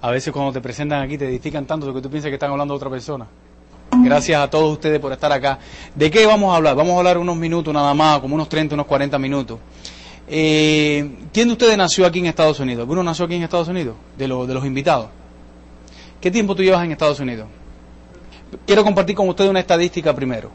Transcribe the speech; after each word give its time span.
A 0.00 0.10
veces 0.10 0.32
cuando 0.32 0.50
te 0.50 0.62
presentan 0.62 1.02
aquí 1.02 1.18
te 1.18 1.28
edifican 1.28 1.66
tanto 1.66 1.92
que 1.92 2.00
tú 2.00 2.08
piensas 2.08 2.30
que 2.30 2.36
están 2.36 2.52
hablando 2.52 2.72
de 2.72 2.76
otra 2.76 2.88
persona. 2.88 3.26
Gracias 4.02 4.40
a 4.40 4.48
todos 4.48 4.72
ustedes 4.72 4.98
por 4.98 5.12
estar 5.12 5.30
acá. 5.30 5.58
¿De 5.94 6.10
qué 6.10 6.24
vamos 6.24 6.50
a 6.50 6.56
hablar? 6.56 6.74
Vamos 6.74 6.94
a 6.94 6.98
hablar 7.00 7.18
unos 7.18 7.36
minutos 7.36 7.74
nada 7.74 7.92
más, 7.92 8.20
como 8.20 8.34
unos 8.34 8.48
30, 8.48 8.76
unos 8.76 8.86
40 8.86 9.18
minutos. 9.18 9.58
Eh, 10.26 11.18
¿Quién 11.34 11.48
de 11.48 11.52
ustedes 11.52 11.76
nació 11.76 12.06
aquí 12.06 12.20
en 12.20 12.28
Estados 12.28 12.60
Unidos? 12.60 12.80
¿Alguno 12.80 13.02
nació 13.02 13.26
aquí 13.26 13.34
en 13.34 13.42
Estados 13.42 13.68
Unidos? 13.68 13.94
De, 14.16 14.26
de 14.26 14.54
los 14.54 14.64
invitados. 14.64 15.10
¿Qué 16.18 16.30
tiempo 16.30 16.54
tú 16.54 16.62
llevas 16.62 16.82
en 16.82 16.92
Estados 16.92 17.20
Unidos? 17.20 17.46
Quiero 18.66 18.82
compartir 18.84 19.16
con 19.16 19.28
ustedes 19.28 19.50
una 19.50 19.60
estadística 19.60 20.14
primero. 20.14 20.50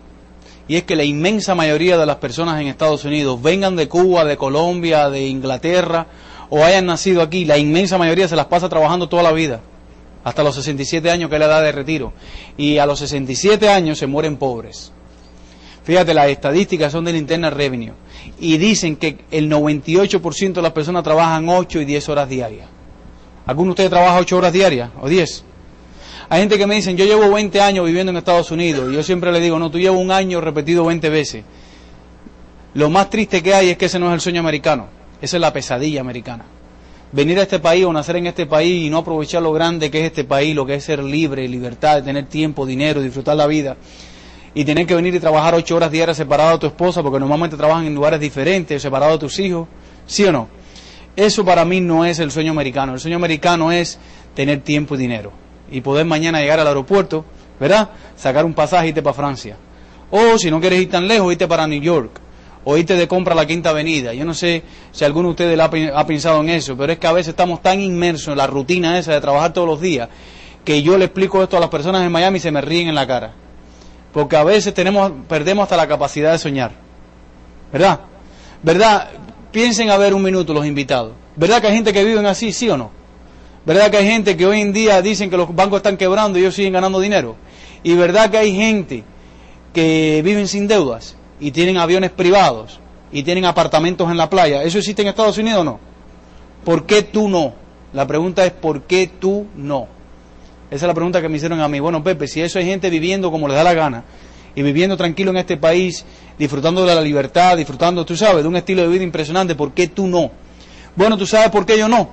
Y 0.68 0.77
es 0.77 0.86
que 0.86 0.95
la 0.95 1.04
inmensa 1.04 1.54
mayoría 1.54 2.00
de 2.00 2.05
las 2.07 2.16
personas 2.16 2.59
en 2.59 2.66
Estados 2.66 3.05
Unidos, 3.05 3.39
vengan 3.39 3.75
de 3.75 3.88
Cuba, 3.88 4.25
de 4.25 4.38
Colombia, 4.38 5.07
de 5.11 5.27
Inglaterra 5.27 6.07
o 6.50 6.64
hayan 6.64 6.86
nacido 6.86 7.21
aquí, 7.21 7.46
la 7.46 7.57
inmensa 7.57 7.98
mayoría 7.98 8.27
se 8.27 8.36
las 8.36 8.45
pasa 8.45 8.70
trabajando 8.70 9.09
toda 9.09 9.23
la 9.23 9.32
vida, 9.32 9.62
hasta 10.23 10.44
los 10.44 10.55
67 10.55 11.09
años 11.09 11.30
que 11.30 11.35
es 11.35 11.40
la 11.40 11.45
edad 11.45 11.62
de 11.62 11.71
retiro. 11.71 12.13
Y 12.58 12.77
a 12.77 12.85
los 12.85 12.99
67 12.99 13.70
años 13.70 13.98
se 13.98 14.08
mueren 14.08 14.38
pobres. 14.38 14.91
Fíjate, 15.84 16.16
las 16.16 16.30
estadísticas 16.30 16.91
son 16.91 17.05
del 17.05 17.16
Internal 17.16 17.52
Revenue 17.52 17.94
y 18.40 18.58
dicen 18.58 18.95
que 18.95 19.20
el 19.30 19.49
98% 19.49 20.54
de 20.54 20.62
las 20.62 20.71
personas 20.71 21.04
trabajan 21.04 21.48
8 21.48 21.81
y 21.81 21.85
10 21.85 22.09
horas 22.09 22.27
diarias. 22.27 22.68
¿Alguno 23.46 23.68
de 23.68 23.71
ustedes 23.71 23.90
trabaja 23.91 24.18
8 24.18 24.38
horas 24.38 24.52
diarias 24.52 24.90
o 24.99 25.07
10? 25.07 25.43
Hay 26.30 26.40
gente 26.40 26.57
que 26.57 26.66
me 26.66 26.73
dicen, 26.73 26.98
yo 26.98 27.05
llevo 27.05 27.32
20 27.32 27.62
años 27.62 27.85
viviendo 27.85 28.09
en 28.09 28.18
Estados 28.18 28.49
Unidos 28.49 28.91
y 28.91 28.96
yo 28.96 29.04
siempre 29.04 29.32
le 29.32 29.40
digo, 29.40 29.59
no, 29.59 29.70
tú 29.70 29.77
llevas 29.77 29.99
un 29.99 30.09
año 30.09 30.41
repetido 30.41 30.85
20 30.85 31.07
veces. 31.09 31.43
Lo 32.73 32.90
más 32.90 33.09
triste 33.12 33.43
que 33.43 33.54
hay 33.54 33.70
es 33.70 33.77
que 33.77 33.85
ese 33.85 33.99
no 33.99 34.07
es 34.07 34.16
el 34.16 34.21
sueño 34.21 34.40
americano. 34.40 34.88
Esa 35.22 35.38
es 35.38 35.42
la 35.42 35.54
pesadilla 35.54 36.02
americana. 36.02 36.46
Venir 37.12 37.40
a 37.40 37.44
este 37.44 37.60
país 37.60 37.86
o 37.86 37.94
nacer 37.94 38.18
en 38.18 38.28
este 38.28 38.46
país 38.46 38.86
y 38.86 38.90
no 38.90 38.98
aprovechar 38.98 39.41
lo 39.41 39.54
grande 39.54 39.90
que 39.90 40.00
es 40.00 40.05
este 40.08 40.26
país, 40.26 40.54
lo 40.55 40.66
que 40.66 40.76
es 40.76 40.84
ser 40.84 41.04
libre, 41.04 41.48
libertad, 41.48 42.04
tener 42.04 42.26
tiempo, 42.26 42.66
dinero, 42.66 43.02
disfrutar 43.02 43.38
la 43.38 43.48
vida. 43.48 43.77
Y 44.54 44.66
tener 44.66 44.85
que 44.85 44.96
venir 44.96 45.16
y 45.16 45.20
trabajar 45.20 45.54
ocho 45.55 45.76
horas 45.76 45.91
diarias 45.91 46.18
separado 46.18 46.54
de 46.54 46.60
tu 46.60 46.68
esposa, 46.68 47.02
porque 47.02 47.20
normalmente 47.20 47.55
trabajan 47.55 47.85
en 47.85 47.96
lugares 47.96 48.20
diferentes, 48.20 48.82
separado 48.82 49.13
de 49.13 49.20
tus 49.20 49.40
hijos. 49.40 49.68
¿Sí 50.05 50.26
o 50.26 50.32
no? 50.32 50.49
Eso 51.16 51.46
para 51.46 51.63
mí 51.63 51.79
no 51.79 52.04
es 52.04 52.20
el 52.20 52.32
sueño 52.32 52.52
americano. 52.52 52.94
El 52.94 53.00
sueño 53.00 53.18
americano 53.18 53.72
es 53.72 53.98
tener 54.34 54.62
tiempo 54.62 54.96
y 54.96 54.98
dinero. 54.98 55.32
Y 55.72 55.82
poder 55.82 56.05
mañana 56.05 56.41
llegar 56.41 56.60
al 56.60 56.68
aeropuerto, 56.68 57.24
¿verdad? 57.60 57.90
Sacar 58.18 58.46
un 58.46 58.54
pasaje 58.54 58.88
y 58.88 58.90
irte 58.90 59.02
para 59.02 59.13
Francia. 59.13 59.55
O 60.12 60.38
si 60.38 60.52
no 60.52 60.60
quieres 60.60 60.82
ir 60.82 60.90
tan 60.90 61.07
lejos, 61.07 61.32
irte 61.32 61.48
para 61.48 61.66
New 61.68 61.82
York 61.82 62.24
o 62.66 62.76
de 62.76 63.08
compra 63.08 63.34
a 63.34 63.35
la 63.35 63.46
Quinta 63.46 63.70
Avenida. 63.70 64.13
Yo 64.13 64.25
no 64.25 64.34
sé 64.34 64.63
si 64.91 65.06
alguno 65.06 65.30
de 65.30 65.31
ustedes 65.31 65.59
ha, 65.94 66.06
pensado 66.08 66.41
en 66.41 66.50
eso, 66.50 66.75
pero 66.75 66.91
es 66.91 67.00
que 67.00 67.07
a 67.07 67.13
veces 67.13 67.30
estamos 67.30 67.62
tan 67.62 67.80
inmersos 67.80 68.30
en 68.30 68.38
la 68.38 68.47
rutina 68.47 68.97
esa 68.97 69.13
de 69.13 69.22
trabajar 69.22 69.53
todos 69.53 69.68
los 69.68 69.80
días 69.80 70.09
que 70.66 70.81
yo 70.81 70.97
le 70.97 71.06
explico 71.06 71.44
esto 71.44 71.57
a 71.57 71.59
las 71.59 71.69
personas 71.69 72.03
en 72.03 72.12
Miami 72.12 72.38
y 72.38 72.41
se 72.41 72.52
me 72.52 72.59
ríen 72.59 72.88
en 72.88 72.96
la 72.96 73.06
cara. 73.06 73.34
Porque 74.12 74.35
a 74.35 74.44
veces 74.44 74.74
tenemos, 74.74 75.12
perdemos 75.30 75.63
hasta 75.63 75.78
la 75.78 75.88
capacidad 75.88 76.31
de 76.31 76.40
soñar. 76.40 76.72
¿Verdad? 77.72 78.00
¿Verdad? 78.63 79.09
Piensen 79.52 79.91
a 79.91 79.97
ver 79.97 80.16
un 80.16 80.24
minuto 80.24 80.53
los 80.53 80.66
invitados. 80.66 81.13
¿Verdad 81.35 81.62
que 81.62 81.68
hay 81.68 81.75
gente 81.75 81.94
que 81.94 82.03
viven 82.03 82.25
así, 82.25 82.52
sí 82.52 82.68
o 82.69 82.78
no? 82.78 82.90
¿Verdad 83.66 83.91
que 83.91 83.97
hay 83.97 84.07
gente 84.07 84.35
que 84.35 84.46
hoy 84.46 84.62
en 84.62 84.74
día 84.74 85.02
dicen 85.03 85.29
que 85.29 85.38
los 85.38 85.53
bancos 85.53 85.78
están 85.78 85.97
quebrando 85.97 86.40
y 86.40 86.41
ellos 86.41 86.56
siguen 86.56 86.74
ganando 86.74 87.00
dinero? 87.00 87.35
¿Y 87.84 87.94
verdad 87.94 88.31
que 88.31 88.38
hay 88.38 88.56
gente 88.56 89.03
que 89.72 90.22
viven 90.24 90.47
sin 90.47 90.68
deudas? 90.68 91.16
Y 91.40 91.52
tienen 91.52 91.78
aviones 91.78 92.12
privados 92.12 92.80
y 93.12 93.24
tienen 93.24 93.46
apartamentos 93.46 94.09
en 94.09 94.18
la 94.18 94.30
playa, 94.30 94.64
¿eso 94.64 94.78
existe 94.78 95.02
en 95.02 95.09
Estados 95.09 95.38
Unidos 95.38 95.62
o 95.62 95.64
no? 95.64 95.80
¿Por 96.64 96.86
qué 96.86 97.03
tú 97.03 97.30
no? 97.30 97.53
La 97.94 98.08
pregunta 98.08 98.46
es 98.46 98.52
¿por 98.52 98.84
qué 98.84 99.09
tú 99.19 99.47
no? 99.56 99.88
Esa 100.69 100.86
es 100.86 100.88
la 100.88 100.94
pregunta 100.94 101.22
que 101.22 101.30
me 101.30 101.38
hicieron 101.38 101.62
a 101.62 101.68
mí. 101.68 101.80
Bueno, 101.80 102.03
Pepe, 102.03 102.28
si 102.28 102.41
eso 102.41 102.59
hay 102.59 102.66
gente 102.66 102.90
viviendo 102.90 103.31
como 103.31 103.47
les 103.47 103.56
da 103.56 103.63
la 103.63 103.74
gana 103.74 104.03
y 104.56 104.62
viviendo 104.62 104.97
tranquilo 104.97 105.31
en 105.31 105.38
este 105.38 105.58
país, 105.58 106.06
disfrutando 106.40 106.85
de 106.85 106.95
la 106.95 107.01
libertad, 107.01 107.56
disfrutando, 107.56 108.06
tú 108.06 108.18
sabes, 108.18 108.41
de 108.41 108.47
un 108.47 108.56
estilo 108.56 108.81
de 108.81 108.88
vida 108.88 109.03
impresionante, 109.03 109.56
¿por 109.56 109.74
qué 109.74 109.88
tú 109.88 110.07
no? 110.07 110.31
Bueno, 110.95 111.18
tú 111.18 111.25
sabes 111.25 111.50
por 111.50 111.66
qué 111.66 111.78
yo 111.78 111.88
no, 111.88 112.09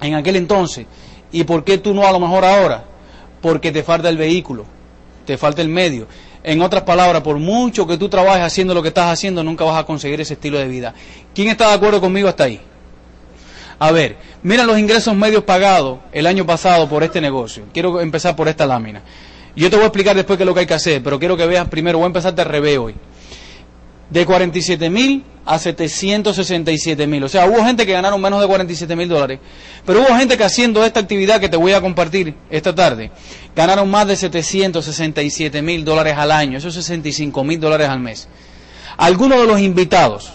en 0.00 0.14
aquel 0.14 0.36
entonces. 0.36 0.86
¿Y 1.32 1.44
por 1.44 1.64
qué 1.64 1.78
tú 1.78 1.92
no 1.92 2.06
a 2.06 2.12
lo 2.12 2.20
mejor 2.20 2.44
ahora? 2.44 2.84
Porque 3.42 3.72
te 3.72 3.82
falta 3.82 4.08
el 4.08 4.16
vehículo, 4.16 4.64
te 5.26 5.36
falta 5.36 5.60
el 5.60 5.68
medio. 5.68 6.06
En 6.46 6.62
otras 6.62 6.84
palabras, 6.84 7.22
por 7.22 7.38
mucho 7.38 7.88
que 7.88 7.98
tú 7.98 8.08
trabajes 8.08 8.44
haciendo 8.44 8.72
lo 8.72 8.80
que 8.80 8.88
estás 8.88 9.12
haciendo, 9.12 9.42
nunca 9.42 9.64
vas 9.64 9.80
a 9.80 9.84
conseguir 9.84 10.20
ese 10.20 10.34
estilo 10.34 10.58
de 10.58 10.68
vida. 10.68 10.94
¿Quién 11.34 11.48
está 11.48 11.66
de 11.66 11.74
acuerdo 11.74 12.00
conmigo 12.00 12.28
hasta 12.28 12.44
ahí? 12.44 12.60
A 13.80 13.90
ver, 13.90 14.16
mira 14.44 14.62
los 14.62 14.78
ingresos 14.78 15.12
medios 15.16 15.42
pagados 15.42 15.98
el 16.12 16.24
año 16.24 16.46
pasado 16.46 16.88
por 16.88 17.02
este 17.02 17.20
negocio. 17.20 17.64
Quiero 17.74 18.00
empezar 18.00 18.36
por 18.36 18.46
esta 18.46 18.64
lámina. 18.64 19.02
Yo 19.56 19.68
te 19.68 19.74
voy 19.74 19.82
a 19.82 19.88
explicar 19.88 20.14
después 20.14 20.36
qué 20.36 20.44
es 20.44 20.46
lo 20.46 20.54
que 20.54 20.60
hay 20.60 20.66
que 20.66 20.74
hacer, 20.74 21.02
pero 21.02 21.18
quiero 21.18 21.36
que 21.36 21.46
veas 21.46 21.66
primero, 21.66 21.98
voy 21.98 22.04
a 22.04 22.06
empezar 22.06 22.32
de 22.32 22.44
revés 22.44 22.78
hoy 22.78 22.94
de 24.10 24.24
47 24.24 24.90
mil 24.90 25.24
a 25.44 25.58
767 25.58 27.06
mil. 27.06 27.22
O 27.24 27.28
sea, 27.28 27.46
hubo 27.46 27.64
gente 27.64 27.86
que 27.86 27.92
ganaron 27.92 28.20
menos 28.20 28.40
de 28.40 28.46
47 28.46 28.96
mil 28.96 29.08
dólares, 29.08 29.38
pero 29.84 30.00
hubo 30.00 30.16
gente 30.16 30.36
que 30.36 30.44
haciendo 30.44 30.84
esta 30.84 31.00
actividad 31.00 31.40
que 31.40 31.48
te 31.48 31.56
voy 31.56 31.72
a 31.72 31.80
compartir 31.80 32.34
esta 32.50 32.74
tarde, 32.74 33.10
ganaron 33.54 33.88
más 33.90 34.06
de 34.08 34.16
767 34.16 35.62
mil 35.62 35.84
dólares 35.84 36.14
al 36.16 36.32
año, 36.32 36.58
esos 36.58 36.74
65 36.74 37.44
mil 37.44 37.60
dólares 37.60 37.88
al 37.88 38.00
mes. 38.00 38.28
Algunos 38.96 39.40
de 39.40 39.46
los 39.46 39.60
invitados, 39.60 40.32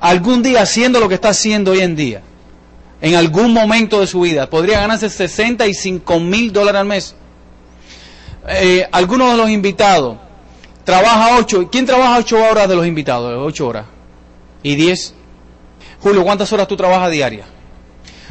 algún 0.00 0.42
día 0.42 0.62
haciendo 0.62 0.98
lo 0.98 1.08
que 1.08 1.14
está 1.14 1.28
haciendo 1.28 1.70
hoy 1.70 1.80
en 1.80 1.94
día, 1.94 2.22
en 3.00 3.14
algún 3.16 3.52
momento 3.52 4.00
de 4.00 4.06
su 4.06 4.20
vida, 4.20 4.48
podría 4.48 4.80
ganarse 4.80 5.08
65 5.08 6.20
mil 6.20 6.52
dólares 6.52 6.80
al 6.80 6.86
mes. 6.86 7.14
Eh, 8.48 8.88
algunos 8.90 9.32
de 9.32 9.36
los 9.36 9.50
invitados, 9.50 10.16
trabaja 10.84 11.36
ocho. 11.38 11.68
¿Quién 11.70 11.86
trabaja 11.86 12.18
ocho 12.18 12.42
horas 12.42 12.68
de 12.68 12.76
los 12.76 12.86
invitados? 12.86 13.34
Ocho 13.38 13.68
horas. 13.68 13.86
¿Y 14.62 14.74
diez? 14.74 15.14
Julio, 16.00 16.24
¿cuántas 16.24 16.52
horas 16.52 16.66
tú 16.68 16.76
trabajas 16.76 17.10
diarias? 17.10 17.46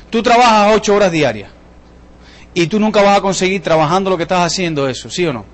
Tú 0.10 0.22
trabajas 0.22 0.76
ocho 0.76 0.96
horas 0.96 1.12
diarias. 1.12 1.50
Y 2.54 2.68
tú 2.68 2.80
nunca 2.80 3.02
vas 3.02 3.18
a 3.18 3.22
conseguir 3.22 3.62
trabajando 3.62 4.10
lo 4.10 4.18
que 4.18 4.24
estás 4.24 4.46
haciendo 4.46 4.88
eso, 4.88 5.10
¿sí 5.10 5.26
o 5.26 5.32
no? 5.32 5.46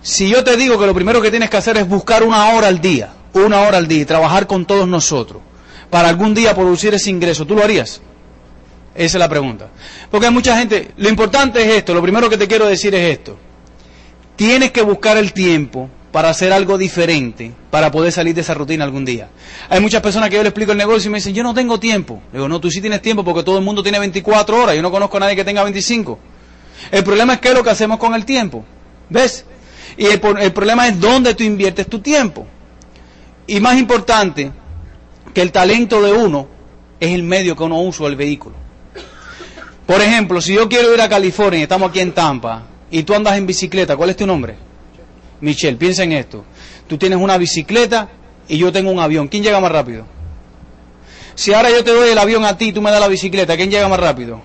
Si 0.00 0.28
yo 0.28 0.42
te 0.44 0.56
digo 0.56 0.78
que 0.78 0.86
lo 0.86 0.94
primero 0.94 1.20
que 1.20 1.30
tienes 1.30 1.50
que 1.50 1.56
hacer 1.56 1.76
es 1.76 1.88
buscar 1.88 2.22
una 2.22 2.54
hora 2.54 2.68
al 2.68 2.80
día, 2.80 3.12
una 3.34 3.60
hora 3.60 3.78
al 3.78 3.88
día 3.88 4.02
y 4.02 4.04
trabajar 4.04 4.46
con 4.46 4.64
todos 4.64 4.86
nosotros 4.86 5.42
para 5.90 6.08
algún 6.08 6.34
día 6.34 6.54
producir 6.54 6.94
ese 6.94 7.10
ingreso, 7.10 7.46
¿tú 7.46 7.54
lo 7.54 7.62
harías? 7.62 8.00
Esa 8.94 9.16
es 9.16 9.20
la 9.20 9.28
pregunta. 9.28 9.68
Porque 10.10 10.26
hay 10.26 10.32
mucha 10.32 10.56
gente, 10.56 10.92
lo 10.96 11.08
importante 11.08 11.62
es 11.62 11.68
esto, 11.76 11.94
lo 11.94 12.02
primero 12.02 12.28
que 12.30 12.38
te 12.38 12.48
quiero 12.48 12.66
decir 12.66 12.94
es 12.94 13.18
esto. 13.18 13.36
Tienes 14.36 14.70
que 14.72 14.82
buscar 14.82 15.16
el 15.16 15.32
tiempo 15.32 15.88
para 16.10 16.28
hacer 16.28 16.52
algo 16.52 16.76
diferente, 16.76 17.52
para 17.70 17.90
poder 17.90 18.12
salir 18.12 18.34
de 18.34 18.42
esa 18.42 18.54
rutina 18.54 18.84
algún 18.84 19.04
día. 19.04 19.28
Hay 19.70 19.80
muchas 19.80 20.02
personas 20.02 20.28
que 20.28 20.36
yo 20.36 20.42
les 20.42 20.50
explico 20.50 20.72
el 20.72 20.78
negocio 20.78 21.08
y 21.08 21.12
me 21.12 21.18
dicen, 21.18 21.34
yo 21.34 21.42
no 21.42 21.54
tengo 21.54 21.80
tiempo. 21.80 22.22
Le 22.32 22.38
digo, 22.38 22.48
no, 22.48 22.60
tú 22.60 22.70
sí 22.70 22.80
tienes 22.80 23.00
tiempo 23.00 23.24
porque 23.24 23.42
todo 23.42 23.58
el 23.58 23.64
mundo 23.64 23.82
tiene 23.82 23.98
24 23.98 24.62
horas. 24.62 24.76
Yo 24.76 24.82
no 24.82 24.90
conozco 24.90 25.16
a 25.16 25.20
nadie 25.20 25.36
que 25.36 25.44
tenga 25.44 25.62
25. 25.62 26.18
El 26.90 27.02
problema 27.04 27.34
es 27.34 27.40
qué 27.40 27.48
es 27.48 27.54
lo 27.54 27.64
que 27.64 27.70
hacemos 27.70 27.98
con 27.98 28.14
el 28.14 28.24
tiempo. 28.24 28.64
¿Ves? 29.08 29.46
Y 29.96 30.06
el, 30.06 30.20
el 30.40 30.52
problema 30.52 30.86
es 30.86 31.00
dónde 31.00 31.34
tú 31.34 31.44
inviertes 31.44 31.86
tu 31.86 32.00
tiempo. 32.00 32.46
Y 33.46 33.60
más 33.60 33.78
importante, 33.78 34.52
que 35.32 35.40
el 35.40 35.50
talento 35.50 36.02
de 36.02 36.12
uno 36.12 36.46
es 37.00 37.10
el 37.12 37.22
medio 37.22 37.56
que 37.56 37.62
uno 37.62 37.80
usa, 37.80 38.06
el 38.06 38.16
vehículo. 38.16 38.54
Por 39.86 40.00
ejemplo, 40.00 40.40
si 40.40 40.54
yo 40.54 40.68
quiero 40.68 40.94
ir 40.94 41.00
a 41.00 41.08
California, 41.08 41.62
estamos 41.62 41.90
aquí 41.90 42.00
en 42.00 42.12
Tampa, 42.12 42.62
y 42.92 43.02
tú 43.04 43.14
andas 43.14 43.36
en 43.38 43.46
bicicleta, 43.46 43.96
¿cuál 43.96 44.10
es 44.10 44.16
tu 44.16 44.26
nombre? 44.26 44.54
Michelle, 45.40 45.76
piensa 45.76 46.04
en 46.04 46.12
esto. 46.12 46.44
Tú 46.86 46.98
tienes 46.98 47.18
una 47.18 47.38
bicicleta 47.38 48.08
y 48.46 48.58
yo 48.58 48.70
tengo 48.70 48.90
un 48.90 49.00
avión. 49.00 49.28
¿Quién 49.28 49.42
llega 49.42 49.58
más 49.60 49.72
rápido? 49.72 50.04
Si 51.34 51.54
ahora 51.54 51.70
yo 51.70 51.82
te 51.82 51.90
doy 51.90 52.10
el 52.10 52.18
avión 52.18 52.44
a 52.44 52.56
ti 52.56 52.66
y 52.66 52.72
tú 52.72 52.82
me 52.82 52.90
das 52.90 53.00
la 53.00 53.08
bicicleta, 53.08 53.56
¿quién 53.56 53.70
llega 53.70 53.88
más 53.88 53.98
rápido? 53.98 54.42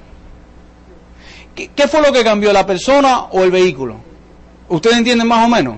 ¿Qué, 1.54 1.88
fue 1.88 2.02
lo 2.02 2.14
que 2.14 2.24
cambió, 2.24 2.54
la 2.54 2.66
persona 2.66 3.24
o 3.32 3.44
el 3.44 3.52
vehículo? 3.52 3.98
¿Ustedes 4.70 4.98
entienden 4.98 5.28
más 5.28 5.46
o 5.46 5.50
menos? 5.50 5.78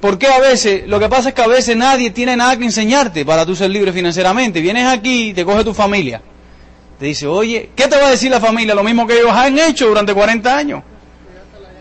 Porque 0.00 0.28
a 0.28 0.38
veces, 0.38 0.88
lo 0.88 0.98
que 0.98 1.10
pasa 1.10 1.28
es 1.28 1.34
que 1.34 1.42
a 1.42 1.46
veces 1.46 1.76
nadie 1.76 2.10
tiene 2.10 2.36
nada 2.36 2.56
que 2.56 2.64
enseñarte 2.64 3.24
para 3.26 3.44
tú 3.44 3.54
ser 3.54 3.70
libre 3.70 3.92
financieramente. 3.92 4.60
Vienes 4.62 4.86
aquí 4.86 5.28
y 5.28 5.34
te 5.34 5.44
coge 5.44 5.62
tu 5.62 5.74
familia. 5.74 6.22
Te 6.98 7.06
dice, 7.06 7.26
oye, 7.26 7.70
¿qué 7.76 7.86
te 7.86 7.96
va 7.96 8.06
a 8.06 8.10
decir 8.10 8.30
la 8.30 8.40
familia? 8.40 8.74
Lo 8.74 8.82
mismo 8.82 9.06
que 9.06 9.18
ellos 9.18 9.32
han 9.32 9.58
hecho 9.58 9.88
durante 9.88 10.14
40 10.14 10.56
años. 10.56 10.82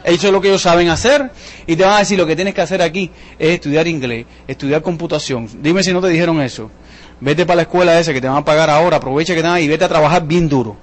Eso 0.03 0.27
es 0.27 0.33
lo 0.33 0.41
que 0.41 0.49
ellos 0.49 0.61
saben 0.61 0.89
hacer. 0.89 1.31
Y 1.67 1.75
te 1.75 1.83
van 1.83 1.93
a 1.93 1.99
decir, 1.99 2.17
lo 2.17 2.25
que 2.25 2.35
tienes 2.35 2.53
que 2.53 2.61
hacer 2.61 2.81
aquí 2.81 3.11
es 3.37 3.51
estudiar 3.51 3.87
inglés, 3.87 4.25
estudiar 4.47 4.81
computación. 4.81 5.49
Dime 5.61 5.83
si 5.83 5.93
no 5.93 6.01
te 6.01 6.09
dijeron 6.09 6.41
eso. 6.41 6.71
Vete 7.19 7.45
para 7.45 7.57
la 7.57 7.61
escuela 7.63 7.99
esa 7.99 8.13
que 8.13 8.21
te 8.21 8.27
van 8.27 8.37
a 8.37 8.45
pagar 8.45 8.69
ahora, 8.69 8.97
aprovecha 8.97 9.35
que 9.35 9.41
te 9.41 9.47
van 9.47 9.61
y 9.61 9.67
vete 9.67 9.85
a 9.85 9.89
trabajar 9.89 10.25
bien 10.25 10.49
duro. 10.49 10.75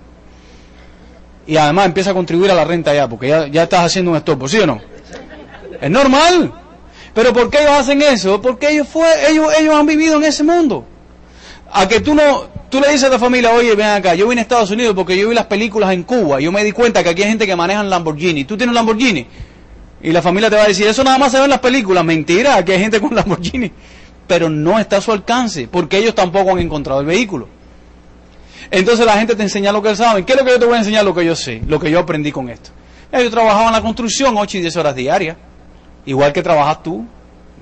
Y 1.47 1.56
además 1.56 1.87
empieza 1.87 2.11
a 2.11 2.15
contribuir 2.15 2.50
a 2.50 2.55
la 2.55 2.65
renta 2.65 2.94
ya, 2.94 3.09
porque 3.09 3.29
ya, 3.29 3.49
ya 3.49 3.62
estás 3.65 3.81
haciendo 3.81 4.11
un 4.11 4.17
estopo, 4.19 4.49
¿sí 4.49 4.59
o 4.59 4.67
no? 4.67 4.81
Es 5.81 5.91
normal. 5.91 6.53
Pero 7.14 7.32
¿por 7.32 7.50
qué 7.50 7.62
ellos 7.62 7.73
hacen 7.73 8.00
eso? 8.03 8.41
Porque 8.41 8.71
ellos, 8.71 8.87
fue, 8.87 9.06
ellos, 9.31 9.53
ellos 9.59 9.75
han 9.75 9.87
vivido 9.87 10.17
en 10.17 10.25
ese 10.25 10.44
mundo. 10.44 10.85
A 11.73 11.87
que 11.87 12.00
tú 12.00 12.15
no, 12.15 12.44
tú 12.70 12.81
le 12.81 12.88
dices 12.88 13.05
a 13.05 13.09
la 13.09 13.19
familia, 13.19 13.53
oye, 13.53 13.75
ven 13.75 13.87
acá, 13.88 14.15
yo 14.15 14.29
vine 14.29 14.41
a 14.41 14.43
Estados 14.43 14.70
Unidos 14.70 14.94
porque 14.94 15.17
yo 15.17 15.29
vi 15.29 15.35
las 15.35 15.47
películas 15.47 15.93
en 15.93 16.03
Cuba, 16.03 16.41
yo 16.41 16.50
me 16.50 16.65
di 16.65 16.73
cuenta 16.73 17.03
que 17.03 17.11
aquí 17.11 17.23
hay 17.23 17.29
gente 17.29 17.47
que 17.47 17.56
maneja 17.56 17.82
Lamborghini. 17.82 18.44
¿Tú 18.44 18.56
tienes 18.56 18.70
un 18.70 18.75
Lamborghini? 18.75 19.26
Y 20.00 20.12
la 20.12 20.23
familia 20.23 20.49
te 20.49 20.56
va 20.56 20.62
a 20.62 20.69
decir, 20.69 20.87
eso 20.87 21.03
nada 21.03 21.19
más 21.19 21.32
se 21.32 21.38
ve 21.38 21.44
en 21.44 21.50
las 21.50 21.59
películas. 21.59 22.05
Mentira, 22.05 22.56
aquí 22.56 22.73
hay 22.73 22.81
gente 22.81 23.00
con 23.00 23.15
Lamborghini. 23.15 23.73
Pero 24.26 24.49
no 24.49 24.79
está 24.79 24.99
a 24.99 25.00
su 25.00 25.12
alcance, 25.12 25.69
porque 25.69 25.99
ellos 25.99 26.15
tampoco 26.15 26.50
han 26.53 26.59
encontrado 26.59 27.00
el 27.00 27.06
vehículo. 27.06 27.49
Entonces 28.71 29.06
la 29.06 29.14
gente 29.14 29.35
te 29.35 29.43
enseña 29.43 29.73
lo 29.73 29.82
que 29.82 29.97
saben. 29.97 30.25
¿Qué 30.25 30.32
es 30.32 30.38
lo 30.38 30.44
que 30.44 30.53
yo 30.53 30.59
te 30.59 30.67
voy 30.67 30.75
a 30.75 30.79
enseñar? 30.79 31.05
Lo 31.05 31.14
que 31.14 31.25
yo 31.25 31.35
sé, 31.35 31.62
lo 31.67 31.81
que 31.81 31.91
yo 31.91 31.99
aprendí 31.99 32.31
con 32.31 32.49
esto. 32.50 32.71
Yo 33.12 33.31
trabajaba 33.31 33.67
en 33.69 33.73
la 33.73 33.81
construcción 33.81 34.37
8 34.37 34.59
y 34.59 34.61
10 34.61 34.76
horas 34.76 34.94
diarias, 34.94 35.37
igual 36.05 36.32
que 36.32 36.43
trabajas 36.43 36.82
tú, 36.82 37.06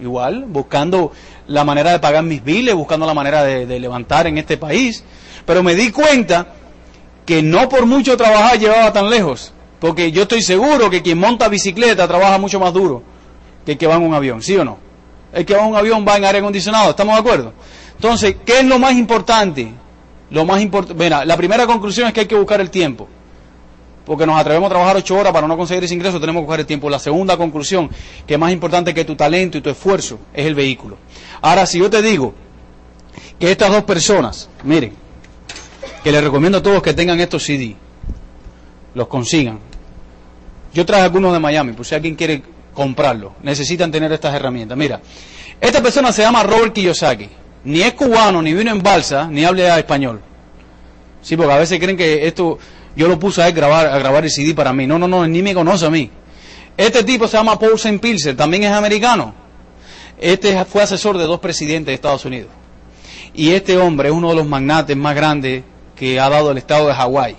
igual, 0.01 0.45
buscando 0.49 1.13
la 1.49 1.65
manera 1.65 1.93
de 1.93 1.99
pagar 1.99 2.25
mis 2.25 2.43
biles, 2.43 2.75
buscando 2.75 3.07
la 3.07 3.15
manera 3.15 3.43
de, 3.45 3.81
levantar 3.81 4.27
en 4.27 4.39
este 4.39 4.57
país. 4.57 5.05
Pero 5.45 5.63
me 5.63 5.75
di 5.75 5.91
cuenta 5.91 6.49
que 7.25 7.43
no 7.43 7.69
por 7.69 7.87
mucho 7.87 8.17
trabajar 8.17 8.59
llevaba 8.59 8.93
tan 8.93 9.11
lejos. 9.11 9.53
Porque 9.81 10.11
yo 10.11 10.23
estoy 10.23 10.43
seguro 10.43 10.89
que 10.91 11.03
quien 11.03 11.19
monta 11.19 11.49
bicicleta 11.49 12.09
trabaja 12.09 12.39
mucho 12.39 12.59
más 12.59 12.73
duro 12.73 13.03
que 13.65 13.73
el 13.73 13.79
que 13.79 13.87
va 13.87 13.97
en 13.97 14.03
un 14.03 14.15
avión, 14.15 14.43
¿sí 14.43 14.57
o 14.57 14.65
no? 14.65 14.79
El 15.33 15.45
que 15.45 15.55
va 15.55 15.63
en 15.63 15.71
un 15.71 15.77
avión 15.77 16.05
va 16.07 16.17
en 16.17 16.25
aire 16.25 16.39
acondicionado, 16.39 16.91
¿estamos 16.91 17.15
de 17.15 17.21
acuerdo? 17.21 17.53
Entonces, 17.95 18.37
¿qué 18.45 18.61
es 18.61 18.65
lo 18.65 18.79
más 18.79 18.95
importante? 18.95 19.73
Lo 20.31 20.45
más 20.45 20.61
importante, 20.63 21.11
la 21.11 21.37
primera 21.37 21.67
conclusión 21.67 22.09
es 22.09 22.15
que 22.15 22.21
hay 22.21 22.27
que 22.27 22.37
buscar 22.37 22.61
el 22.61 22.71
tiempo. 22.71 23.09
Porque 24.07 24.25
nos 24.25 24.41
atrevemos 24.41 24.69
a 24.69 24.71
trabajar 24.71 24.97
ocho 24.97 25.19
horas 25.19 25.33
para 25.33 25.49
no 25.49 25.57
conseguir 25.57 25.85
ese 25.85 25.95
ingreso, 25.95 26.21
tenemos 26.21 26.41
que 26.41 26.47
buscar 26.47 26.61
el 26.61 26.67
tiempo. 26.67 26.89
La 26.89 27.01
segunda 27.01 27.37
conclusión, 27.37 27.91
que 28.27 28.39
más 28.39 28.53
importante 28.53 28.95
que 28.95 29.05
tu 29.05 29.17
talento 29.17 29.59
y 29.59 29.61
tu 29.61 29.69
esfuerzo, 29.69 30.21
es 30.33 30.47
el 30.47 30.55
vehículo. 30.55 30.97
Ahora, 31.43 31.67
si 31.67 31.81
yo 31.81 31.91
te 31.91 32.01
digo 32.01 32.33
que 33.39 33.51
estas 33.51 33.71
dos 33.71 33.83
personas, 33.83 34.49
miren, 34.63 34.95
que 36.05 36.13
les 36.13 36.23
recomiendo 36.23 36.59
a 36.59 36.63
todos 36.63 36.83
que 36.83 36.95
tengan 36.95 37.19
estos 37.19 37.43
CD, 37.43 37.75
los 38.95 39.09
consigan. 39.09 39.59
Yo 40.73 40.87
traje 40.87 41.03
algunos 41.03 41.33
de 41.33 41.41
Miami, 41.41 41.73
por 41.73 41.85
si 41.85 41.97
alguien 41.97 42.15
quiere 42.15 42.43
comprarlo, 42.73 43.33
necesitan 43.43 43.91
tener 43.91 44.13
estas 44.13 44.35
herramientas. 44.35 44.79
Mira, 44.79 45.01
esta 45.61 45.83
persona 45.83 46.13
se 46.13 46.23
llama 46.23 46.45
Robert 46.45 46.73
Kiyosaki, 46.73 47.29
ni 47.65 47.81
es 47.81 47.95
cubano, 47.95 48.41
ni 48.41 48.55
vino 48.55 48.71
en 48.71 48.83
balsa, 48.83 49.27
ni 49.27 49.45
habla 49.45 49.79
español. 49.79 50.21
Sí, 51.23 51.37
porque 51.37 51.53
a 51.53 51.59
veces 51.59 51.81
creen 51.81 51.97
que 51.97 52.27
esto, 52.27 52.59
yo 52.97 53.09
lo 53.09 53.19
puse 53.19 53.43
a 53.43 53.51
grabar, 53.51 53.87
a 53.87 53.99
grabar 53.99 54.25
el 54.25 54.31
CD 54.31 54.55
para 54.55 54.73
mí. 54.73 54.87
No, 54.87 54.99
no, 54.99 55.07
no, 55.07 55.27
ni 55.27 55.43
me 55.43 55.55
conoce 55.55 55.87
a 55.87 55.91
mí. 55.91 56.11
Este 56.77 57.05
tipo 57.05 57.29
se 57.29 57.37
llama 57.37 57.59
Paul 57.59 57.75
St. 57.75 57.99
Pilser, 57.99 58.37
también 58.37 58.65
es 58.65 58.73
americano. 58.73 59.35
Este 60.19 60.65
fue 60.65 60.83
asesor 60.83 61.19
de 61.19 61.25
dos 61.25 61.41
presidentes 61.41 61.87
de 61.87 61.95
Estados 61.95 62.25
Unidos. 62.25 62.49
Y 63.35 63.51
este 63.51 63.77
hombre 63.77 64.09
es 64.09 64.15
uno 64.15 64.31
de 64.31 64.37
los 64.37 64.47
magnates 64.47 64.97
más 64.97 65.15
grandes 65.15 65.63
que 65.95 66.19
ha 66.19 66.29
dado 66.29 66.51
el 66.51 66.59
estado 66.59 66.89
de 66.89 66.95
Hawái. 66.95 67.37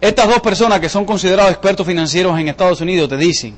Estas 0.00 0.28
dos 0.28 0.40
personas 0.40 0.80
que 0.80 0.88
son 0.88 1.04
considerados 1.04 1.50
expertos 1.50 1.86
financieros 1.86 2.38
en 2.38 2.48
Estados 2.48 2.80
Unidos 2.80 3.08
te 3.08 3.16
dicen 3.16 3.56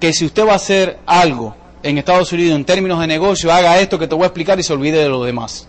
que 0.00 0.12
si 0.12 0.24
usted 0.24 0.46
va 0.46 0.52
a 0.52 0.56
hacer 0.56 0.98
algo 1.06 1.54
en 1.82 1.98
Estados 1.98 2.32
Unidos 2.32 2.56
en 2.56 2.64
términos 2.64 3.00
de 3.00 3.06
negocio, 3.06 3.52
haga 3.52 3.78
esto 3.80 3.98
que 3.98 4.08
te 4.08 4.14
voy 4.14 4.24
a 4.24 4.28
explicar 4.28 4.58
y 4.58 4.62
se 4.62 4.72
olvide 4.72 4.98
de 4.98 5.08
lo 5.08 5.22
demás. 5.24 5.68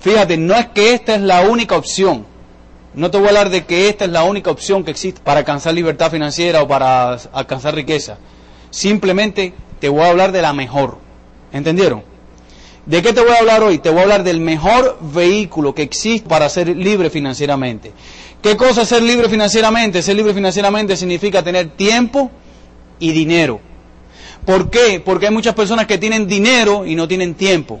Fíjate, 0.00 0.36
no 0.36 0.54
es 0.54 0.66
que 0.68 0.94
esta 0.94 1.14
es 1.14 1.20
la 1.20 1.42
única 1.42 1.76
opción. 1.76 2.26
No 2.94 3.10
te 3.10 3.18
voy 3.18 3.26
a 3.26 3.30
hablar 3.30 3.50
de 3.50 3.64
que 3.64 3.88
esta 3.88 4.04
es 4.04 4.10
la 4.10 4.24
única 4.24 4.50
opción 4.50 4.82
que 4.82 4.90
existe 4.90 5.20
para 5.22 5.40
alcanzar 5.40 5.74
libertad 5.74 6.10
financiera 6.10 6.62
o 6.62 6.68
para 6.68 7.12
alcanzar 7.32 7.74
riqueza. 7.74 8.18
Simplemente 8.70 9.54
te 9.78 9.88
voy 9.88 10.02
a 10.02 10.10
hablar 10.10 10.32
de 10.32 10.42
la 10.42 10.52
mejor. 10.52 10.98
¿Entendieron? 11.52 12.02
¿De 12.86 13.02
qué 13.02 13.12
te 13.12 13.20
voy 13.20 13.30
a 13.30 13.38
hablar 13.38 13.62
hoy? 13.62 13.78
Te 13.78 13.90
voy 13.90 14.00
a 14.00 14.02
hablar 14.02 14.24
del 14.24 14.40
mejor 14.40 14.98
vehículo 15.00 15.74
que 15.74 15.82
existe 15.82 16.28
para 16.28 16.48
ser 16.48 16.76
libre 16.76 17.10
financieramente. 17.10 17.92
¿Qué 18.42 18.56
cosa 18.56 18.82
es 18.82 18.88
ser 18.88 19.02
libre 19.02 19.28
financieramente? 19.28 20.02
Ser 20.02 20.16
libre 20.16 20.34
financieramente 20.34 20.96
significa 20.96 21.42
tener 21.42 21.70
tiempo 21.70 22.30
y 22.98 23.12
dinero. 23.12 23.60
¿Por 24.44 24.70
qué? 24.70 25.00
Porque 25.04 25.26
hay 25.26 25.32
muchas 25.32 25.54
personas 25.54 25.86
que 25.86 25.98
tienen 25.98 26.26
dinero 26.26 26.86
y 26.86 26.94
no 26.96 27.06
tienen 27.06 27.34
tiempo. 27.34 27.80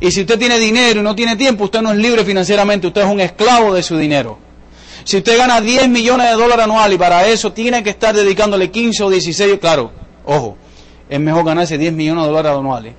Y 0.00 0.10
si 0.10 0.20
usted 0.20 0.38
tiene 0.38 0.58
dinero 0.58 1.00
y 1.00 1.02
no 1.02 1.14
tiene 1.14 1.36
tiempo, 1.36 1.64
usted 1.64 1.82
no 1.82 1.92
es 1.92 1.98
libre 1.98 2.24
financieramente, 2.24 2.86
usted 2.86 3.02
es 3.02 3.08
un 3.08 3.20
esclavo 3.20 3.74
de 3.74 3.82
su 3.82 3.96
dinero. 3.96 4.38
Si 5.04 5.16
usted 5.16 5.36
gana 5.36 5.60
10 5.60 5.88
millones 5.88 6.28
de 6.28 6.34
dólares 6.34 6.64
anuales 6.64 6.96
y 6.96 6.98
para 6.98 7.26
eso 7.26 7.52
tiene 7.52 7.82
que 7.82 7.90
estar 7.90 8.14
dedicándole 8.14 8.70
15 8.70 9.02
o 9.02 9.10
16, 9.10 9.58
claro, 9.58 9.90
ojo, 10.24 10.56
es 11.08 11.18
mejor 11.20 11.44
ganarse 11.44 11.78
10 11.78 11.92
millones 11.92 12.24
de 12.24 12.30
dólares 12.30 12.58
anuales 12.58 12.94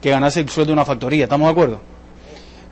que 0.00 0.10
ganarse 0.10 0.40
el 0.40 0.48
sueldo 0.48 0.70
de 0.70 0.74
una 0.74 0.84
factoría, 0.84 1.24
¿estamos 1.24 1.46
de 1.46 1.52
acuerdo? 1.52 1.80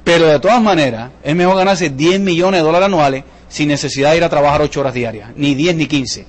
Pero 0.05 0.27
de 0.27 0.39
todas 0.39 0.63
maneras, 0.63 1.11
es 1.23 1.35
mejor 1.35 1.57
ganarse 1.57 1.91
10 1.91 2.21
millones 2.21 2.61
de 2.61 2.65
dólares 2.65 2.87
anuales 2.87 3.25
sin 3.49 3.69
necesidad 3.69 4.13
de 4.13 4.19
ir 4.19 4.25
a 4.25 4.29
trabajar 4.29 4.63
8 4.63 4.81
horas 4.81 4.95
diarias, 4.95 5.31
ni 5.35 5.55
10 5.55 5.77
ni 5.77 5.87
15. 5.87 6.27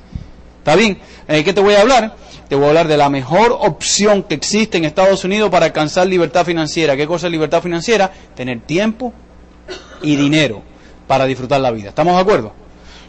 ¿Está 0.67 0.75
bien? 0.75 0.97
¿De 1.29 1.45
qué 1.45 1.53
te 1.53 1.61
voy 1.61 1.75
a 1.75 1.81
hablar? 1.81 2.13
Te 2.49 2.55
voy 2.55 2.65
a 2.65 2.67
hablar 2.67 2.89
de 2.89 2.97
la 2.97 3.09
mejor 3.09 3.57
opción 3.57 4.23
que 4.23 4.35
existe 4.35 4.77
en 4.77 4.83
Estados 4.83 5.23
Unidos 5.23 5.49
para 5.49 5.67
alcanzar 5.67 6.05
libertad 6.07 6.45
financiera. 6.45 6.97
¿Qué 6.97 7.07
cosa 7.07 7.27
es 7.27 7.31
libertad 7.31 7.61
financiera? 7.61 8.11
Tener 8.35 8.59
tiempo 8.59 9.13
y 10.01 10.17
dinero 10.17 10.61
para 11.07 11.25
disfrutar 11.25 11.61
la 11.61 11.71
vida. 11.71 11.87
¿Estamos 11.87 12.15
de 12.15 12.21
acuerdo? 12.21 12.51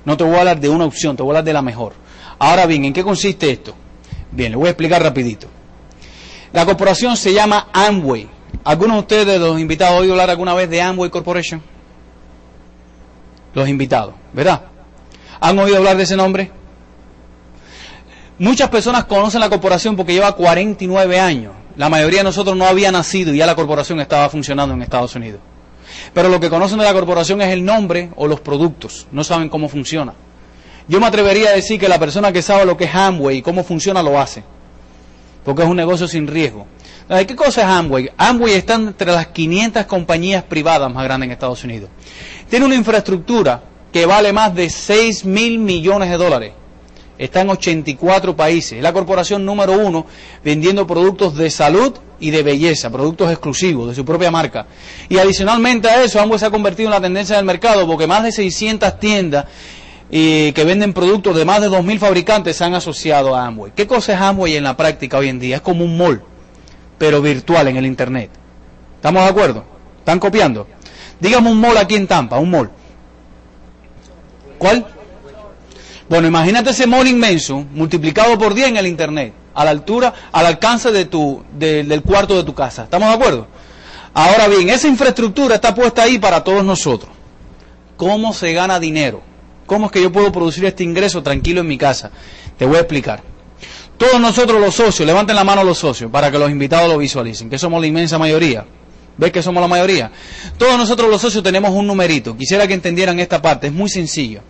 No 0.04 0.16
te 0.16 0.22
voy 0.22 0.36
a 0.36 0.38
hablar 0.38 0.60
de 0.60 0.68
una 0.68 0.84
opción, 0.84 1.16
te 1.16 1.24
voy 1.24 1.30
a 1.30 1.32
hablar 1.32 1.44
de 1.46 1.52
la 1.52 1.62
mejor. 1.62 1.94
Ahora 2.38 2.64
bien, 2.66 2.84
¿en 2.84 2.92
qué 2.92 3.02
consiste 3.02 3.50
esto? 3.50 3.74
Bien, 4.30 4.52
le 4.52 4.56
voy 4.56 4.68
a 4.68 4.70
explicar 4.70 5.02
rapidito. 5.02 5.48
La 6.52 6.64
corporación 6.64 7.16
se 7.16 7.34
llama 7.34 7.70
Amway. 7.72 8.28
¿Algunos 8.62 8.98
de 8.98 9.00
ustedes, 9.00 9.40
los 9.40 9.58
invitados, 9.58 9.96
han 9.96 10.02
oído 10.02 10.12
hablar 10.12 10.30
alguna 10.30 10.54
vez 10.54 10.70
de 10.70 10.80
Amway 10.80 11.10
Corporation? 11.10 11.60
Los 13.52 13.68
invitados, 13.68 14.14
¿verdad? 14.32 14.62
¿Han 15.40 15.58
oído 15.58 15.78
hablar 15.78 15.96
de 15.96 16.04
ese 16.04 16.16
nombre? 16.16 16.52
Muchas 18.40 18.68
personas 18.68 19.04
conocen 19.04 19.40
la 19.40 19.50
corporación 19.50 19.96
porque 19.96 20.12
lleva 20.12 20.30
49 20.30 21.18
años. 21.18 21.52
La 21.76 21.88
mayoría 21.88 22.20
de 22.20 22.24
nosotros 22.24 22.56
no 22.56 22.66
había 22.66 22.92
nacido 22.92 23.34
y 23.34 23.38
ya 23.38 23.46
la 23.46 23.56
corporación 23.56 23.98
estaba 24.00 24.28
funcionando 24.28 24.74
en 24.74 24.82
Estados 24.82 25.16
Unidos. 25.16 25.40
Pero 26.14 26.28
lo 26.28 26.38
que 26.38 26.48
conocen 26.48 26.78
de 26.78 26.84
la 26.84 26.92
corporación 26.92 27.42
es 27.42 27.48
el 27.48 27.64
nombre 27.64 28.10
o 28.14 28.28
los 28.28 28.38
productos. 28.38 29.08
No 29.10 29.24
saben 29.24 29.48
cómo 29.48 29.68
funciona. 29.68 30.14
Yo 30.86 31.00
me 31.00 31.06
atrevería 31.06 31.50
a 31.50 31.52
decir 31.54 31.80
que 31.80 31.88
la 31.88 31.98
persona 31.98 32.30
que 32.30 32.40
sabe 32.40 32.64
lo 32.64 32.76
que 32.76 32.84
es 32.84 32.94
Amway 32.94 33.38
y 33.38 33.42
cómo 33.42 33.64
funciona 33.64 34.04
lo 34.04 34.20
hace. 34.20 34.44
Porque 35.44 35.62
es 35.62 35.68
un 35.68 35.76
negocio 35.76 36.06
sin 36.06 36.28
riesgo. 36.28 36.66
¿Qué 37.08 37.34
cosa 37.34 37.62
es 37.62 37.66
Amway? 37.66 38.10
Amway 38.16 38.54
está 38.54 38.74
entre 38.74 39.10
las 39.10 39.26
500 39.28 39.84
compañías 39.86 40.44
privadas 40.44 40.92
más 40.92 41.02
grandes 41.02 41.26
en 41.26 41.32
Estados 41.32 41.64
Unidos. 41.64 41.90
Tiene 42.48 42.66
una 42.66 42.76
infraestructura 42.76 43.62
que 43.92 44.06
vale 44.06 44.32
más 44.32 44.54
de 44.54 44.70
6 44.70 45.24
mil 45.24 45.58
millones 45.58 46.08
de 46.08 46.16
dólares 46.16 46.52
está 47.18 47.40
en 47.42 47.50
84 47.50 48.34
países. 48.36 48.74
Es 48.74 48.82
la 48.82 48.92
corporación 48.92 49.44
número 49.44 49.72
uno 49.72 50.06
vendiendo 50.44 50.86
productos 50.86 51.36
de 51.36 51.50
salud 51.50 51.94
y 52.20 52.30
de 52.30 52.42
belleza, 52.42 52.90
productos 52.90 53.30
exclusivos 53.30 53.88
de 53.88 53.94
su 53.94 54.04
propia 54.04 54.30
marca. 54.30 54.66
Y 55.08 55.18
adicionalmente 55.18 55.88
a 55.88 56.02
eso, 56.02 56.20
Amway 56.20 56.38
se 56.38 56.46
ha 56.46 56.50
convertido 56.50 56.88
en 56.88 56.94
la 56.94 57.00
tendencia 57.00 57.36
del 57.36 57.44
mercado 57.44 57.86
porque 57.86 58.06
más 58.06 58.22
de 58.22 58.32
600 58.32 58.98
tiendas 58.98 59.46
que 60.10 60.64
venden 60.64 60.94
productos 60.94 61.36
de 61.36 61.44
más 61.44 61.60
de 61.60 61.68
2.000 61.68 61.98
fabricantes 61.98 62.56
se 62.56 62.64
han 62.64 62.74
asociado 62.74 63.36
a 63.36 63.46
Amway. 63.46 63.72
¿Qué 63.76 63.86
cosa 63.86 64.14
es 64.14 64.20
Amway 64.20 64.56
en 64.56 64.64
la 64.64 64.76
práctica 64.76 65.18
hoy 65.18 65.28
en 65.28 65.38
día? 65.38 65.56
Es 65.56 65.62
como 65.62 65.84
un 65.84 65.98
mall, 65.98 66.22
pero 66.96 67.20
virtual 67.20 67.68
en 67.68 67.76
el 67.76 67.86
Internet. 67.86 68.30
¿Estamos 68.96 69.22
de 69.22 69.28
acuerdo? 69.28 69.64
¿Están 69.98 70.18
copiando? 70.18 70.66
Dígame 71.20 71.50
un 71.50 71.60
mall 71.60 71.76
aquí 71.76 71.94
en 71.94 72.06
Tampa, 72.06 72.38
un 72.38 72.50
mall. 72.50 72.70
¿Cuál? 74.56 74.86
Bueno, 76.08 76.26
imagínate 76.26 76.70
ese 76.70 76.86
mall 76.86 77.06
inmenso 77.06 77.66
multiplicado 77.74 78.38
por 78.38 78.54
10 78.54 78.68
en 78.68 78.76
el 78.78 78.86
Internet, 78.86 79.34
a 79.54 79.64
la 79.64 79.70
altura, 79.70 80.14
al 80.32 80.46
alcance 80.46 80.90
de 80.90 81.04
tu, 81.04 81.44
del 81.52 82.02
cuarto 82.02 82.36
de 82.36 82.44
tu 82.44 82.54
casa. 82.54 82.84
¿Estamos 82.84 83.08
de 83.08 83.14
acuerdo? 83.14 83.46
Ahora 84.14 84.48
bien, 84.48 84.70
esa 84.70 84.88
infraestructura 84.88 85.56
está 85.56 85.74
puesta 85.74 86.02
ahí 86.02 86.18
para 86.18 86.42
todos 86.42 86.64
nosotros. 86.64 87.12
¿Cómo 87.96 88.32
se 88.32 88.52
gana 88.52 88.80
dinero? 88.80 89.22
¿Cómo 89.66 89.86
es 89.86 89.92
que 89.92 90.00
yo 90.00 90.10
puedo 90.10 90.32
producir 90.32 90.64
este 90.64 90.82
ingreso 90.82 91.22
tranquilo 91.22 91.60
en 91.60 91.68
mi 91.68 91.76
casa? 91.76 92.10
Te 92.56 92.64
voy 92.64 92.76
a 92.76 92.80
explicar. 92.80 93.22
Todos 93.98 94.18
nosotros 94.18 94.60
los 94.60 94.74
socios, 94.76 95.06
levanten 95.06 95.36
la 95.36 95.44
mano 95.44 95.62
los 95.62 95.76
socios 95.76 96.10
para 96.10 96.30
que 96.30 96.38
los 96.38 96.50
invitados 96.50 96.88
lo 96.88 96.96
visualicen, 96.96 97.50
que 97.50 97.58
somos 97.58 97.80
la 97.80 97.86
inmensa 97.86 98.16
mayoría. 98.16 98.64
¿Ves 99.18 99.32
que 99.32 99.42
somos 99.42 99.60
la 99.60 99.66
mayoría? 99.66 100.12
Todos 100.56 100.78
nosotros 100.78 101.10
los 101.10 101.20
socios 101.20 101.42
tenemos 101.42 101.72
un 101.72 101.88
numerito. 101.88 102.36
Quisiera 102.36 102.68
que 102.68 102.74
entendieran 102.74 103.18
esta 103.18 103.42
parte, 103.42 103.66
es 103.66 103.72
muy 103.72 103.90
sencillo 103.90 104.42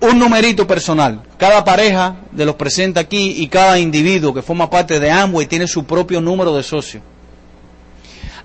un 0.00 0.18
numerito 0.18 0.66
personal. 0.66 1.22
Cada 1.38 1.64
pareja 1.64 2.16
de 2.30 2.44
los 2.44 2.56
presenta 2.56 3.00
aquí 3.00 3.36
y 3.38 3.48
cada 3.48 3.78
individuo 3.78 4.34
que 4.34 4.42
forma 4.42 4.68
parte 4.68 5.00
de 5.00 5.10
Amway 5.10 5.46
tiene 5.46 5.66
su 5.66 5.84
propio 5.84 6.20
número 6.20 6.54
de 6.54 6.62
socio. 6.62 7.00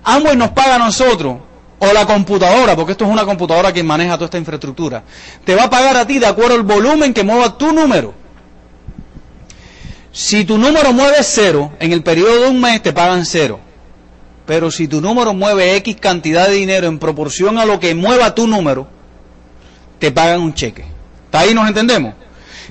Amway 0.04 0.36
nos 0.38 0.52
paga 0.52 0.76
a 0.76 0.80
nosotros, 0.80 1.38
o 1.80 1.94
la 1.94 2.06
computadora, 2.06 2.76
porque 2.76 2.92
esto 2.92 3.06
es 3.06 3.12
una 3.12 3.26
computadora 3.26 3.74
que 3.74 3.84
maneja 3.84 4.16
toda 4.16 4.26
esta 4.26 4.38
infraestructura, 4.38 5.04
te 5.46 5.56
va 5.56 5.64
a 5.64 5.70
pagar 5.70 5.96
a 5.98 6.06
ti 6.06 6.20
de 6.20 6.26
acuerdo 6.26 6.56
al 6.56 6.64
volumen 6.64 7.14
que 7.14 7.24
mueva 7.24 7.58
tu 7.58 7.72
número. 7.72 8.14
Si 10.12 10.44
tu 10.44 10.58
número 10.58 10.92
mueve 10.92 11.18
cero, 11.22 11.72
en 11.80 11.94
el 11.94 12.04
periodo 12.04 12.42
de 12.42 12.50
un 12.50 12.60
mes 12.60 12.82
te 12.82 12.92
pagan 12.92 13.26
cero. 13.26 13.60
Pero 14.46 14.72
si 14.72 14.88
tu 14.88 15.00
número 15.00 15.34
mueve 15.34 15.76
X 15.78 15.98
cantidad 16.00 16.48
de 16.48 16.56
dinero 16.56 16.88
en 16.88 16.98
proporción 16.98 17.60
a 17.60 17.66
lo 17.66 17.80
que 17.80 17.94
mueva 17.94 18.34
tu 18.34 18.48
número, 18.48 18.88
te 20.00 20.12
pagan 20.12 20.42
un 20.42 20.54
cheque. 20.54 20.86
¿Está 21.30 21.42
ahí 21.42 21.54
nos 21.54 21.68
entendemos? 21.68 22.16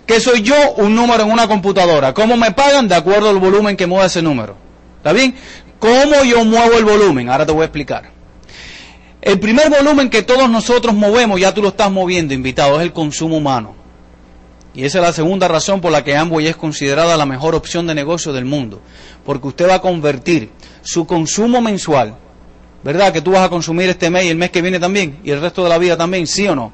Que 0.04 0.18
soy 0.18 0.42
yo 0.42 0.56
un 0.78 0.96
número 0.96 1.22
en 1.22 1.30
una 1.30 1.46
computadora. 1.46 2.12
¿Cómo 2.12 2.36
me 2.36 2.50
pagan? 2.50 2.88
De 2.88 2.96
acuerdo 2.96 3.30
al 3.30 3.38
volumen 3.38 3.76
que 3.76 3.86
mueve 3.86 4.06
ese 4.06 4.20
número. 4.20 4.56
¿Está 4.96 5.12
bien? 5.12 5.36
¿Cómo 5.78 6.24
yo 6.24 6.44
muevo 6.44 6.76
el 6.76 6.84
volumen? 6.84 7.28
Ahora 7.28 7.46
te 7.46 7.52
voy 7.52 7.62
a 7.62 7.66
explicar. 7.66 8.10
El 9.22 9.38
primer 9.38 9.70
volumen 9.70 10.10
que 10.10 10.22
todos 10.22 10.50
nosotros 10.50 10.92
movemos, 10.92 11.40
ya 11.40 11.54
tú 11.54 11.62
lo 11.62 11.68
estás 11.68 11.88
moviendo, 11.88 12.34
invitado, 12.34 12.76
es 12.78 12.82
el 12.82 12.92
consumo 12.92 13.36
humano. 13.36 13.76
Y 14.74 14.84
esa 14.84 14.98
es 14.98 15.04
la 15.04 15.12
segunda 15.12 15.46
razón 15.46 15.80
por 15.80 15.92
la 15.92 16.02
que 16.02 16.16
Amway 16.16 16.48
es 16.48 16.56
considerada 16.56 17.16
la 17.16 17.26
mejor 17.26 17.54
opción 17.54 17.86
de 17.86 17.94
negocio 17.94 18.32
del 18.32 18.44
mundo. 18.44 18.80
Porque 19.24 19.46
usted 19.46 19.68
va 19.68 19.74
a 19.74 19.80
convertir 19.80 20.50
su 20.82 21.06
consumo 21.06 21.60
mensual, 21.60 22.16
¿verdad? 22.82 23.12
Que 23.12 23.20
tú 23.20 23.30
vas 23.30 23.42
a 23.42 23.48
consumir 23.48 23.88
este 23.88 24.10
mes 24.10 24.24
y 24.24 24.28
el 24.30 24.36
mes 24.36 24.50
que 24.50 24.62
viene 24.62 24.80
también, 24.80 25.20
y 25.22 25.30
el 25.30 25.40
resto 25.40 25.62
de 25.62 25.68
la 25.68 25.78
vida 25.78 25.96
también, 25.96 26.26
¿sí 26.26 26.48
o 26.48 26.56
no? 26.56 26.72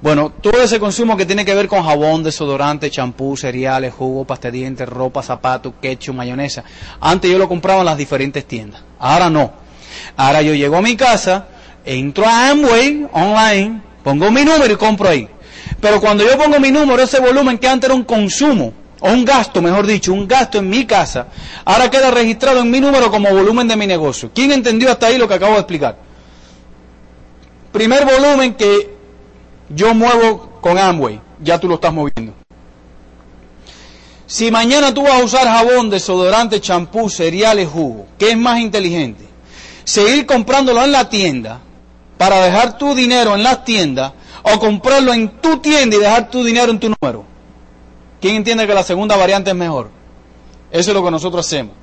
Bueno, 0.00 0.30
todo 0.30 0.62
ese 0.62 0.78
consumo 0.78 1.16
que 1.16 1.26
tiene 1.26 1.44
que 1.44 1.54
ver 1.54 1.66
con 1.66 1.82
jabón, 1.82 2.22
desodorante, 2.22 2.88
champú, 2.88 3.36
cereales, 3.36 3.92
jugo, 3.92 4.24
pasta 4.24 4.48
de 4.48 4.58
dientes, 4.58 4.88
ropa, 4.88 5.24
zapatos, 5.24 5.72
ketchup, 5.82 6.14
mayonesa. 6.14 6.62
Antes 7.00 7.28
yo 7.28 7.36
lo 7.36 7.48
compraba 7.48 7.80
en 7.80 7.86
las 7.86 7.98
diferentes 7.98 8.44
tiendas. 8.44 8.80
Ahora 9.00 9.28
no. 9.28 9.52
Ahora 10.16 10.40
yo 10.42 10.54
llego 10.54 10.76
a 10.76 10.82
mi 10.82 10.96
casa, 10.96 11.48
entro 11.84 12.24
a 12.26 12.50
Amway 12.50 13.08
online, 13.12 13.82
pongo 14.04 14.30
mi 14.30 14.44
número 14.44 14.72
y 14.72 14.76
compro 14.76 15.08
ahí. 15.08 15.28
Pero 15.80 16.00
cuando 16.00 16.24
yo 16.24 16.38
pongo 16.38 16.60
mi 16.60 16.70
número, 16.70 17.02
ese 17.02 17.18
volumen 17.18 17.58
que 17.58 17.66
antes 17.68 17.88
era 17.88 17.94
un 17.94 18.04
consumo, 18.04 18.72
o 19.00 19.10
un 19.10 19.24
gasto, 19.24 19.60
mejor 19.60 19.84
dicho, 19.86 20.12
un 20.12 20.28
gasto 20.28 20.58
en 20.58 20.68
mi 20.68 20.84
casa, 20.84 21.26
ahora 21.64 21.90
queda 21.90 22.12
registrado 22.12 22.60
en 22.60 22.70
mi 22.70 22.80
número 22.80 23.10
como 23.10 23.30
volumen 23.30 23.66
de 23.66 23.76
mi 23.76 23.86
negocio. 23.86 24.30
¿Quién 24.32 24.52
entendió 24.52 24.92
hasta 24.92 25.06
ahí 25.06 25.18
lo 25.18 25.26
que 25.26 25.34
acabo 25.34 25.54
de 25.54 25.60
explicar? 25.60 25.96
Primer 27.72 28.04
volumen 28.04 28.54
que 28.54 28.97
yo 29.68 29.94
muevo 29.94 30.58
con 30.60 30.78
Amway, 30.78 31.20
ya 31.40 31.58
tú 31.58 31.68
lo 31.68 31.74
estás 31.74 31.92
moviendo. 31.92 32.34
Si 34.26 34.50
mañana 34.50 34.92
tú 34.92 35.04
vas 35.04 35.20
a 35.20 35.24
usar 35.24 35.46
jabón, 35.46 35.88
desodorante, 35.88 36.60
champú, 36.60 37.08
cereales, 37.08 37.68
jugo, 37.68 38.06
¿qué 38.18 38.32
es 38.32 38.36
más 38.36 38.60
inteligente? 38.60 39.24
Seguir 39.84 40.26
comprándolo 40.26 40.84
en 40.84 40.92
la 40.92 41.08
tienda 41.08 41.60
para 42.18 42.42
dejar 42.42 42.76
tu 42.76 42.94
dinero 42.94 43.34
en 43.34 43.42
las 43.42 43.64
tiendas 43.64 44.12
o 44.42 44.58
comprarlo 44.58 45.14
en 45.14 45.40
tu 45.40 45.58
tienda 45.58 45.96
y 45.96 46.00
dejar 46.00 46.30
tu 46.30 46.44
dinero 46.44 46.70
en 46.70 46.78
tu 46.78 46.94
número. 47.00 47.24
¿Quién 48.20 48.36
entiende 48.36 48.66
que 48.66 48.74
la 48.74 48.82
segunda 48.82 49.16
variante 49.16 49.50
es 49.50 49.56
mejor? 49.56 49.90
Eso 50.70 50.90
es 50.90 50.94
lo 50.94 51.02
que 51.02 51.10
nosotros 51.10 51.46
hacemos. 51.46 51.74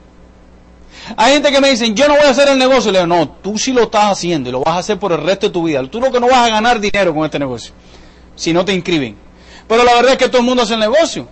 Hay 1.18 1.34
gente 1.34 1.52
que 1.52 1.62
me 1.62 1.70
dicen, 1.70 1.96
yo 1.96 2.08
no 2.08 2.16
voy 2.16 2.26
a 2.26 2.32
hacer 2.32 2.48
el 2.48 2.58
negocio. 2.58 2.92
Le 2.92 3.00
digo, 3.00 3.08
no, 3.08 3.30
tú 3.30 3.58
sí 3.58 3.72
lo 3.72 3.84
estás 3.84 4.06
haciendo 4.06 4.50
y 4.50 4.52
lo 4.52 4.62
vas 4.62 4.76
a 4.76 4.80
hacer 4.80 4.98
por 4.98 5.12
el 5.12 5.22
resto 5.22 5.48
de 5.48 5.54
tu 5.54 5.64
vida. 5.64 5.84
Tú 5.90 6.00
lo 6.00 6.12
que 6.12 6.20
no 6.20 6.28
vas 6.28 6.48
a 6.48 6.50
ganar 6.50 6.80
dinero 6.80 7.14
con 7.14 7.26
este 7.26 7.38
negocio, 7.38 7.74
si 8.36 8.54
no 8.54 8.66
te 8.66 8.74
inscriben. 8.74 9.16
Pero 9.68 9.84
la 9.84 9.94
verdad 9.94 10.14
es 10.14 10.18
que 10.18 10.28
todo 10.28 10.40
el 10.40 10.46
mundo 10.46 10.64
hace 10.64 10.74
el 10.74 10.80
negocio. 10.80 11.28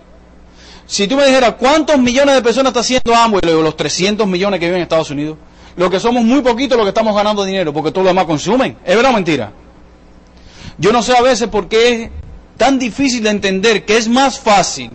Si 0.86 1.08
tú 1.08 1.16
me 1.16 1.24
dijeras, 1.24 1.54
¿cuántos 1.58 1.98
millones 1.98 2.34
de 2.34 2.42
personas 2.42 2.70
está 2.70 2.80
haciendo 2.80 3.14
ambos? 3.14 3.40
Y 3.42 3.46
los 3.46 3.76
300 3.76 4.26
millones 4.26 4.60
que 4.60 4.66
viven 4.66 4.78
en 4.78 4.82
Estados 4.82 5.10
Unidos. 5.10 5.38
Lo 5.76 5.90
que 5.90 5.98
somos 5.98 6.22
muy 6.22 6.40
poquitos 6.40 6.76
los 6.76 6.84
que 6.84 6.90
estamos 6.90 7.16
ganando 7.16 7.44
dinero, 7.44 7.72
porque 7.72 7.90
todos 7.90 8.04
los 8.04 8.10
demás 8.10 8.26
consumen. 8.26 8.76
¿Es 8.84 8.94
verdad 8.94 9.10
o 9.10 9.14
mentira? 9.14 9.52
Yo 10.78 10.92
no 10.92 11.02
sé 11.02 11.16
a 11.16 11.22
veces 11.22 11.48
por 11.48 11.68
qué 11.68 12.02
es 12.04 12.10
tan 12.56 12.78
difícil 12.78 13.22
de 13.22 13.30
entender 13.30 13.84
que 13.84 13.96
es 13.96 14.08
más 14.08 14.38
fácil 14.38 14.90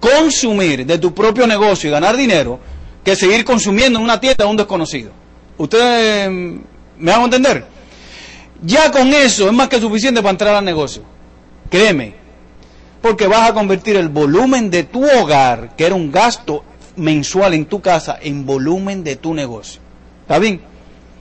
consumir 0.00 0.86
de 0.86 0.98
tu 0.98 1.12
propio 1.14 1.46
negocio 1.46 1.88
y 1.88 1.92
ganar 1.92 2.16
dinero 2.16 2.58
que 3.04 3.16
seguir 3.16 3.44
consumiendo 3.44 3.98
en 3.98 4.04
una 4.04 4.20
tienda 4.20 4.44
a 4.44 4.48
un 4.48 4.56
desconocido. 4.56 5.10
¿Ustedes 5.56 6.30
mm, 6.30 6.58
me 6.98 7.12
van 7.12 7.20
a 7.20 7.24
entender? 7.24 7.66
Ya 8.62 8.90
con 8.90 9.12
eso 9.14 9.46
es 9.46 9.52
más 9.52 9.68
que 9.68 9.80
suficiente 9.80 10.20
para 10.20 10.32
entrar 10.32 10.54
al 10.54 10.64
negocio. 10.64 11.02
Créeme. 11.70 12.14
Porque 13.00 13.26
vas 13.26 13.50
a 13.50 13.54
convertir 13.54 13.96
el 13.96 14.08
volumen 14.08 14.70
de 14.70 14.82
tu 14.82 15.04
hogar, 15.04 15.76
que 15.76 15.86
era 15.86 15.94
un 15.94 16.10
gasto 16.10 16.64
mensual 16.96 17.54
en 17.54 17.66
tu 17.66 17.80
casa, 17.80 18.18
en 18.20 18.44
volumen 18.44 19.04
de 19.04 19.16
tu 19.16 19.34
negocio. 19.34 19.80
¿Está 20.22 20.38
bien? 20.38 20.60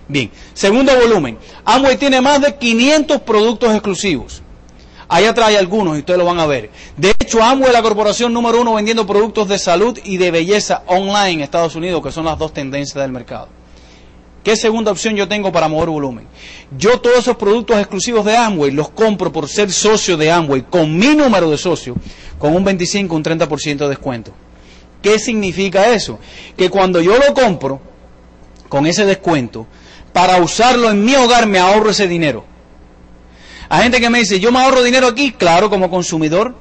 Bien. 0.08 0.32
Segundo 0.54 0.96
volumen. 0.96 1.38
Amway 1.66 1.98
tiene 1.98 2.22
más 2.22 2.42
de 2.42 2.56
500 2.56 3.22
productos 3.22 3.72
exclusivos. 3.74 4.42
Allá 5.08 5.34
trae 5.34 5.58
algunos 5.58 5.96
y 5.96 6.00
ustedes 6.00 6.18
lo 6.18 6.26
van 6.26 6.40
a 6.40 6.46
ver. 6.46 6.70
De 6.98 7.14
hecho, 7.28 7.44
Amway 7.44 7.74
la 7.74 7.82
corporación 7.82 8.32
número 8.32 8.62
uno 8.62 8.76
vendiendo 8.76 9.06
productos 9.06 9.50
de 9.50 9.60
salud 9.60 10.00
y 10.06 10.16
de 10.16 10.32
belleza 10.32 10.84
online 10.88 11.32
en 11.32 11.42
Estados 11.42 11.76
Unidos, 11.76 12.02
que 12.02 12.10
son 12.10 12.24
las 12.24 12.38
dos 12.38 12.54
tendencias 12.54 13.02
del 13.02 13.12
mercado. 13.12 13.50
¿Qué 14.46 14.56
segunda 14.56 14.92
opción 14.92 15.14
yo 15.18 15.28
tengo 15.28 15.52
para 15.52 15.68
mover 15.68 15.90
volumen? 15.90 16.26
Yo 16.78 17.02
todos 17.02 17.18
esos 17.18 17.36
productos 17.36 17.78
exclusivos 17.80 18.24
de 18.24 18.38
Amway 18.38 18.72
los 18.72 18.90
compro 18.92 19.30
por 19.30 19.50
ser 19.50 19.74
socio 19.74 20.16
de 20.16 20.32
Amway 20.32 20.62
con 20.70 20.98
mi 20.98 21.16
número 21.16 21.52
de 21.52 21.58
socio, 21.58 21.96
con 22.40 22.56
un 22.56 22.64
25, 22.64 23.14
un 23.14 23.24
30% 23.24 23.78
de 23.78 23.90
descuento. 23.90 24.32
¿Qué 25.02 25.20
significa 25.20 25.90
eso? 25.90 26.20
Que 26.56 26.70
cuando 26.70 27.02
yo 27.02 27.18
lo 27.18 27.34
compro 27.34 27.82
con 28.70 28.88
ese 28.88 29.06
descuento, 29.06 29.68
para 30.14 30.38
usarlo 30.38 30.90
en 30.90 31.04
mi 31.04 31.14
hogar 31.16 31.46
me 31.46 31.60
ahorro 31.60 31.90
ese 31.90 32.08
dinero. 32.08 32.46
Hay 33.68 33.84
gente 33.84 34.00
que 34.00 34.10
me 34.10 34.20
dice, 34.20 34.40
yo 34.40 34.54
me 34.54 34.60
ahorro 34.60 34.82
dinero 34.82 35.08
aquí, 35.08 35.34
claro, 35.34 35.70
como 35.70 35.90
consumidor, 35.90 36.56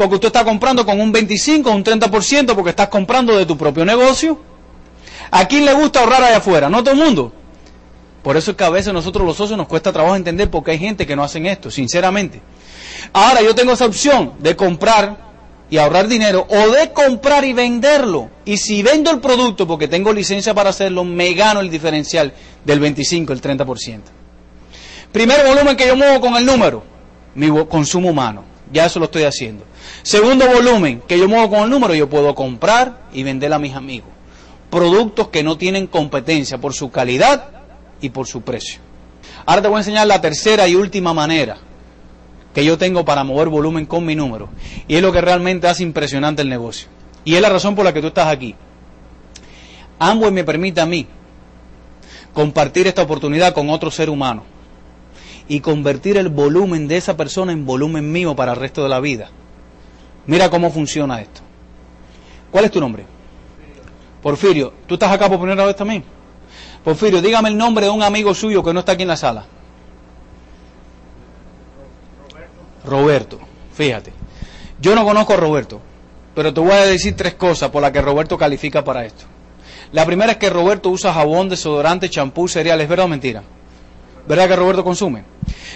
porque 0.00 0.14
usted 0.14 0.28
está 0.28 0.44
comprando 0.46 0.86
con 0.86 0.98
un 0.98 1.12
25, 1.12 1.70
un 1.70 1.84
30%, 1.84 2.54
porque 2.54 2.70
estás 2.70 2.88
comprando 2.88 3.36
de 3.36 3.44
tu 3.44 3.58
propio 3.58 3.84
negocio. 3.84 4.40
¿A 5.30 5.44
quién 5.44 5.66
le 5.66 5.74
gusta 5.74 6.00
ahorrar 6.00 6.24
allá 6.24 6.38
afuera? 6.38 6.70
No 6.70 6.82
todo 6.82 6.94
el 6.94 7.00
mundo. 7.00 7.34
Por 8.22 8.38
eso 8.38 8.52
es 8.52 8.56
que 8.56 8.64
a 8.64 8.70
veces 8.70 8.94
nosotros 8.94 9.26
los 9.26 9.36
socios 9.36 9.58
nos 9.58 9.68
cuesta 9.68 9.92
trabajo 9.92 10.16
entender 10.16 10.48
porque 10.48 10.70
hay 10.70 10.78
gente 10.78 11.06
que 11.06 11.14
no 11.14 11.22
hacen 11.22 11.44
esto, 11.44 11.70
sinceramente. 11.70 12.40
Ahora 13.12 13.42
yo 13.42 13.54
tengo 13.54 13.72
esa 13.72 13.84
opción 13.84 14.32
de 14.38 14.56
comprar 14.56 15.18
y 15.68 15.76
ahorrar 15.76 16.08
dinero 16.08 16.46
o 16.48 16.70
de 16.70 16.94
comprar 16.94 17.44
y 17.44 17.52
venderlo. 17.52 18.30
Y 18.46 18.56
si 18.56 18.82
vendo 18.82 19.10
el 19.10 19.20
producto 19.20 19.66
porque 19.66 19.86
tengo 19.86 20.14
licencia 20.14 20.54
para 20.54 20.70
hacerlo, 20.70 21.04
me 21.04 21.34
gano 21.34 21.60
el 21.60 21.68
diferencial 21.68 22.32
del 22.64 22.80
25, 22.80 23.34
el 23.34 23.42
30%. 23.42 24.00
Primer 25.12 25.46
volumen 25.46 25.76
que 25.76 25.86
yo 25.86 25.94
muevo 25.94 26.22
con 26.22 26.36
el 26.36 26.46
número, 26.46 26.82
mi 27.34 27.50
consumo 27.66 28.08
humano. 28.08 28.44
Ya 28.72 28.86
eso 28.86 28.98
lo 28.98 29.04
estoy 29.06 29.24
haciendo. 29.24 29.66
Segundo 30.02 30.46
volumen 30.46 31.02
que 31.06 31.18
yo 31.18 31.28
muevo 31.28 31.50
con 31.50 31.60
el 31.60 31.70
número, 31.70 31.94
yo 31.94 32.08
puedo 32.08 32.34
comprar 32.34 33.02
y 33.12 33.22
vender 33.22 33.52
a 33.52 33.58
mis 33.58 33.74
amigos. 33.74 34.08
Productos 34.70 35.28
que 35.28 35.42
no 35.42 35.58
tienen 35.58 35.86
competencia 35.86 36.58
por 36.58 36.74
su 36.74 36.90
calidad 36.90 37.48
y 38.00 38.10
por 38.10 38.26
su 38.26 38.42
precio. 38.42 38.80
Ahora 39.46 39.62
te 39.62 39.68
voy 39.68 39.76
a 39.76 39.80
enseñar 39.80 40.06
la 40.06 40.20
tercera 40.20 40.68
y 40.68 40.76
última 40.76 41.12
manera 41.12 41.58
que 42.54 42.64
yo 42.64 42.78
tengo 42.78 43.04
para 43.04 43.24
mover 43.24 43.48
volumen 43.48 43.86
con 43.86 44.04
mi 44.04 44.14
número. 44.14 44.48
Y 44.88 44.96
es 44.96 45.02
lo 45.02 45.12
que 45.12 45.20
realmente 45.20 45.68
hace 45.68 45.82
impresionante 45.82 46.42
el 46.42 46.48
negocio. 46.48 46.88
Y 47.24 47.34
es 47.34 47.42
la 47.42 47.48
razón 47.48 47.74
por 47.74 47.84
la 47.84 47.92
que 47.92 48.00
tú 48.00 48.08
estás 48.08 48.28
aquí. 48.28 48.54
Amway 49.98 50.32
me 50.32 50.44
permite 50.44 50.80
a 50.80 50.86
mí 50.86 51.06
compartir 52.32 52.86
esta 52.86 53.02
oportunidad 53.02 53.52
con 53.52 53.70
otro 53.70 53.90
ser 53.90 54.08
humano 54.08 54.44
y 55.48 55.60
convertir 55.60 56.16
el 56.16 56.28
volumen 56.28 56.88
de 56.88 56.96
esa 56.96 57.16
persona 57.16 57.52
en 57.52 57.66
volumen 57.66 58.10
mío 58.10 58.34
para 58.36 58.52
el 58.52 58.58
resto 58.58 58.82
de 58.82 58.88
la 58.88 59.00
vida. 59.00 59.30
Mira 60.26 60.48
cómo 60.50 60.70
funciona 60.70 61.20
esto. 61.20 61.40
¿Cuál 62.50 62.64
es 62.64 62.70
tu 62.70 62.80
nombre? 62.80 63.04
Porfirio. 64.22 64.72
¿Tú 64.86 64.94
estás 64.94 65.10
acá 65.10 65.28
por 65.28 65.38
primera 65.38 65.64
vez 65.64 65.76
también? 65.76 66.04
Porfirio, 66.84 67.20
dígame 67.20 67.48
el 67.48 67.56
nombre 67.56 67.86
de 67.86 67.90
un 67.90 68.02
amigo 68.02 68.34
suyo 68.34 68.62
que 68.62 68.72
no 68.72 68.80
está 68.80 68.92
aquí 68.92 69.02
en 69.02 69.08
la 69.08 69.16
sala. 69.16 69.44
Roberto, 72.84 73.38
fíjate. 73.74 74.12
Yo 74.80 74.94
no 74.94 75.04
conozco 75.04 75.34
a 75.34 75.36
Roberto, 75.36 75.80
pero 76.34 76.52
te 76.54 76.60
voy 76.60 76.72
a 76.72 76.86
decir 76.86 77.14
tres 77.16 77.34
cosas 77.34 77.70
por 77.70 77.82
las 77.82 77.92
que 77.92 78.00
Roberto 78.00 78.38
califica 78.38 78.82
para 78.82 79.04
esto. 79.04 79.24
La 79.92 80.06
primera 80.06 80.32
es 80.32 80.38
que 80.38 80.48
Roberto 80.48 80.88
usa 80.88 81.12
jabón, 81.12 81.48
desodorante, 81.48 82.08
champú, 82.08 82.48
cereales. 82.48 82.88
¿Verdad 82.88 83.06
o 83.06 83.08
mentira? 83.08 83.42
¿Verdad 84.26 84.48
que 84.48 84.56
Roberto 84.56 84.84
consume? 84.84 85.24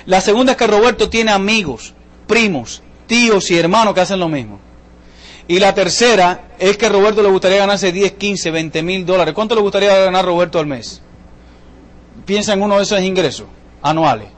La 0.06 0.20
segunda 0.20 0.52
es 0.52 0.58
que 0.58 0.66
Roberto 0.66 1.08
tiene 1.08 1.32
amigos, 1.32 1.94
primos, 2.26 2.82
tíos 3.06 3.50
y 3.50 3.58
hermanos 3.58 3.94
que 3.94 4.00
hacen 4.00 4.20
lo 4.20 4.28
mismo. 4.28 4.58
Y 5.46 5.58
la 5.58 5.74
tercera 5.74 6.48
es 6.58 6.76
que 6.76 6.88
Roberto 6.88 7.22
le 7.22 7.28
gustaría 7.28 7.58
ganarse 7.58 7.92
10, 7.92 8.12
15, 8.12 8.50
20 8.50 8.82
mil 8.82 9.04
dólares. 9.04 9.34
¿Cuánto 9.34 9.54
le 9.54 9.60
gustaría 9.60 9.94
ganar 9.96 10.24
Roberto 10.24 10.58
al 10.58 10.66
mes? 10.66 11.02
Piensa 12.24 12.54
en 12.54 12.62
uno 12.62 12.76
de 12.76 12.84
esos 12.84 13.00
ingresos 13.00 13.46
anuales. 13.82 14.34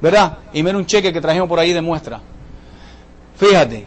¿verdad? 0.00 0.38
Y 0.52 0.62
mira 0.62 0.76
un 0.76 0.86
cheque 0.86 1.12
que 1.12 1.20
trajimos 1.20 1.48
por 1.48 1.58
ahí 1.58 1.72
de 1.72 1.80
muestra. 1.80 2.20
Fíjate, 3.36 3.86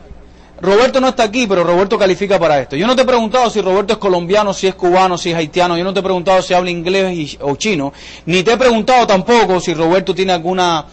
Roberto 0.62 1.02
no 1.02 1.10
está 1.10 1.24
aquí, 1.24 1.48
pero 1.48 1.64
Roberto 1.64 1.98
califica 1.98 2.40
para 2.40 2.60
esto. 2.60 2.76
Yo 2.76 2.86
no 2.88 2.96
te 2.96 3.02
he 3.02 3.06
preguntado 3.06 3.50
si 3.50 3.62
Roberto 3.62 3.94
es 3.94 4.00
colombiano, 4.00 4.54
si 4.54 4.68
es 4.68 4.76
cubano, 4.76 5.18
si 5.18 5.32
es 5.32 5.36
haitiano. 5.36 5.78
Yo 5.78 5.84
no 5.84 5.94
te 5.94 6.00
he 6.00 6.04
preguntado 6.04 6.42
si 6.42 6.54
habla 6.54 6.70
inglés 6.70 7.38
o 7.42 7.56
chino. 7.56 7.94
Ni 8.26 8.44
te 8.44 8.54
he 8.54 8.58
preguntado 8.58 9.08
tampoco 9.08 9.60
si 9.60 9.74
Roberto 9.74 10.14
tiene 10.14 10.34
alguna 10.34 10.86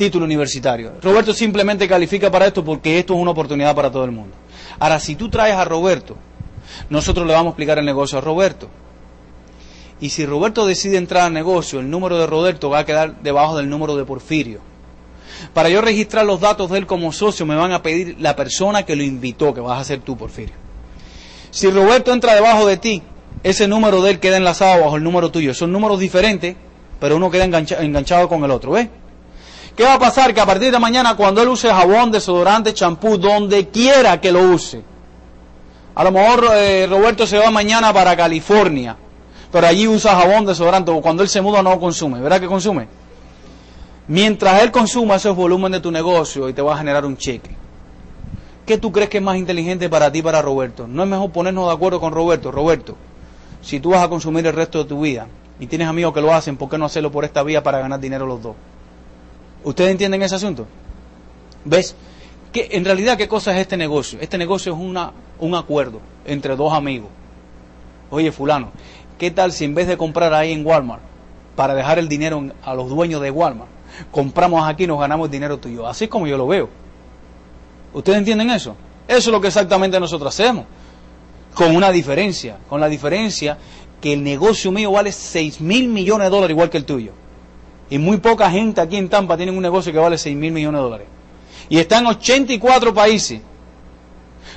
título 0.00 0.24
universitario. 0.24 0.94
Roberto 1.02 1.34
simplemente 1.34 1.86
califica 1.86 2.30
para 2.30 2.46
esto 2.46 2.64
porque 2.64 2.98
esto 2.98 3.12
es 3.12 3.20
una 3.20 3.32
oportunidad 3.32 3.74
para 3.76 3.92
todo 3.92 4.06
el 4.06 4.10
mundo. 4.10 4.34
Ahora, 4.78 4.98
si 4.98 5.14
tú 5.14 5.28
traes 5.28 5.54
a 5.54 5.64
Roberto, 5.66 6.16
nosotros 6.88 7.26
le 7.26 7.34
vamos 7.34 7.48
a 7.48 7.50
explicar 7.50 7.78
el 7.78 7.84
negocio 7.84 8.16
a 8.16 8.22
Roberto. 8.22 8.70
Y 10.00 10.08
si 10.08 10.24
Roberto 10.24 10.64
decide 10.64 10.96
entrar 10.96 11.24
al 11.24 11.34
negocio, 11.34 11.80
el 11.80 11.90
número 11.90 12.16
de 12.16 12.26
Roberto 12.26 12.70
va 12.70 12.78
a 12.78 12.86
quedar 12.86 13.20
debajo 13.20 13.58
del 13.58 13.68
número 13.68 13.94
de 13.94 14.06
Porfirio. 14.06 14.60
Para 15.52 15.68
yo 15.68 15.82
registrar 15.82 16.24
los 16.24 16.40
datos 16.40 16.70
de 16.70 16.78
él 16.78 16.86
como 16.86 17.12
socio, 17.12 17.44
me 17.44 17.54
van 17.54 17.72
a 17.72 17.82
pedir 17.82 18.16
la 18.20 18.34
persona 18.34 18.84
que 18.84 18.96
lo 18.96 19.02
invitó, 19.02 19.52
que 19.52 19.60
vas 19.60 19.82
a 19.82 19.84
ser 19.84 20.00
tú, 20.00 20.16
Porfirio. 20.16 20.54
Si 21.50 21.70
Roberto 21.70 22.10
entra 22.14 22.34
debajo 22.34 22.66
de 22.66 22.78
ti, 22.78 23.02
ese 23.42 23.68
número 23.68 24.00
de 24.00 24.12
él 24.12 24.18
queda 24.18 24.38
enlazado 24.38 24.82
bajo 24.82 24.96
el 24.96 25.04
número 25.04 25.30
tuyo. 25.30 25.52
Son 25.52 25.70
números 25.70 26.00
diferentes, 26.00 26.56
pero 26.98 27.16
uno 27.16 27.30
queda 27.30 27.44
enganchado 27.44 28.30
con 28.30 28.42
el 28.44 28.50
otro, 28.50 28.72
¿ves? 28.72 28.88
¿Qué 29.76 29.84
va 29.84 29.94
a 29.94 29.98
pasar? 29.98 30.34
Que 30.34 30.40
a 30.40 30.46
partir 30.46 30.70
de 30.70 30.78
mañana, 30.78 31.16
cuando 31.16 31.42
él 31.42 31.48
use 31.48 31.68
jabón, 31.68 32.10
desodorante, 32.10 32.74
champú, 32.74 33.16
donde 33.16 33.68
quiera 33.68 34.20
que 34.20 34.32
lo 34.32 34.42
use, 34.42 34.82
a 35.94 36.04
lo 36.04 36.12
mejor 36.12 36.48
eh, 36.54 36.86
Roberto 36.88 37.26
se 37.26 37.38
va 37.38 37.50
mañana 37.50 37.92
para 37.92 38.16
California, 38.16 38.96
pero 39.50 39.66
allí 39.66 39.88
usa 39.88 40.16
jabón, 40.16 40.46
desodorante, 40.46 40.90
o 40.90 41.00
cuando 41.00 41.22
él 41.22 41.28
se 41.28 41.40
muda 41.40 41.62
no 41.62 41.78
consume, 41.80 42.20
¿verdad 42.20 42.40
que 42.40 42.46
consume? 42.46 42.88
Mientras 44.08 44.62
él 44.62 44.70
consuma 44.70 45.16
esos 45.16 45.36
volúmenes 45.36 45.78
de 45.78 45.82
tu 45.82 45.90
negocio 45.90 46.48
y 46.48 46.52
te 46.52 46.62
va 46.62 46.74
a 46.74 46.78
generar 46.78 47.04
un 47.04 47.16
cheque. 47.16 47.50
¿Qué 48.66 48.78
tú 48.78 48.92
crees 48.92 49.08
que 49.08 49.18
es 49.18 49.22
más 49.22 49.36
inteligente 49.36 49.88
para 49.88 50.10
ti, 50.12 50.22
para 50.22 50.42
Roberto? 50.42 50.86
No 50.86 51.02
es 51.02 51.08
mejor 51.08 51.30
ponernos 51.30 51.66
de 51.66 51.74
acuerdo 51.74 52.00
con 52.00 52.12
Roberto. 52.12 52.50
Roberto, 52.50 52.96
si 53.62 53.80
tú 53.80 53.90
vas 53.90 54.02
a 54.02 54.08
consumir 54.08 54.46
el 54.46 54.52
resto 54.52 54.78
de 54.78 54.84
tu 54.84 55.00
vida 55.00 55.26
y 55.58 55.66
tienes 55.66 55.88
amigos 55.88 56.14
que 56.14 56.20
lo 56.20 56.32
hacen, 56.32 56.56
¿por 56.56 56.68
qué 56.68 56.78
no 56.78 56.86
hacerlo 56.86 57.10
por 57.10 57.24
esta 57.24 57.42
vía 57.42 57.62
para 57.62 57.78
ganar 57.78 58.00
dinero 58.00 58.26
los 58.26 58.42
dos? 58.42 58.56
¿Ustedes 59.64 59.90
entienden 59.90 60.22
ese 60.22 60.34
asunto? 60.34 60.66
¿Ves? 61.64 61.94
Que 62.52 62.68
en 62.72 62.84
realidad, 62.84 63.16
¿qué 63.16 63.28
cosa 63.28 63.52
es 63.52 63.58
este 63.58 63.76
negocio? 63.76 64.18
Este 64.20 64.38
negocio 64.38 64.72
es 64.72 64.78
una, 64.78 65.12
un 65.38 65.54
acuerdo 65.54 66.00
entre 66.24 66.56
dos 66.56 66.72
amigos. 66.72 67.08
Oye, 68.10 68.32
fulano, 68.32 68.70
¿qué 69.18 69.30
tal 69.30 69.52
si 69.52 69.64
en 69.64 69.74
vez 69.74 69.86
de 69.86 69.96
comprar 69.96 70.34
ahí 70.34 70.52
en 70.52 70.66
Walmart, 70.66 71.02
para 71.54 71.74
dejar 71.74 71.98
el 71.98 72.08
dinero 72.08 72.42
a 72.62 72.74
los 72.74 72.88
dueños 72.88 73.20
de 73.20 73.30
Walmart, 73.30 73.70
compramos 74.10 74.68
aquí 74.68 74.84
y 74.84 74.86
nos 74.86 74.98
ganamos 74.98 75.26
el 75.26 75.30
dinero 75.30 75.58
tuyo? 75.58 75.86
Así 75.86 76.08
como 76.08 76.26
yo 76.26 76.36
lo 76.36 76.46
veo. 76.46 76.68
¿Ustedes 77.92 78.18
entienden 78.18 78.50
eso? 78.50 78.74
Eso 79.06 79.18
es 79.18 79.26
lo 79.26 79.40
que 79.40 79.48
exactamente 79.48 80.00
nosotros 80.00 80.34
hacemos. 80.34 80.64
Con 81.54 81.74
una 81.76 81.90
diferencia, 81.90 82.58
con 82.68 82.80
la 82.80 82.88
diferencia 82.88 83.58
que 84.00 84.12
el 84.12 84.22
negocio 84.22 84.72
mío 84.72 84.92
vale 84.92 85.12
6 85.12 85.60
mil 85.60 85.88
millones 85.88 86.26
de 86.26 86.30
dólares 86.30 86.54
igual 86.54 86.70
que 86.70 86.78
el 86.78 86.84
tuyo. 86.84 87.12
Y 87.90 87.98
muy 87.98 88.18
poca 88.18 88.48
gente 88.50 88.80
aquí 88.80 88.96
en 88.96 89.08
Tampa 89.08 89.36
tiene 89.36 89.50
un 89.50 89.60
negocio 89.60 89.92
que 89.92 89.98
vale 89.98 90.16
6 90.16 90.36
mil 90.36 90.52
millones 90.52 90.78
de 90.78 90.82
dólares. 90.82 91.06
Y 91.68 91.78
está 91.78 91.98
en 91.98 92.06
84 92.06 92.94
países. 92.94 93.40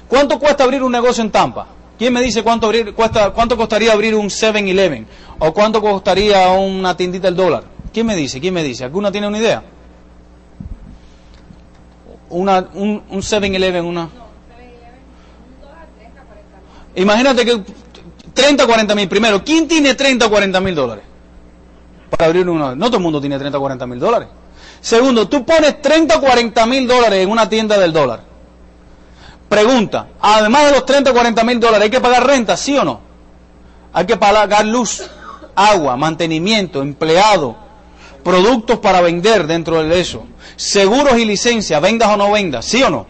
¿Cuánto 0.08 0.38
cuesta 0.40 0.64
abrir 0.64 0.84
un 0.84 0.92
negocio 0.92 1.24
en 1.24 1.32
Tampa? 1.32 1.68
¿Quién 1.98 2.14
me 2.14 2.22
dice 2.22 2.44
cuánto, 2.44 2.68
abrir, 2.68 2.94
cuesta, 2.94 3.32
cuánto 3.32 3.58
costaría 3.58 3.92
abrir 3.92 4.16
un 4.16 4.28
7-Eleven? 4.28 5.06
¿O 5.40 5.54
cuánto 5.54 5.82
costaría 5.82 6.48
una 6.50 6.96
tiendita 6.96 7.28
del 7.28 7.36
dólar? 7.36 7.64
¿Quién 7.92 8.06
me 8.06 8.16
dice? 8.16 8.40
¿Quién 8.40 8.54
me 8.54 8.64
dice? 8.64 8.84
¿Alguna 8.84 9.12
tiene 9.12 9.28
una 9.28 9.38
idea? 9.38 9.64
Una, 12.30 12.68
un, 12.74 13.04
un 13.10 13.22
7-Eleven, 13.22 13.86
una... 13.86 14.10
Imagínate 16.96 17.46
que 17.46 17.64
30 18.34 18.64
o 18.64 18.68
40 18.68 18.96
mil 18.96 19.08
primero. 19.08 19.44
¿Quién 19.44 19.68
tiene 19.68 19.96
30 19.96 20.26
o 20.26 20.30
40 20.30 20.60
mil 20.62 20.76
dólares? 20.76 21.06
Para 22.18 22.28
abrir 22.28 22.48
una. 22.48 22.76
No 22.76 22.86
todo 22.88 22.98
el 22.98 23.04
mundo 23.04 23.20
tiene 23.20 23.40
30 23.40 23.58
o 23.58 23.62
40 23.62 23.88
mil 23.88 24.00
dólares. 24.00 24.30
Segundo, 24.82 25.28
tú 25.28 25.46
pones 25.46 25.82
30 25.82 26.18
o 26.18 26.22
40 26.22 26.66
mil 26.66 26.88
dólares 26.88 27.24
en 27.24 27.32
una 27.32 27.48
tienda 27.48 27.78
del 27.78 27.94
dólar. 27.94 28.22
Pregunta, 29.50 30.08
además 30.20 30.66
de 30.66 30.72
los 30.72 30.86
30 30.86 31.12
o 31.12 31.14
40 31.14 31.44
mil 31.44 31.60
dólares, 31.60 31.84
¿hay 31.84 31.90
que 31.90 32.02
pagar 32.02 32.26
renta, 32.26 32.58
sí 32.58 32.78
o 32.78 32.84
no? 32.84 33.00
Hay 33.94 34.06
que 34.06 34.18
pagar 34.18 34.66
luz, 34.66 35.04
agua, 35.56 35.96
mantenimiento, 35.96 36.82
empleado, 36.82 37.56
productos 38.24 38.80
para 38.80 39.02
vender 39.02 39.46
dentro 39.46 39.84
de 39.84 40.00
eso, 40.00 40.26
seguros 40.56 41.18
y 41.18 41.26
licencias, 41.26 41.82
vendas 41.82 42.10
o 42.10 42.18
no 42.18 42.32
vendas, 42.32 42.66
sí 42.66 42.82
o 42.84 42.90
no? 42.90 43.06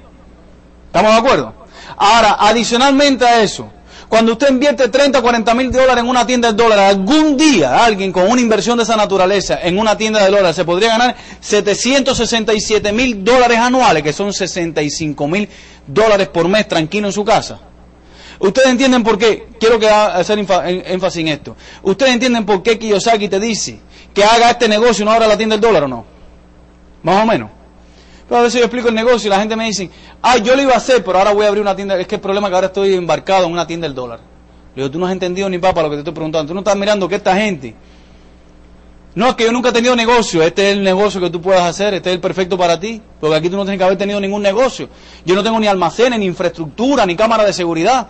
¿Estamos 0.87 1.13
de 1.13 1.17
acuerdo? 1.17 1.53
Ahora, 1.95 2.37
adicionalmente 2.39 3.25
a 3.25 3.41
eso, 3.41 3.69
cuando 4.13 4.33
usted 4.33 4.51
invierte 4.51 4.89
30 4.89 5.17
o 5.17 5.21
40 5.23 5.55
mil 5.55 5.71
dólares 5.71 6.03
en 6.03 6.07
una 6.07 6.23
tienda 6.23 6.51
de 6.51 6.63
dólares, 6.63 6.85
algún 6.85 7.35
día 7.35 7.83
alguien 7.83 8.11
con 8.11 8.29
una 8.29 8.39
inversión 8.39 8.77
de 8.77 8.83
esa 8.83 8.95
naturaleza 8.95 9.57
en 9.63 9.79
una 9.79 9.97
tienda 9.97 10.23
de 10.23 10.29
dólares 10.29 10.55
se 10.55 10.63
podría 10.63 10.89
ganar 10.89 11.15
767 11.39 12.91
mil 12.91 13.23
dólares 13.23 13.57
anuales, 13.57 14.03
que 14.03 14.13
son 14.13 14.31
65 14.31 15.27
mil 15.27 15.49
dólares 15.87 16.27
por 16.27 16.47
mes 16.47 16.67
tranquilo 16.67 17.07
en 17.07 17.11
su 17.11 17.25
casa. 17.25 17.59
Ustedes 18.37 18.67
entienden 18.67 19.01
por 19.01 19.17
qué, 19.17 19.47
quiero 19.59 19.79
que 19.79 19.89
hacer 19.89 20.37
énfasis 20.37 21.21
en 21.21 21.29
esto. 21.29 21.55
Ustedes 21.81 22.13
entienden 22.13 22.45
por 22.45 22.61
qué 22.61 22.77
Kiyosaki 22.77 23.29
te 23.29 23.39
dice 23.39 23.79
que 24.13 24.23
haga 24.23 24.51
este 24.51 24.67
negocio 24.67 25.03
no 25.05 25.11
abra 25.11 25.25
la 25.25 25.37
tienda 25.37 25.55
del 25.55 25.61
dólar 25.61 25.85
o 25.85 25.87
no. 25.87 26.05
Más 27.01 27.23
o 27.23 27.25
menos. 27.25 27.49
A 28.37 28.41
veces 28.41 28.59
yo 28.59 28.65
explico 28.65 28.89
el 28.89 28.95
negocio 28.95 29.27
y 29.27 29.29
la 29.29 29.39
gente 29.39 29.55
me 29.55 29.65
dice, 29.65 29.89
ah, 30.21 30.37
yo 30.37 30.55
lo 30.55 30.61
iba 30.61 30.73
a 30.73 30.77
hacer, 30.77 31.03
pero 31.03 31.19
ahora 31.19 31.33
voy 31.33 31.45
a 31.45 31.49
abrir 31.49 31.61
una 31.61 31.75
tienda. 31.75 31.97
Es 31.99 32.07
que 32.07 32.15
el 32.15 32.21
problema 32.21 32.47
es 32.47 32.51
que 32.51 32.55
ahora 32.55 32.67
estoy 32.67 32.93
embarcado 32.95 33.45
en 33.45 33.51
una 33.51 33.67
tienda 33.67 33.87
del 33.87 33.95
dólar. 33.95 34.19
Le 34.75 34.81
digo, 34.81 34.91
tú 34.91 34.99
no 34.99 35.05
has 35.05 35.11
entendido 35.11 35.47
ni 35.49 35.59
papá 35.59 35.83
lo 35.83 35.89
que 35.89 35.97
te 35.97 35.99
estoy 35.99 36.13
preguntando. 36.13 36.47
Tú 36.47 36.53
no 36.53 36.61
estás 36.61 36.75
mirando 36.75 37.07
que 37.07 37.15
esta 37.15 37.35
gente. 37.35 37.75
No, 39.15 39.29
es 39.29 39.35
que 39.35 39.43
yo 39.43 39.51
nunca 39.51 39.69
he 39.69 39.71
tenido 39.71 39.95
negocio. 39.95 40.41
Este 40.41 40.71
es 40.71 40.77
el 40.77 40.83
negocio 40.83 41.21
que 41.21 41.29
tú 41.29 41.39
puedas 41.41 41.63
hacer. 41.63 41.93
Este 41.93 42.09
es 42.09 42.15
el 42.15 42.21
perfecto 42.21 42.57
para 42.57 42.79
ti. 42.79 42.99
Porque 43.19 43.35
aquí 43.35 43.49
tú 43.49 43.55
no 43.55 43.63
tienes 43.63 43.77
que 43.77 43.83
haber 43.83 43.97
tenido 43.97 44.19
ningún 44.19 44.41
negocio. 44.41 44.89
Yo 45.25 45.35
no 45.35 45.43
tengo 45.43 45.59
ni 45.59 45.67
almacenes, 45.67 46.17
ni 46.17 46.25
infraestructura, 46.25 47.05
ni 47.05 47.15
cámara 47.15 47.43
de 47.43 47.53
seguridad. 47.53 48.07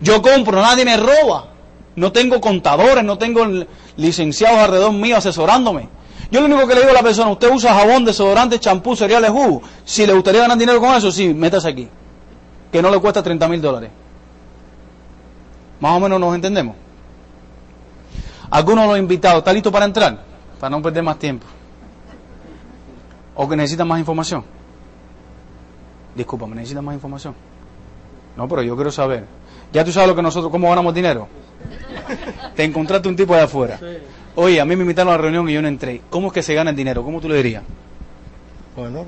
Yo 0.00 0.22
compro, 0.22 0.62
nadie 0.62 0.86
me 0.86 0.96
roba. 0.96 1.48
No 1.96 2.12
tengo 2.12 2.40
contadores, 2.40 3.04
no 3.04 3.18
tengo 3.18 3.44
licenciados 3.96 4.58
alrededor 4.58 4.92
mío 4.92 5.16
asesorándome. 5.16 5.88
Yo 6.30 6.40
lo 6.40 6.46
único 6.46 6.66
que 6.66 6.74
le 6.74 6.80
digo 6.80 6.90
a 6.90 6.94
la 6.94 7.02
persona, 7.02 7.30
usted 7.30 7.50
usa 7.50 7.72
jabón, 7.74 8.04
desodorante, 8.04 8.58
champú, 8.58 8.94
cereales, 8.94 9.30
jugo. 9.30 9.62
Si 9.84 10.06
le 10.06 10.12
gustaría 10.12 10.42
ganar 10.42 10.58
dinero 10.58 10.80
con 10.80 10.94
eso, 10.94 11.10
sí, 11.10 11.32
métase 11.32 11.68
aquí. 11.68 11.88
Que 12.70 12.82
no 12.82 12.90
le 12.90 12.98
cuesta 12.98 13.22
30 13.22 13.48
mil 13.48 13.62
dólares. 13.62 13.90
Más 15.80 15.92
o 15.92 16.00
menos 16.00 16.20
nos 16.20 16.34
entendemos. 16.34 16.76
Algunos 18.50 18.84
de 18.84 18.88
los 18.90 18.98
invitados, 18.98 19.38
¿está 19.38 19.52
listo 19.52 19.72
para 19.72 19.86
entrar? 19.86 20.22
Para 20.60 20.70
no 20.70 20.82
perder 20.82 21.02
más 21.02 21.18
tiempo. 21.18 21.46
¿O 23.34 23.48
que 23.48 23.56
necesitan 23.56 23.86
más 23.88 23.98
información? 23.98 24.44
Disculpa, 26.14 26.46
¿me 26.46 26.56
necesitan 26.56 26.84
más 26.84 26.94
información? 26.94 27.34
No, 28.36 28.48
pero 28.48 28.62
yo 28.62 28.74
quiero 28.74 28.90
saber. 28.90 29.24
¿Ya 29.72 29.84
tú 29.84 29.92
sabes 29.92 30.08
lo 30.08 30.16
que 30.16 30.22
nosotros, 30.22 30.50
cómo 30.50 30.68
ganamos 30.68 30.92
dinero? 30.92 31.28
Te 32.56 32.64
encontraste 32.64 33.08
un 33.08 33.16
tipo 33.16 33.34
de 33.34 33.42
afuera. 33.42 33.78
Oye, 34.40 34.60
a 34.60 34.64
mí 34.64 34.76
me 34.76 34.82
invitaron 34.82 35.12
a 35.12 35.16
la 35.16 35.22
reunión 35.22 35.48
y 35.48 35.54
yo 35.54 35.60
no 35.60 35.66
entré. 35.66 36.00
¿Cómo 36.10 36.28
es 36.28 36.32
que 36.32 36.44
se 36.44 36.54
gana 36.54 36.70
el 36.70 36.76
dinero? 36.76 37.02
¿Cómo 37.02 37.20
tú 37.20 37.28
le 37.28 37.34
dirías? 37.38 37.64
Bueno, 38.76 39.04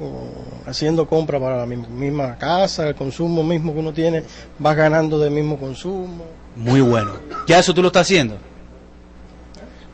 haciendo 0.67 1.07
compra 1.07 1.39
para 1.39 1.57
la 1.57 1.67
misma 1.67 2.37
casa, 2.37 2.89
el 2.89 2.97
consumo 2.97 3.45
mismo 3.45 3.73
que 3.73 3.79
uno 3.79 3.93
tiene, 3.93 4.25
vas 4.59 4.77
ganando 4.77 5.21
del 5.21 5.31
mismo 5.31 5.57
consumo. 5.57 6.25
Muy 6.57 6.81
bueno. 6.81 7.13
¿Ya 7.47 7.61
eso 7.61 7.73
tú 7.73 7.81
lo 7.81 7.87
estás 7.87 8.09
haciendo? 8.09 8.39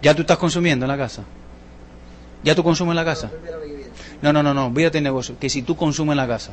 ¿Ya 0.01 0.14
tú 0.14 0.22
estás 0.22 0.38
consumiendo 0.38 0.87
en 0.87 0.88
la 0.88 0.96
casa? 0.96 1.22
¿Ya 2.42 2.55
tú 2.55 2.64
consumes 2.64 2.92
en 2.92 2.96
la 2.96 3.05
casa? 3.05 3.31
No, 4.22 4.33
no, 4.33 4.42
no, 4.42 4.55
no, 4.55 4.70
Vídate 4.70 4.96
el 4.96 5.05
negocio. 5.05 5.37
Que 5.38 5.51
si 5.51 5.61
tú 5.61 5.77
consumes 5.77 6.12
en 6.12 6.16
la 6.16 6.27
casa. 6.27 6.53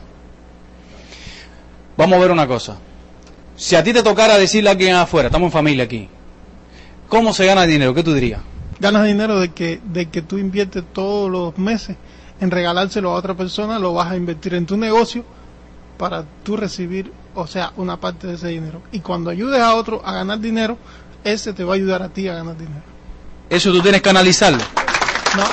Vamos 1.96 2.17
a 2.17 2.19
ver 2.19 2.32
una 2.32 2.48
cosa. 2.48 2.80
Si 3.56 3.78
a 3.78 3.84
ti 3.84 3.93
te 3.93 4.04
tocara 4.04 4.38
decirle 4.38 4.67
a 4.67 4.74
alguien 4.74 4.96
afuera, 4.96 5.28
estamos 5.30 5.48
en 5.48 5.54
familia 5.54 5.86
aquí, 5.86 6.10
¿cómo 7.08 7.32
se 7.32 7.46
gana 7.46 7.65
dinero? 7.65 7.93
¿Qué 7.93 8.04
tú 8.04 8.13
dirías? 8.13 8.41
Ganas 8.84 9.06
dinero 9.06 9.39
de 9.39 9.54
que, 9.54 9.80
de 9.82 10.10
que 10.10 10.22
tú 10.22 10.38
inviertes 10.38 10.84
todos 10.91 11.32
los 11.32 11.58
meses 11.58 11.96
en 12.41 12.52
regalárselo 12.52 13.12
a 13.12 13.13
otra 13.13 13.34
persona, 13.34 13.80
lo 13.80 13.93
vas 13.93 14.12
a 14.12 14.17
invertir 14.17 14.56
en 14.56 14.65
tu 14.65 14.76
negocio 14.76 15.24
para 15.98 16.26
tú 16.43 16.58
recibir, 16.58 17.13
o 17.34 17.48
sea, 17.48 17.72
una 17.78 17.96
parte 18.02 18.28
de 18.28 18.34
ese 18.34 18.50
dinero. 18.50 18.82
Y 18.91 19.00
cuando 19.00 19.30
ayudes 19.30 19.62
a 19.62 19.76
otro 19.76 20.02
a 20.06 20.12
ganar 20.12 20.39
dinero, 20.39 20.78
ese 21.24 21.54
te 21.54 21.63
va 21.63 21.74
a 21.74 21.76
ayudar 21.76 22.04
a 22.04 22.10
ti 22.10 22.28
a 22.28 22.36
ganar 22.36 22.58
dinero. 22.58 22.82
Eso 23.50 23.72
tú 23.72 23.82
tienes 23.82 24.02
que 24.02 24.10
analizarlo. 24.10 24.63
No. 25.38 25.43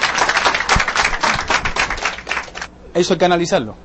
Eso 2.94 3.12
hay 3.12 3.18
que 3.18 3.24
analizarlo. 3.24 3.76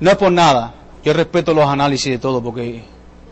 No 0.00 0.10
es 0.10 0.16
por 0.16 0.32
nada. 0.32 0.74
Yo 1.04 1.12
respeto 1.12 1.52
los 1.52 1.68
análisis 1.68 2.12
de 2.12 2.18
todo 2.18 2.42
porque 2.42 2.82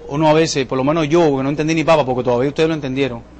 uno 0.08 0.28
a 0.28 0.34
veces, 0.34 0.66
por 0.66 0.76
lo 0.76 0.84
menos 0.84 1.08
yo, 1.08 1.38
que 1.38 1.42
no 1.42 1.48
entendí 1.48 1.74
ni 1.74 1.84
papa, 1.84 2.04
porque 2.04 2.22
todavía 2.22 2.50
ustedes 2.50 2.68
lo 2.68 2.74
entendieron 2.74 3.33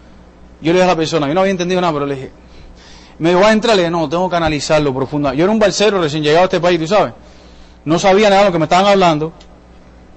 yo 0.61 0.73
le 0.73 0.79
dije 0.79 0.85
a 0.85 0.87
la 0.87 0.97
persona, 0.97 1.27
yo 1.29 1.35
no 1.35 1.41
había 1.41 1.51
entendido 1.51 1.81
nada, 1.81 1.93
pero 1.93 2.07
le 2.07 2.15
dije, 2.15 2.31
me 3.19 3.35
voy 3.35 3.45
a 3.45 3.53
entrar, 3.53 3.77
le 3.77 3.83
dije, 3.83 3.91
no, 3.91 4.09
tengo 4.09 4.29
que 4.29 4.37
analizarlo 4.37 4.93
profundamente. 4.95 5.39
Yo 5.39 5.45
era 5.45 5.53
un 5.53 5.59
balsero 5.59 6.01
recién 6.01 6.23
llegado 6.23 6.43
a 6.43 6.45
este 6.45 6.61
país, 6.61 6.81
tú 6.81 6.87
sabes. 6.87 7.15
No 7.85 7.99
sabía 7.99 8.29
nada 8.29 8.43
de 8.43 8.47
lo 8.49 8.53
que 8.53 8.59
me 8.59 8.65
estaban 8.65 8.87
hablando. 8.87 9.33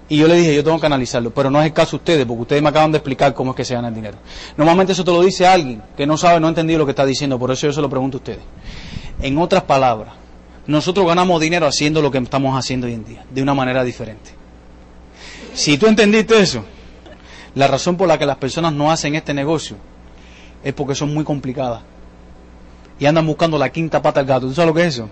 Y 0.09 0.17
yo 0.17 0.27
le 0.27 0.35
dije, 0.35 0.55
yo 0.55 0.63
tengo 0.63 0.79
que 0.79 0.85
analizarlo, 0.85 1.31
pero 1.31 1.51
no 1.51 1.59
es 1.59 1.65
el 1.65 1.73
caso 1.73 1.91
de 1.91 1.95
ustedes, 1.97 2.25
porque 2.25 2.41
ustedes 2.43 2.61
me 2.61 2.69
acaban 2.69 2.93
de 2.93 2.97
explicar 2.99 3.33
cómo 3.33 3.51
es 3.51 3.57
que 3.57 3.65
se 3.65 3.73
gana 3.73 3.89
el 3.89 3.93
dinero. 3.93 4.17
Normalmente 4.55 4.93
eso 4.93 5.03
te 5.03 5.11
lo 5.11 5.21
dice 5.21 5.45
alguien 5.45 5.83
que 5.97 6.07
no 6.07 6.15
sabe, 6.15 6.39
no 6.39 6.47
ha 6.47 6.49
entendido 6.49 6.79
lo 6.79 6.85
que 6.85 6.91
está 6.91 7.05
diciendo, 7.05 7.37
por 7.37 7.51
eso 7.51 7.67
yo 7.67 7.73
se 7.73 7.81
lo 7.81 7.89
pregunto 7.89 8.17
a 8.17 8.19
ustedes. 8.19 8.39
En 9.21 9.37
otras 9.37 9.63
palabras, 9.63 10.13
nosotros 10.65 11.05
ganamos 11.05 11.41
dinero 11.41 11.67
haciendo 11.67 12.01
lo 12.01 12.09
que 12.09 12.19
estamos 12.19 12.57
haciendo 12.57 12.87
hoy 12.87 12.93
en 12.93 13.03
día, 13.03 13.25
de 13.29 13.41
una 13.41 13.53
manera 13.53 13.83
diferente. 13.83 14.31
Si 15.53 15.77
tú 15.77 15.87
entendiste 15.87 16.39
eso, 16.39 16.63
la 17.55 17.67
razón 17.67 17.97
por 17.97 18.07
la 18.07 18.17
que 18.17 18.25
las 18.25 18.37
personas 18.37 18.71
no 18.71 18.89
hacen 18.89 19.15
este 19.15 19.33
negocio 19.33 19.75
es 20.67 20.73
porque 20.73 20.95
son 20.95 21.13
muy 21.13 21.23
complicadas. 21.23 21.79
Y 22.99 23.05
andan 23.05 23.25
buscando 23.25 23.57
la 23.57 23.69
quinta 23.69 24.01
pata 24.01 24.19
al 24.19 24.25
gato. 24.25 24.47
¿Tú 24.47 24.53
sabes 24.53 24.67
lo 24.67 24.73
que 24.73 24.81
es 24.81 24.95
eso? 24.95 25.09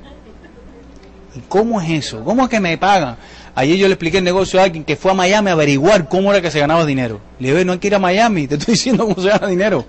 ¿Y 1.34 1.40
cómo 1.48 1.80
es 1.80 1.90
eso? 1.90 2.26
¿Cómo 2.26 2.44
es 2.44 2.50
que 2.50 2.60
me 2.60 2.78
pagan? 2.78 3.16
Ayer 3.56 3.78
yo 3.78 3.88
le 3.88 3.94
expliqué 3.94 4.18
el 4.18 4.26
negocio 4.26 4.60
a 4.60 4.64
alguien 4.64 4.84
que 4.84 4.98
fue 4.98 5.12
a 5.12 5.14
Miami 5.14 5.50
a 5.50 5.54
averiguar 5.54 6.10
cómo 6.10 6.30
era 6.34 6.42
que 6.42 6.52
se 6.52 6.60
ganaba 6.60 6.86
dinero. 6.86 7.22
Le 7.40 7.52
dije, 7.52 7.64
no 7.64 7.72
hay 7.72 7.80
que 7.80 7.88
ir 7.88 7.96
a 7.96 8.00
Miami, 8.00 8.48
te 8.48 8.56
estoy 8.56 8.74
diciendo 8.74 9.08
cómo 9.08 9.22
se 9.22 9.30
gana 9.30 9.48
dinero. 9.48 9.86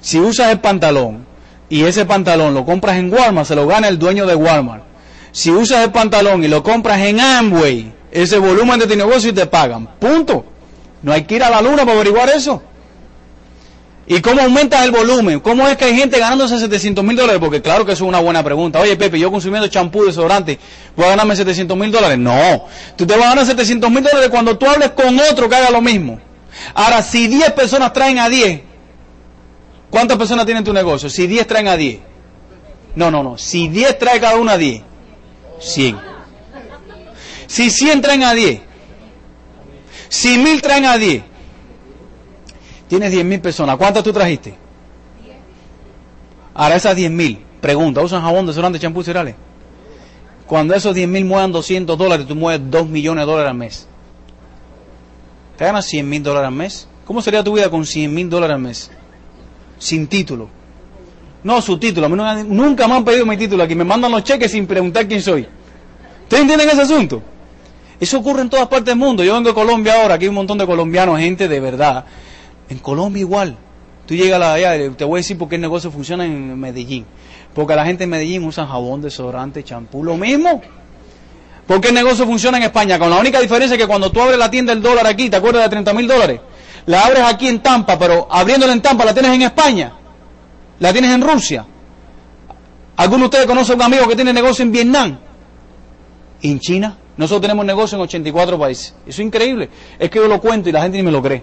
Si 0.00 0.18
usas 0.18 0.50
el 0.50 0.58
pantalón 0.58 1.24
y 1.68 1.84
ese 1.84 2.04
pantalón 2.04 2.52
lo 2.52 2.64
compras 2.64 2.96
en 2.96 3.12
Walmart, 3.12 3.46
se 3.46 3.54
lo 3.54 3.64
gana 3.68 3.86
el 3.86 4.00
dueño 4.00 4.26
de 4.26 4.34
Walmart. 4.34 4.82
Si 5.30 5.52
usas 5.52 5.84
el 5.84 5.92
pantalón 5.92 6.42
y 6.42 6.48
lo 6.48 6.64
compras 6.64 6.98
en 6.98 7.20
Amway, 7.20 7.92
ese 8.10 8.38
volumen 8.38 8.80
de 8.80 8.88
tu 8.88 8.96
negocio 8.96 9.30
y 9.30 9.34
te 9.34 9.46
pagan. 9.46 9.86
Punto. 10.00 10.44
No 11.02 11.12
hay 11.12 11.22
que 11.22 11.36
ir 11.36 11.44
a 11.44 11.50
la 11.50 11.62
luna 11.62 11.84
para 11.84 11.92
averiguar 11.92 12.28
eso. 12.30 12.60
¿Y 14.08 14.20
cómo 14.20 14.40
aumentas 14.40 14.84
el 14.84 14.92
volumen? 14.92 15.40
¿Cómo 15.40 15.66
es 15.66 15.76
que 15.76 15.86
hay 15.86 15.96
gente 15.96 16.18
ganándose 16.20 16.60
700 16.60 17.02
mil 17.04 17.16
dólares? 17.16 17.40
Porque 17.40 17.60
claro 17.60 17.84
que 17.84 17.92
eso 17.92 18.04
es 18.04 18.08
una 18.08 18.20
buena 18.20 18.42
pregunta. 18.44 18.78
Oye, 18.78 18.96
Pepe, 18.96 19.18
yo 19.18 19.32
consumiendo 19.32 19.66
champú, 19.66 20.04
desodorante, 20.04 20.60
¿voy 20.94 21.06
a 21.06 21.10
ganarme 21.10 21.34
700 21.34 21.76
mil 21.76 21.90
dólares? 21.90 22.16
No. 22.16 22.66
Tú 22.96 23.04
te 23.04 23.16
vas 23.16 23.26
a 23.26 23.28
ganar 23.30 23.46
700 23.46 23.90
mil 23.90 24.04
dólares 24.04 24.28
cuando 24.28 24.56
tú 24.56 24.66
hables 24.66 24.90
con 24.90 25.18
otro 25.18 25.48
que 25.48 25.56
haga 25.56 25.70
lo 25.70 25.80
mismo. 25.80 26.20
Ahora, 26.74 27.02
si 27.02 27.26
10 27.26 27.52
personas 27.52 27.92
traen 27.92 28.20
a 28.20 28.28
10, 28.28 28.60
¿cuántas 29.90 30.16
personas 30.16 30.46
tienen 30.46 30.62
tu 30.62 30.72
negocio? 30.72 31.10
Si 31.10 31.26
10 31.26 31.46
traen 31.46 31.66
a 31.66 31.76
10. 31.76 31.98
No, 32.94 33.10
no, 33.10 33.24
no. 33.24 33.36
Si 33.36 33.68
10 33.68 33.98
trae 33.98 34.20
cada 34.20 34.36
uno 34.36 34.52
a 34.52 34.56
10, 34.56 34.82
100. 35.58 35.98
Si 37.48 37.70
100 37.70 38.00
traen 38.02 38.22
a 38.22 38.34
10, 38.34 38.60
si 40.08 40.38
1000 40.38 40.62
traen 40.62 40.84
a 40.84 40.96
10, 40.96 41.22
Tienes 42.88 43.12
10.000 43.12 43.40
personas. 43.40 43.76
¿Cuántas 43.76 44.02
tú 44.02 44.12
trajiste? 44.12 44.54
Ahora 46.54 46.76
esas 46.76 46.96
10.000, 46.96 47.38
pregunta, 47.60 48.00
¿usan 48.00 48.22
jabón, 48.22 48.46
desodorante, 48.46 48.78
champú, 48.78 49.02
cereales? 49.02 49.34
Cuando 50.46 50.74
esos 50.74 50.96
10.000 50.96 51.24
muevan 51.24 51.52
200 51.52 51.98
dólares, 51.98 52.26
tú 52.26 52.34
mueves 52.34 52.62
2 52.70 52.88
millones 52.88 53.26
de 53.26 53.30
dólares 53.30 53.50
al 53.50 53.56
mes. 53.56 53.88
¿Te 55.56 55.64
ganas 55.64 55.86
100 55.86 56.08
mil 56.08 56.22
dólares 56.22 56.48
al 56.48 56.54
mes? 56.54 56.88
¿Cómo 57.04 57.22
sería 57.22 57.42
tu 57.42 57.54
vida 57.54 57.70
con 57.70 57.86
100 57.86 58.12
mil 58.12 58.28
dólares 58.28 58.54
al 58.54 58.60
mes? 58.60 58.90
Sin 59.78 60.06
título. 60.06 60.48
No, 61.42 61.62
su 61.62 61.78
título. 61.78 62.08
nunca 62.08 62.88
me 62.88 62.94
han 62.94 63.04
pedido 63.04 63.24
mi 63.24 63.36
título 63.36 63.62
aquí. 63.62 63.74
Me 63.74 63.84
mandan 63.84 64.10
los 64.10 64.24
cheques 64.24 64.50
sin 64.50 64.66
preguntar 64.66 65.06
quién 65.06 65.22
soy. 65.22 65.46
¿Ustedes 66.24 66.42
entienden 66.42 66.68
ese 66.68 66.82
asunto? 66.82 67.22
Eso 67.98 68.18
ocurre 68.18 68.42
en 68.42 68.50
todas 68.50 68.66
partes 68.68 68.86
del 68.86 68.96
mundo. 68.96 69.24
Yo 69.24 69.32
vengo 69.34 69.48
de 69.48 69.54
Colombia 69.54 70.02
ahora, 70.02 70.14
aquí 70.14 70.24
hay 70.24 70.28
un 70.28 70.34
montón 70.34 70.58
de 70.58 70.66
colombianos, 70.66 71.18
gente 71.18 71.48
de 71.48 71.60
verdad, 71.60 72.04
en 72.68 72.78
Colombia 72.78 73.20
igual. 73.20 73.56
Tú 74.06 74.14
llegas 74.14 74.40
allá, 74.40 74.72
te 74.96 75.04
voy 75.04 75.18
a 75.18 75.20
decir 75.20 75.36
por 75.36 75.48
qué 75.48 75.56
el 75.56 75.60
negocio 75.60 75.90
funciona 75.90 76.24
en 76.24 76.58
Medellín. 76.58 77.04
Porque 77.54 77.74
la 77.74 77.84
gente 77.84 78.04
en 78.04 78.10
Medellín 78.10 78.44
usa 78.44 78.66
jabón, 78.66 79.02
desodorante, 79.02 79.64
champú, 79.64 80.04
lo 80.04 80.16
mismo. 80.16 80.60
Porque 81.66 81.88
el 81.88 81.94
negocio 81.94 82.24
funciona 82.24 82.58
en 82.58 82.64
España, 82.64 82.98
con 82.98 83.10
la 83.10 83.16
única 83.16 83.40
diferencia 83.40 83.76
que 83.76 83.86
cuando 83.86 84.12
tú 84.12 84.20
abres 84.20 84.38
la 84.38 84.50
tienda 84.50 84.72
del 84.72 84.82
dólar 84.82 85.06
aquí, 85.06 85.28
¿te 85.28 85.36
acuerdas 85.36 85.64
de 85.64 85.70
30 85.70 85.92
mil 85.94 86.06
dólares? 86.06 86.40
La 86.86 87.04
abres 87.04 87.22
aquí 87.22 87.48
en 87.48 87.60
Tampa, 87.60 87.98
pero 87.98 88.28
abriéndola 88.30 88.72
en 88.72 88.80
Tampa 88.80 89.04
la 89.04 89.12
tienes 89.12 89.32
en 89.32 89.42
España. 89.42 89.92
La 90.78 90.92
tienes 90.92 91.10
en 91.10 91.22
Rusia. 91.22 91.66
¿Alguno 92.96 93.20
de 93.20 93.24
ustedes 93.24 93.46
conoce 93.46 93.72
a 93.72 93.74
un 93.74 93.82
amigo 93.82 94.06
que 94.06 94.14
tiene 94.14 94.32
negocio 94.32 94.62
en 94.62 94.72
Vietnam? 94.72 95.18
en 96.42 96.60
China? 96.60 96.96
Nosotros 97.16 97.42
tenemos 97.42 97.64
negocio 97.64 97.96
en 97.96 98.02
84 98.02 98.58
países. 98.58 98.94
Eso 99.06 99.22
es 99.22 99.26
increíble. 99.26 99.70
Es 99.98 100.10
que 100.10 100.18
yo 100.18 100.28
lo 100.28 100.40
cuento 100.40 100.68
y 100.68 100.72
la 100.72 100.82
gente 100.82 100.98
ni 100.98 101.02
me 101.02 101.10
lo 101.10 101.22
cree. 101.22 101.42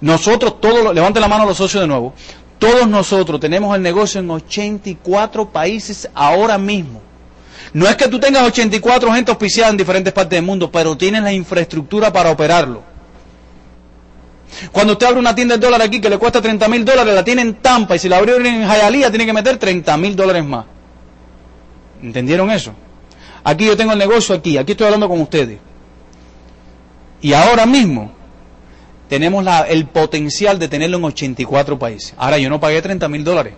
Nosotros 0.00 0.60
todos, 0.60 0.94
levanten 0.94 1.20
la 1.20 1.28
mano 1.28 1.44
los 1.44 1.56
socios 1.56 1.82
de 1.82 1.88
nuevo, 1.88 2.14
todos 2.58 2.88
nosotros 2.88 3.40
tenemos 3.40 3.74
el 3.74 3.82
negocio 3.82 4.20
en 4.20 4.30
84 4.30 5.50
países 5.50 6.08
ahora 6.14 6.58
mismo. 6.58 7.00
No 7.72 7.86
es 7.86 7.96
que 7.96 8.08
tú 8.08 8.18
tengas 8.18 8.44
84 8.44 9.12
gente 9.12 9.30
auspiciada 9.30 9.70
en 9.70 9.76
diferentes 9.76 10.12
partes 10.12 10.36
del 10.36 10.44
mundo, 10.44 10.70
pero 10.70 10.96
tienes 10.96 11.22
la 11.22 11.32
infraestructura 11.32 12.12
para 12.12 12.30
operarlo. 12.30 12.82
Cuando 14.72 14.94
usted 14.94 15.06
abre 15.06 15.20
una 15.20 15.34
tienda 15.34 15.56
de 15.56 15.60
dólar 15.64 15.82
aquí 15.82 16.00
que 16.00 16.08
le 16.08 16.18
cuesta 16.18 16.40
30 16.40 16.66
mil 16.68 16.84
dólares, 16.84 17.14
la 17.14 17.22
tiene 17.22 17.42
en 17.42 17.54
Tampa 17.54 17.96
y 17.96 17.98
si 17.98 18.08
la 18.08 18.16
abrieron 18.16 18.44
en 18.46 18.62
Hialeah 18.62 19.10
tiene 19.10 19.26
que 19.26 19.32
meter 19.32 19.58
30 19.58 19.96
mil 19.96 20.16
dólares 20.16 20.44
más. 20.44 20.64
¿Entendieron 22.02 22.50
eso? 22.50 22.72
Aquí 23.44 23.66
yo 23.66 23.76
tengo 23.76 23.92
el 23.92 23.98
negocio 23.98 24.34
aquí, 24.34 24.56
aquí 24.56 24.72
estoy 24.72 24.86
hablando 24.86 25.08
con 25.08 25.20
ustedes. 25.20 25.58
Y 27.20 27.32
ahora 27.32 27.66
mismo 27.66 28.12
tenemos 29.08 29.44
el 29.68 29.86
potencial 29.86 30.58
de 30.58 30.68
tenerlo 30.68 30.98
en 30.98 31.04
84 31.04 31.78
países. 31.78 32.14
Ahora, 32.16 32.38
yo 32.38 32.50
no 32.50 32.60
pagué 32.60 32.80
30 32.82 33.08
mil 33.08 33.24
dólares. 33.24 33.54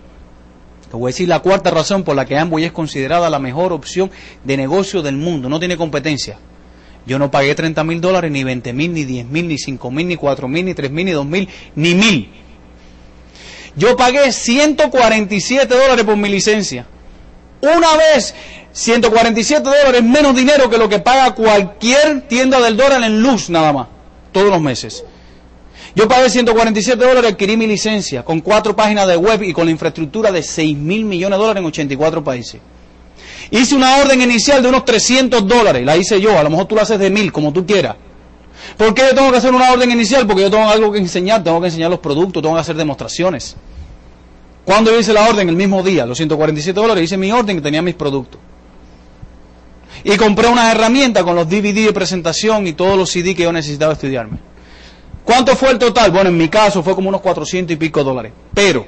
Te 0.90 0.96
voy 0.96 1.10
a 1.10 1.12
decir 1.12 1.28
la 1.28 1.40
cuarta 1.40 1.70
razón 1.70 2.02
por 2.02 2.16
la 2.16 2.24
que 2.24 2.36
Amway 2.36 2.64
es 2.64 2.72
considerada 2.72 3.30
la 3.30 3.38
mejor 3.38 3.72
opción 3.72 4.10
de 4.42 4.56
negocio 4.56 5.02
del 5.02 5.16
mundo. 5.16 5.48
No 5.48 5.58
tiene 5.58 5.76
competencia. 5.76 6.38
Yo 7.06 7.18
no 7.18 7.30
pagué 7.30 7.54
30 7.54 7.82
mil 7.84 8.00
dólares, 8.00 8.30
ni 8.30 8.44
20 8.44 8.72
mil, 8.72 8.92
ni 8.92 9.04
10 9.04 9.26
mil, 9.26 9.48
ni 9.48 9.58
5 9.58 9.90
mil, 9.90 10.08
ni 10.08 10.16
4 10.16 10.48
mil, 10.48 10.64
ni 10.64 10.74
3 10.74 10.90
mil, 10.90 11.06
ni 11.06 11.12
2 11.12 11.26
mil, 11.26 11.48
ni 11.76 11.94
mil. 11.94 12.28
Yo 13.76 13.96
pagué 13.96 14.32
147 14.32 15.74
dólares 15.74 16.04
por 16.04 16.16
mi 16.16 16.28
licencia. 16.28 16.86
Una 17.60 17.96
vez, 17.96 18.34
147 18.72 19.62
dólares 19.62 20.02
menos 20.02 20.34
dinero 20.34 20.68
que 20.68 20.78
lo 20.78 20.88
que 20.88 20.98
paga 20.98 21.34
cualquier 21.34 22.22
tienda 22.22 22.60
del 22.60 22.76
dólar 22.76 23.02
en 23.02 23.22
luz 23.22 23.50
nada 23.50 23.72
más, 23.72 23.88
todos 24.32 24.50
los 24.50 24.60
meses. 24.60 25.04
Yo 25.94 26.06
pagué 26.06 26.30
147 26.30 27.04
dólares, 27.04 27.32
adquirí 27.32 27.56
mi 27.56 27.66
licencia 27.66 28.24
con 28.24 28.40
cuatro 28.40 28.76
páginas 28.76 29.08
de 29.08 29.16
web 29.16 29.42
y 29.42 29.52
con 29.52 29.64
la 29.64 29.72
infraestructura 29.72 30.30
de 30.30 30.42
6 30.42 30.76
mil 30.76 31.04
millones 31.04 31.36
de 31.36 31.42
dólares 31.42 31.60
en 31.60 31.66
84 31.66 32.22
países. 32.22 32.60
Hice 33.50 33.74
una 33.74 33.96
orden 33.96 34.20
inicial 34.22 34.62
de 34.62 34.68
unos 34.68 34.84
300 34.84 35.46
dólares, 35.46 35.84
la 35.84 35.96
hice 35.96 36.20
yo, 36.20 36.38
a 36.38 36.42
lo 36.44 36.50
mejor 36.50 36.66
tú 36.66 36.76
la 36.76 36.82
haces 36.82 36.98
de 36.98 37.10
mil, 37.10 37.32
como 37.32 37.52
tú 37.52 37.66
quieras. 37.66 37.96
¿Por 38.76 38.94
qué 38.94 39.02
yo 39.10 39.14
tengo 39.14 39.32
que 39.32 39.38
hacer 39.38 39.52
una 39.52 39.72
orden 39.72 39.90
inicial? 39.90 40.26
Porque 40.26 40.42
yo 40.42 40.50
tengo 40.50 40.68
algo 40.68 40.92
que 40.92 40.98
enseñar, 40.98 41.42
tengo 41.42 41.60
que 41.60 41.66
enseñar 41.66 41.90
los 41.90 41.98
productos, 41.98 42.42
tengo 42.42 42.54
que 42.54 42.60
hacer 42.60 42.76
demostraciones. 42.76 43.56
Cuando 44.64 44.92
yo 44.92 45.00
hice 45.00 45.12
la 45.12 45.28
orden? 45.28 45.48
El 45.48 45.56
mismo 45.56 45.82
día, 45.82 46.06
los 46.06 46.18
147 46.18 46.78
dólares, 46.78 47.04
hice 47.04 47.16
mi 47.16 47.32
orden 47.32 47.58
y 47.58 47.60
tenía 47.60 47.82
mis 47.82 47.94
productos. 47.94 48.40
Y 50.04 50.16
compré 50.16 50.46
unas 50.48 50.72
herramientas 50.72 51.24
con 51.24 51.34
los 51.34 51.48
DVD 51.48 51.86
de 51.86 51.92
presentación 51.92 52.66
y 52.66 52.74
todos 52.74 52.96
los 52.96 53.10
CD 53.10 53.34
que 53.34 53.42
yo 53.42 53.52
necesitaba 53.52 53.94
estudiarme. 53.94 54.38
¿Cuánto 55.30 55.54
fue 55.54 55.70
el 55.70 55.78
total? 55.78 56.10
Bueno, 56.10 56.28
en 56.28 56.36
mi 56.36 56.48
caso 56.48 56.82
fue 56.82 56.96
como 56.96 57.08
unos 57.08 57.20
400 57.20 57.72
y 57.72 57.76
pico 57.76 58.02
dólares. 58.02 58.32
Pero 58.52 58.84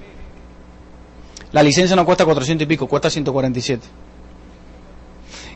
la 1.52 1.62
licencia 1.62 1.94
no 1.94 2.04
cuesta 2.04 2.24
400 2.24 2.64
y 2.64 2.66
pico, 2.66 2.88
cuesta 2.88 3.08
147. 3.08 3.86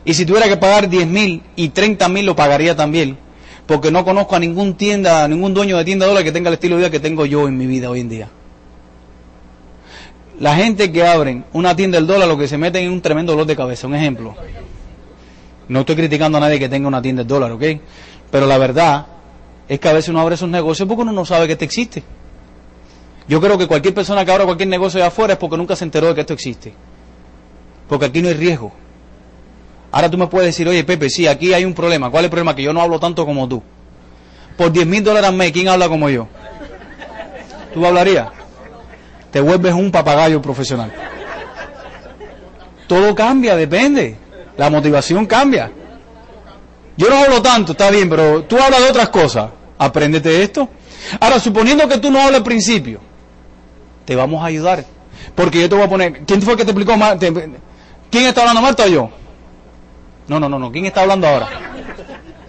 Y 0.05 0.13
si 0.13 0.25
tuviera 0.25 0.47
que 0.47 0.55
pagar 0.55 0.87
10 0.87 1.05
mil 1.05 1.43
y 1.57 1.67
30 1.67 2.07
mil 2.07 2.25
lo 2.25 2.37
pagaría 2.37 2.73
también. 2.73 3.17
Porque 3.65 3.91
no 3.91 4.05
conozco 4.05 4.37
a 4.37 4.39
ningún 4.39 4.75
tienda, 4.75 5.27
ningún 5.27 5.53
dueño 5.53 5.77
de 5.77 5.83
tienda 5.83 6.05
de 6.05 6.11
dólares 6.11 6.29
que 6.29 6.31
tenga 6.31 6.47
el 6.47 6.53
estilo 6.53 6.77
de 6.77 6.83
vida 6.83 6.89
que 6.89 7.01
tengo 7.01 7.25
yo 7.25 7.49
en 7.49 7.57
mi 7.57 7.67
vida 7.67 7.89
hoy 7.89 7.99
en 7.99 8.07
día. 8.07 8.29
La 10.39 10.55
gente 10.55 10.89
que 10.89 11.05
abren 11.05 11.43
una 11.51 11.75
tienda 11.75 11.97
del 11.97 12.07
dólar 12.07 12.29
lo 12.29 12.37
que 12.37 12.47
se 12.47 12.57
meten 12.57 12.85
en 12.85 12.93
un 12.93 13.01
tremendo 13.01 13.33
dolor 13.33 13.45
de 13.45 13.57
cabeza. 13.57 13.87
Un 13.87 13.95
ejemplo. 13.95 14.35
No 15.67 15.81
estoy 15.81 15.97
criticando 15.97 16.37
a 16.37 16.41
nadie 16.41 16.59
que 16.59 16.69
tenga 16.69 16.87
una 16.87 17.01
tienda 17.01 17.23
del 17.23 17.27
dólar, 17.27 17.51
¿ok? 17.51 17.63
Pero 18.31 18.47
la 18.47 18.57
verdad 18.57 19.16
es 19.67 19.79
que 19.79 19.89
a 19.89 19.93
veces 19.93 20.09
uno 20.09 20.21
abre 20.21 20.35
esos 20.35 20.49
negocios 20.49 20.87
porque 20.87 21.01
uno 21.01 21.11
no 21.11 21.25
sabe 21.25 21.47
que 21.47 21.53
esto 21.53 21.65
existe. 21.65 22.03
Yo 23.27 23.41
creo 23.41 23.57
que 23.57 23.67
cualquier 23.67 23.93
persona 23.93 24.23
que 24.23 24.31
abra 24.31 24.45
cualquier 24.45 24.69
negocio 24.69 24.99
de 24.99 25.05
afuera 25.05 25.33
es 25.33 25.39
porque 25.39 25.57
nunca 25.57 25.75
se 25.75 25.83
enteró 25.83 26.07
de 26.07 26.15
que 26.15 26.21
esto 26.21 26.33
existe. 26.33 26.73
Porque 27.89 28.05
aquí 28.05 28.21
no 28.21 28.29
hay 28.29 28.35
riesgo. 28.35 28.71
Ahora 29.91 30.09
tú 30.09 30.17
me 30.17 30.27
puedes 30.27 30.47
decir, 30.47 30.67
oye 30.67 30.83
Pepe, 30.83 31.09
sí, 31.09 31.27
aquí 31.27 31.53
hay 31.53 31.65
un 31.65 31.73
problema. 31.73 32.09
¿Cuál 32.09 32.23
es 32.23 32.25
el 32.25 32.31
problema? 32.31 32.55
Que 32.55 32.63
yo 32.63 32.71
no 32.71 32.81
hablo 32.81 32.99
tanto 32.99 33.25
como 33.25 33.47
tú. 33.47 33.61
Por 34.57 34.71
10 34.71 34.87
mil 34.87 35.03
dólares 35.03 35.29
al 35.29 35.35
mes, 35.35 35.51
¿quién 35.51 35.67
habla 35.67 35.89
como 35.89 36.09
yo? 36.09 36.27
¿Tú 37.73 37.85
hablarías? 37.85 38.29
Te 39.31 39.41
vuelves 39.41 39.73
un 39.73 39.91
papagayo 39.91 40.41
profesional. 40.41 40.91
Todo 42.87 43.13
cambia, 43.13 43.55
depende. 43.55 44.17
La 44.55 44.69
motivación 44.69 45.25
cambia. 45.25 45.71
Yo 46.97 47.09
no 47.09 47.17
hablo 47.17 47.41
tanto, 47.41 47.73
está 47.73 47.91
bien, 47.91 48.09
pero 48.09 48.43
tú 48.43 48.57
hablas 48.57 48.81
de 48.81 48.89
otras 48.89 49.09
cosas. 49.09 49.51
Apréndete 49.77 50.41
esto. 50.41 50.67
Ahora, 51.19 51.39
suponiendo 51.39 51.87
que 51.87 51.99
tú 51.99 52.09
no 52.09 52.19
hablas 52.19 52.37
al 52.37 52.43
principio, 52.43 52.99
te 54.03 54.15
vamos 54.15 54.41
a 54.41 54.47
ayudar. 54.47 54.83
Porque 55.35 55.61
yo 55.61 55.69
te 55.69 55.75
voy 55.75 55.83
a 55.85 55.89
poner. 55.89 56.25
¿Quién 56.25 56.41
fue 56.41 56.57
que 56.57 56.65
te 56.65 56.71
explicó 56.71 56.97
más? 56.97 57.17
¿Quién 57.19 58.25
está 58.25 58.41
hablando, 58.41 58.61
Marta 58.61 58.83
o 58.85 58.87
yo? 58.87 59.09
No, 60.27 60.39
no, 60.39 60.49
no, 60.49 60.57
no. 60.57 60.71
¿Quién 60.71 60.85
está 60.85 61.01
hablando 61.01 61.27
ahora? 61.27 61.47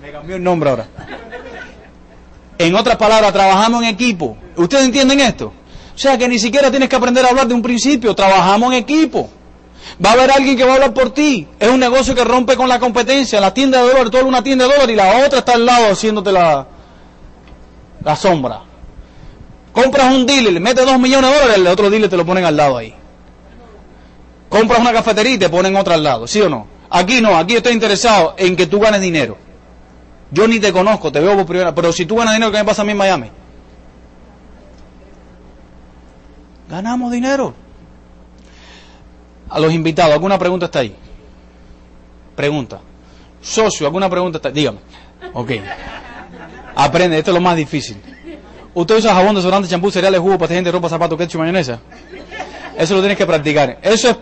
Me 0.00 0.10
cambió 0.10 0.36
el 0.36 0.42
nombre 0.42 0.70
ahora. 0.70 0.86
En 2.56 2.74
otras 2.74 2.96
palabras, 2.96 3.32
trabajamos 3.32 3.82
en 3.82 3.90
equipo. 3.90 4.36
¿Ustedes 4.56 4.84
entienden 4.84 5.20
esto? 5.20 5.52
O 5.94 5.98
sea 5.98 6.16
que 6.16 6.28
ni 6.28 6.38
siquiera 6.38 6.70
tienes 6.70 6.88
que 6.88 6.96
aprender 6.96 7.24
a 7.24 7.28
hablar 7.28 7.46
de 7.46 7.54
un 7.54 7.62
principio. 7.62 8.14
Trabajamos 8.14 8.72
en 8.72 8.78
equipo. 8.78 9.28
Va 10.04 10.10
a 10.10 10.12
haber 10.12 10.30
alguien 10.30 10.56
que 10.56 10.64
va 10.64 10.72
a 10.72 10.74
hablar 10.74 10.94
por 10.94 11.10
ti. 11.10 11.46
Es 11.58 11.68
un 11.68 11.80
negocio 11.80 12.14
que 12.14 12.24
rompe 12.24 12.56
con 12.56 12.68
la 12.68 12.78
competencia. 12.78 13.40
La 13.40 13.52
tienda 13.52 13.82
de 13.82 13.88
dólar, 13.88 14.10
tú 14.10 14.18
una 14.26 14.42
tienda 14.42 14.66
de 14.66 14.72
dólar 14.72 14.90
y 14.90 14.94
la 14.94 15.24
otra 15.26 15.40
está 15.40 15.52
al 15.52 15.66
lado 15.66 15.92
haciéndote 15.92 16.32
la, 16.32 16.66
la 18.04 18.16
sombra. 18.16 18.62
Compras 19.72 20.12
un 20.12 20.26
dealer, 20.26 20.52
le 20.52 20.60
metes 20.60 20.84
dos 20.84 20.98
millones 20.98 21.30
de 21.30 21.36
dólares, 21.36 21.56
el 21.56 21.66
otro 21.66 21.90
dealer 21.90 22.10
te 22.10 22.16
lo 22.16 22.26
ponen 22.26 22.44
al 22.44 22.56
lado 22.56 22.76
ahí. 22.78 22.94
Compras 24.48 24.80
una 24.80 24.92
cafetería 24.92 25.34
y 25.34 25.38
te 25.38 25.48
ponen 25.48 25.76
otra 25.76 25.94
al 25.94 26.02
lado, 26.02 26.26
¿sí 26.26 26.40
o 26.40 26.48
no? 26.48 26.66
Aquí 26.90 27.20
no, 27.20 27.36
aquí 27.36 27.56
estoy 27.56 27.74
interesado 27.74 28.34
en 28.38 28.56
que 28.56 28.66
tú 28.66 28.80
ganes 28.80 29.00
dinero. 29.00 29.36
Yo 30.30 30.48
ni 30.48 30.58
te 30.58 30.72
conozco, 30.72 31.12
te 31.12 31.20
veo 31.20 31.36
por 31.36 31.46
primera, 31.46 31.74
pero 31.74 31.92
si 31.92 32.06
tú 32.06 32.16
ganas 32.16 32.34
dinero, 32.34 32.50
¿qué 32.50 32.58
me 32.58 32.64
pasa 32.64 32.82
a 32.82 32.84
mí 32.84 32.92
en 32.92 32.98
Miami? 32.98 33.30
Ganamos 36.68 37.12
dinero. 37.12 37.54
A 39.50 39.60
los 39.60 39.72
invitados, 39.72 40.12
¿alguna 40.12 40.38
pregunta 40.38 40.66
está 40.66 40.80
ahí? 40.80 40.94
Pregunta. 42.36 42.80
Socio, 43.40 43.86
¿alguna 43.86 44.08
pregunta 44.08 44.38
está? 44.38 44.50
Dígame. 44.50 44.78
Ok. 45.32 45.52
Aprende, 46.74 47.18
esto 47.18 47.30
es 47.30 47.34
lo 47.34 47.40
más 47.40 47.56
difícil. 47.56 47.96
¿Usted 48.74 48.96
usa 48.96 49.14
jabón, 49.14 49.34
desodorante, 49.34 49.68
champú, 49.68 49.90
cereales, 49.90 50.20
jugo, 50.20 50.46
gente, 50.46 50.70
ropa, 50.70 50.88
zapatos, 50.88 51.18
ketchup, 51.18 51.40
mayonesa? 51.40 51.80
Eso 52.76 52.94
lo 52.94 53.00
tienes 53.00 53.18
que 53.18 53.26
practicar. 53.26 53.78
Eso 53.82 54.10
es... 54.10 54.16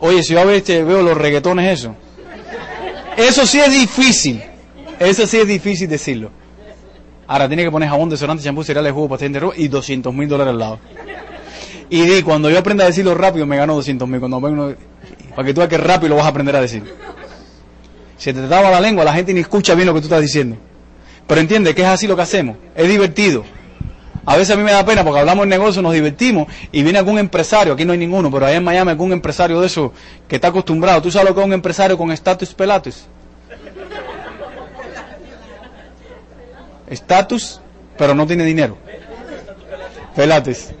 Oye, 0.00 0.22
si 0.22 0.34
yo 0.34 0.44
veo, 0.44 0.56
este, 0.56 0.82
veo 0.82 1.02
los 1.02 1.16
reggaetones, 1.16 1.78
eso. 1.78 1.94
Eso 3.16 3.46
sí 3.46 3.60
es 3.60 3.70
difícil. 3.70 4.42
Eso 4.98 5.26
sí 5.26 5.38
es 5.38 5.46
difícil 5.46 5.88
decirlo. 5.88 6.30
Ahora 7.26 7.46
tiene 7.46 7.62
que 7.62 7.70
poner 7.70 7.88
jabón, 7.88 8.08
desodorante, 8.08 8.42
champú, 8.42 8.64
cereales, 8.64 8.92
jugo, 8.92 9.16
gente, 9.18 9.38
ropa 9.38 9.54
y 9.56 9.68
200 9.68 10.12
mil 10.14 10.28
dólares 10.28 10.52
al 10.52 10.58
lado. 10.58 10.80
Y 11.90 12.02
di, 12.02 12.22
cuando 12.22 12.50
yo 12.50 12.58
aprenda 12.58 12.84
a 12.84 12.88
decirlo 12.88 13.14
rápido, 13.14 13.46
me 13.46 13.56
gano 13.56 13.74
200 13.74 14.08
mil. 14.08 14.20
Cuando 14.20 14.40
vengo, 14.40 14.74
para 15.34 15.46
que 15.46 15.54
tú 15.54 15.60
veas 15.60 15.70
que 15.70 15.78
rápido 15.78 16.10
lo 16.10 16.16
vas 16.16 16.26
a 16.26 16.28
aprender 16.28 16.54
a 16.56 16.60
decir. 16.60 16.84
Si 18.16 18.32
te 18.32 18.46
traba 18.46 18.70
la 18.70 18.80
lengua, 18.80 19.04
la 19.04 19.14
gente 19.14 19.32
ni 19.32 19.40
escucha 19.40 19.74
bien 19.74 19.86
lo 19.86 19.94
que 19.94 20.00
tú 20.00 20.06
estás 20.06 20.20
diciendo. 20.20 20.56
Pero 21.26 21.40
entiende 21.40 21.74
que 21.74 21.82
es 21.82 21.88
así 21.88 22.06
lo 22.06 22.16
que 22.16 22.22
hacemos. 22.22 22.56
Es 22.74 22.88
divertido. 22.88 23.44
A 24.26 24.36
veces 24.36 24.54
a 24.54 24.58
mí 24.58 24.62
me 24.62 24.72
da 24.72 24.84
pena 24.84 25.02
porque 25.04 25.20
hablamos 25.20 25.46
de 25.46 25.48
negocio, 25.48 25.80
nos 25.80 25.94
divertimos 25.94 26.48
y 26.70 26.82
viene 26.82 26.98
algún 26.98 27.18
empresario, 27.18 27.72
aquí 27.72 27.86
no 27.86 27.92
hay 27.92 27.98
ninguno, 27.98 28.30
pero 28.30 28.44
allá 28.44 28.56
en 28.56 28.64
Miami 28.64 28.90
algún 28.90 29.10
empresario 29.10 29.58
de 29.58 29.66
eso 29.66 29.94
que 30.28 30.34
está 30.34 30.48
acostumbrado. 30.48 31.00
¿Tú 31.00 31.10
sabes 31.10 31.30
lo 31.30 31.34
que 31.34 31.40
es 31.40 31.46
un 31.46 31.54
empresario 31.54 31.96
con 31.96 32.12
estatus 32.12 32.52
pelatus? 32.52 33.06
Estatus, 36.88 37.58
pero 37.96 38.14
no 38.14 38.26
tiene 38.26 38.44
dinero. 38.44 38.76
Pelates. 40.14 40.74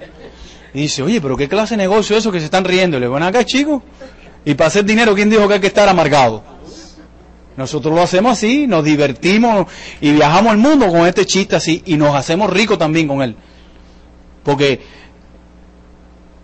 Y 0.74 0.82
dice, 0.82 1.02
oye, 1.02 1.20
pero 1.20 1.36
¿qué 1.36 1.48
clase 1.48 1.74
de 1.74 1.78
negocio 1.78 2.16
es 2.16 2.22
eso 2.22 2.32
que 2.32 2.38
se 2.38 2.46
están 2.46 2.64
riendo? 2.64 2.98
Le 2.98 3.08
van 3.08 3.22
acá, 3.22 3.44
chico. 3.44 3.82
Y 4.44 4.54
para 4.54 4.68
hacer 4.68 4.84
dinero, 4.84 5.14
¿quién 5.14 5.30
dijo 5.30 5.48
que 5.48 5.54
hay 5.54 5.60
que 5.60 5.66
estar 5.68 5.88
amargado? 5.88 6.42
Nosotros 7.56 7.92
lo 7.92 8.02
hacemos 8.02 8.32
así, 8.32 8.68
nos 8.68 8.84
divertimos 8.84 9.66
y 10.00 10.12
viajamos 10.12 10.52
al 10.52 10.58
mundo 10.58 10.88
con 10.88 11.06
este 11.06 11.26
chiste 11.26 11.56
así 11.56 11.82
y 11.86 11.96
nos 11.96 12.14
hacemos 12.14 12.50
ricos 12.50 12.78
también 12.78 13.08
con 13.08 13.20
él. 13.20 13.34
Porque 14.44 14.80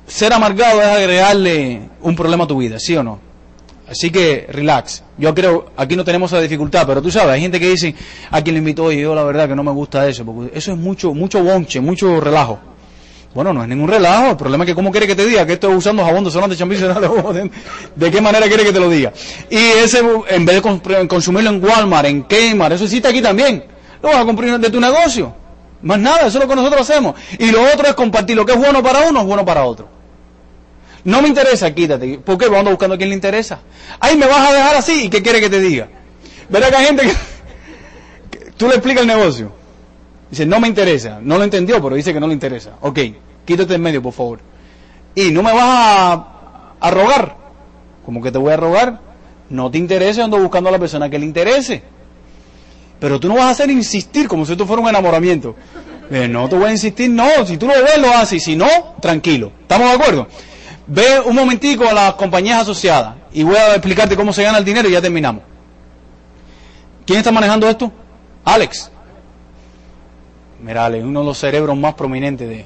ser 0.06 0.32
amargado 0.32 0.82
es 0.82 0.88
agregarle 0.88 1.88
un 2.02 2.16
problema 2.16 2.44
a 2.44 2.46
tu 2.48 2.58
vida, 2.58 2.80
¿sí 2.80 2.96
o 2.96 3.04
no? 3.04 3.20
Así 3.88 4.10
que 4.10 4.46
relax. 4.50 5.04
Yo 5.16 5.34
creo, 5.34 5.66
aquí 5.76 5.94
no 5.94 6.04
tenemos 6.04 6.32
esa 6.32 6.40
dificultad, 6.40 6.84
pero 6.87 7.00
tú 7.00 7.10
sabes, 7.10 7.34
hay 7.34 7.42
gente 7.42 7.60
que 7.60 7.70
dice, 7.70 7.94
a 8.30 8.42
quien 8.42 8.54
le 8.54 8.58
invitó 8.58 8.90
y 8.90 9.00
yo 9.00 9.14
la 9.14 9.22
verdad 9.22 9.48
que 9.48 9.54
no 9.54 9.62
me 9.62 9.70
gusta 9.70 10.08
eso, 10.08 10.24
porque 10.24 10.56
eso 10.58 10.72
es 10.72 10.78
mucho, 10.78 11.14
mucho 11.14 11.42
bonche, 11.44 11.80
mucho 11.80 12.20
relajo. 12.20 12.58
Bueno, 13.35 13.53
no 13.53 13.62
es 13.62 13.68
ningún 13.68 13.88
relajo. 13.88 14.31
El 14.31 14.37
problema 14.37 14.62
es 14.62 14.70
que 14.70 14.75
cómo 14.77 14.92
quiere 14.92 15.09
que 15.09 15.16
te 15.16 15.27
diga 15.27 15.44
que 15.44 15.55
estoy 15.55 15.75
usando 15.75 16.05
jabón 16.05 16.25
de 16.25 16.31
sonante 16.31 16.55
de 16.55 17.51
¿De 17.97 18.11
qué 18.11 18.20
manera 18.20 18.47
quiere 18.47 18.64
que 18.64 18.73
te 18.73 18.79
lo 18.79 18.88
diga? 18.88 19.12
Y 19.51 19.57
ese, 19.57 20.03
en 20.29 20.47
vez 20.47 20.62
de 20.62 21.09
consumirlo 21.09 21.51
en 21.51 21.62
Walmart, 21.62 22.07
en 22.07 22.23
Kmart, 22.23 22.75
eso 22.75 22.85
existe 22.85 23.09
aquí 23.09 23.20
también. 23.20 23.64
Lo 24.01 24.11
vas 24.11 24.18
a 24.18 24.25
comprar 24.25 24.61
de 24.61 24.70
tu 24.70 24.81
negocio. 24.81 25.35
Más 25.83 25.99
nada, 25.99 26.20
eso 26.29 26.38
es 26.38 26.44
lo 26.44 26.49
que 26.49 26.55
nosotros 26.55 26.88
hacemos. 26.88 27.16
Y 27.38 27.51
lo 27.51 27.61
otro 27.62 27.88
es 27.88 27.94
compartir 27.94 28.37
lo 28.37 28.47
que 28.47 28.53
es 28.53 28.59
bueno 28.59 28.83
para 28.83 29.09
uno, 29.09 29.20
es 29.20 29.27
bueno 29.27 29.44
para 29.44 29.64
otro. 29.64 29.88
No 31.03 31.20
me 31.20 31.29
interesa, 31.29 31.75
quítate. 31.75 32.18
¿Por 32.18 32.38
qué? 32.38 32.47
Ando 32.47 32.70
buscando 32.70 32.94
a 32.94 32.99
quien 32.99 33.11
le 33.11 33.16
interesa. 33.16 33.59
Ahí 33.99 34.16
me 34.16 34.27
vas 34.27 34.49
a 34.49 34.53
dejar 34.55 34.77
así 34.77 35.07
y 35.07 35.11
qué 35.11 35.23
quiere 35.23 35.40
que 35.40 35.51
te 35.51 35.61
diga. 35.61 35.88
¿Verdad 36.49 36.68
que 36.70 36.77
hay 36.77 36.87
gente 36.87 37.03
que 38.31 38.38
tú 38.57 38.68
le 38.68 38.75
explicas 38.75 39.03
el 39.03 39.09
negocio? 39.09 39.63
Dice, 40.30 40.46
no 40.46 40.60
me 40.60 40.68
interesa. 40.68 41.20
No 41.22 41.38
lo 41.38 41.44
entendió, 41.44 41.82
pero 41.82 41.96
dice 41.96 42.12
que 42.12 42.20
no 42.20 42.26
le 42.26 42.34
interesa. 42.34 42.72
Ok, 42.80 42.98
quítate 43.44 43.74
en 43.74 43.82
medio, 43.82 44.02
por 44.02 44.12
favor. 44.12 44.40
Y 45.14 45.30
no 45.30 45.42
me 45.42 45.52
vas 45.52 45.62
a, 45.64 46.74
a 46.80 46.90
rogar. 46.90 47.37
¿Cómo 48.04 48.22
que 48.22 48.32
te 48.32 48.38
voy 48.38 48.52
a 48.52 48.56
rogar? 48.56 49.00
No 49.50 49.70
te 49.70 49.78
interesa, 49.78 50.24
ando 50.24 50.38
buscando 50.38 50.68
a 50.68 50.72
la 50.72 50.78
persona 50.78 51.08
que 51.08 51.18
le 51.18 51.26
interese. 51.26 51.82
Pero 52.98 53.20
tú 53.20 53.28
no 53.28 53.34
vas 53.34 53.44
a 53.44 53.50
hacer 53.50 53.70
insistir 53.70 54.28
como 54.28 54.46
si 54.46 54.52
esto 54.52 54.66
fuera 54.66 54.82
un 54.82 54.88
enamoramiento. 54.88 55.54
Eh, 56.10 56.28
no 56.28 56.48
te 56.48 56.56
voy 56.56 56.68
a 56.68 56.72
insistir, 56.72 57.10
no. 57.10 57.46
Si 57.46 57.56
tú 57.56 57.66
lo 57.66 57.74
ves, 57.74 57.98
lo 57.98 58.10
haces. 58.10 58.42
Si 58.42 58.56
no, 58.56 58.68
tranquilo. 59.00 59.52
¿Estamos 59.60 59.88
de 59.88 59.94
acuerdo? 59.94 60.28
Ve 60.87 61.20
un 61.24 61.34
momentico 61.34 61.88
a 61.88 61.92
las 61.92 62.14
compañías 62.14 62.62
asociadas 62.62 63.16
y 63.32 63.42
voy 63.42 63.56
a 63.56 63.74
explicarte 63.74 64.16
cómo 64.16 64.32
se 64.32 64.42
gana 64.42 64.58
el 64.58 64.64
dinero 64.64 64.88
y 64.88 64.92
ya 64.92 65.00
terminamos. 65.00 65.42
¿Quién 67.06 67.18
está 67.18 67.32
manejando 67.32 67.68
esto? 67.68 67.90
Alex. 68.44 68.90
Mira, 70.64 70.87
Ale, 70.87 71.05
uno 71.05 71.20
de 71.20 71.27
los 71.27 71.37
cerebros 71.37 71.77
más 71.77 71.92
prominentes 71.92 72.48
de... 72.48 72.64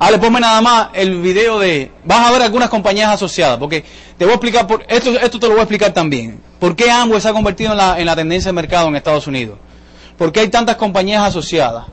Ale, 0.00 0.18
ponme 0.18 0.40
nada 0.40 0.60
más 0.60 0.88
el 0.92 1.20
video 1.20 1.60
de... 1.60 1.92
Vas 2.04 2.26
a 2.26 2.32
ver 2.32 2.42
algunas 2.42 2.68
compañías 2.68 3.10
asociadas, 3.10 3.58
porque 3.58 3.84
te 4.16 4.24
voy 4.24 4.32
a 4.32 4.34
explicar, 4.34 4.66
por... 4.66 4.84
esto, 4.88 5.10
esto 5.10 5.38
te 5.38 5.46
lo 5.46 5.52
voy 5.52 5.60
a 5.60 5.62
explicar 5.62 5.92
también. 5.92 6.40
¿Por 6.58 6.74
qué 6.74 6.90
Amway 6.90 7.20
se 7.20 7.28
ha 7.28 7.32
convertido 7.32 7.70
en 7.70 7.78
la, 7.78 8.00
en 8.00 8.06
la 8.06 8.16
tendencia 8.16 8.48
de 8.48 8.54
mercado 8.54 8.88
en 8.88 8.96
Estados 8.96 9.28
Unidos? 9.28 9.56
¿Por 10.16 10.32
qué 10.32 10.40
hay 10.40 10.48
tantas 10.48 10.74
compañías 10.74 11.22
asociadas? 11.22 11.86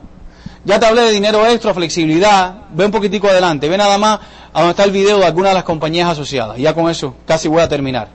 Ya 0.64 0.80
te 0.80 0.86
hablé 0.86 1.02
de 1.02 1.10
dinero 1.12 1.46
extra, 1.46 1.72
flexibilidad. 1.72 2.62
Ve 2.72 2.86
un 2.86 2.90
poquitico 2.90 3.28
adelante. 3.28 3.68
Ve 3.68 3.78
nada 3.78 3.98
más 3.98 4.18
a 4.52 4.58
donde 4.58 4.70
está 4.70 4.82
el 4.82 4.90
video 4.90 5.18
de 5.18 5.26
algunas 5.26 5.52
de 5.52 5.54
las 5.54 5.64
compañías 5.64 6.08
asociadas. 6.08 6.58
Ya 6.58 6.74
con 6.74 6.90
eso 6.90 7.14
casi 7.24 7.46
voy 7.46 7.60
a 7.60 7.68
terminar. 7.68 8.08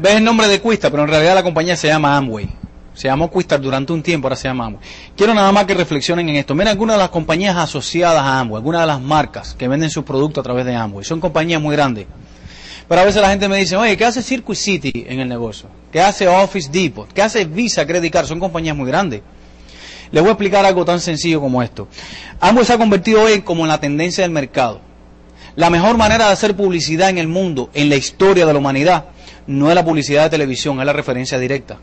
Ves 0.00 0.16
el 0.16 0.24
nombre 0.24 0.48
de 0.48 0.60
Cuista, 0.60 0.90
pero 0.90 1.04
en 1.04 1.08
realidad 1.08 1.36
la 1.36 1.44
compañía 1.44 1.76
se 1.76 1.86
llama 1.86 2.16
Amway. 2.16 2.59
Se 3.00 3.08
llamó 3.08 3.30
Quistar 3.30 3.58
durante 3.62 3.94
un 3.94 4.02
tiempo, 4.02 4.26
ahora 4.26 4.36
se 4.36 4.46
llama 4.46 4.66
Amway. 4.66 4.82
Quiero 5.16 5.32
nada 5.32 5.50
más 5.52 5.64
que 5.64 5.72
reflexionen 5.72 6.28
en 6.28 6.36
esto. 6.36 6.54
Miren 6.54 6.68
algunas 6.68 6.96
de 6.96 6.98
las 6.98 7.08
compañías 7.08 7.56
asociadas 7.56 8.22
a 8.22 8.40
Amway, 8.40 8.58
algunas 8.58 8.82
de 8.82 8.86
las 8.88 9.00
marcas 9.00 9.54
que 9.54 9.68
venden 9.68 9.88
sus 9.88 10.04
productos 10.04 10.42
a 10.42 10.44
través 10.44 10.66
de 10.66 10.76
Amway. 10.76 11.02
Son 11.02 11.18
compañías 11.18 11.62
muy 11.62 11.74
grandes. 11.74 12.04
Pero 12.86 13.00
a 13.00 13.04
veces 13.04 13.22
la 13.22 13.30
gente 13.30 13.48
me 13.48 13.56
dice, 13.56 13.74
oye, 13.74 13.96
¿qué 13.96 14.04
hace 14.04 14.20
Circuit 14.22 14.58
City 14.58 15.06
en 15.08 15.18
el 15.18 15.30
negocio? 15.30 15.70
¿Qué 15.90 15.98
hace 15.98 16.28
Office 16.28 16.68
Depot? 16.70 17.10
¿Qué 17.10 17.22
hace 17.22 17.46
Visa 17.46 17.86
Credit 17.86 18.12
Card? 18.12 18.26
Son 18.26 18.38
compañías 18.38 18.76
muy 18.76 18.86
grandes. 18.86 19.22
Les 20.12 20.22
voy 20.22 20.28
a 20.28 20.32
explicar 20.32 20.66
algo 20.66 20.84
tan 20.84 21.00
sencillo 21.00 21.40
como 21.40 21.62
esto. 21.62 21.88
Amway 22.38 22.66
se 22.66 22.74
ha 22.74 22.76
convertido 22.76 23.22
hoy 23.22 23.40
como 23.40 23.62
en 23.62 23.68
la 23.68 23.80
tendencia 23.80 24.24
del 24.24 24.30
mercado. 24.30 24.82
La 25.56 25.70
mejor 25.70 25.96
manera 25.96 26.26
de 26.26 26.32
hacer 26.34 26.54
publicidad 26.54 27.08
en 27.08 27.16
el 27.16 27.28
mundo, 27.28 27.70
en 27.72 27.88
la 27.88 27.96
historia 27.96 28.44
de 28.44 28.52
la 28.52 28.58
humanidad, 28.58 29.06
no 29.46 29.70
es 29.70 29.74
la 29.74 29.86
publicidad 29.86 30.24
de 30.24 30.28
televisión, 30.28 30.80
es 30.80 30.84
la 30.84 30.92
referencia 30.92 31.38
directa. 31.38 31.78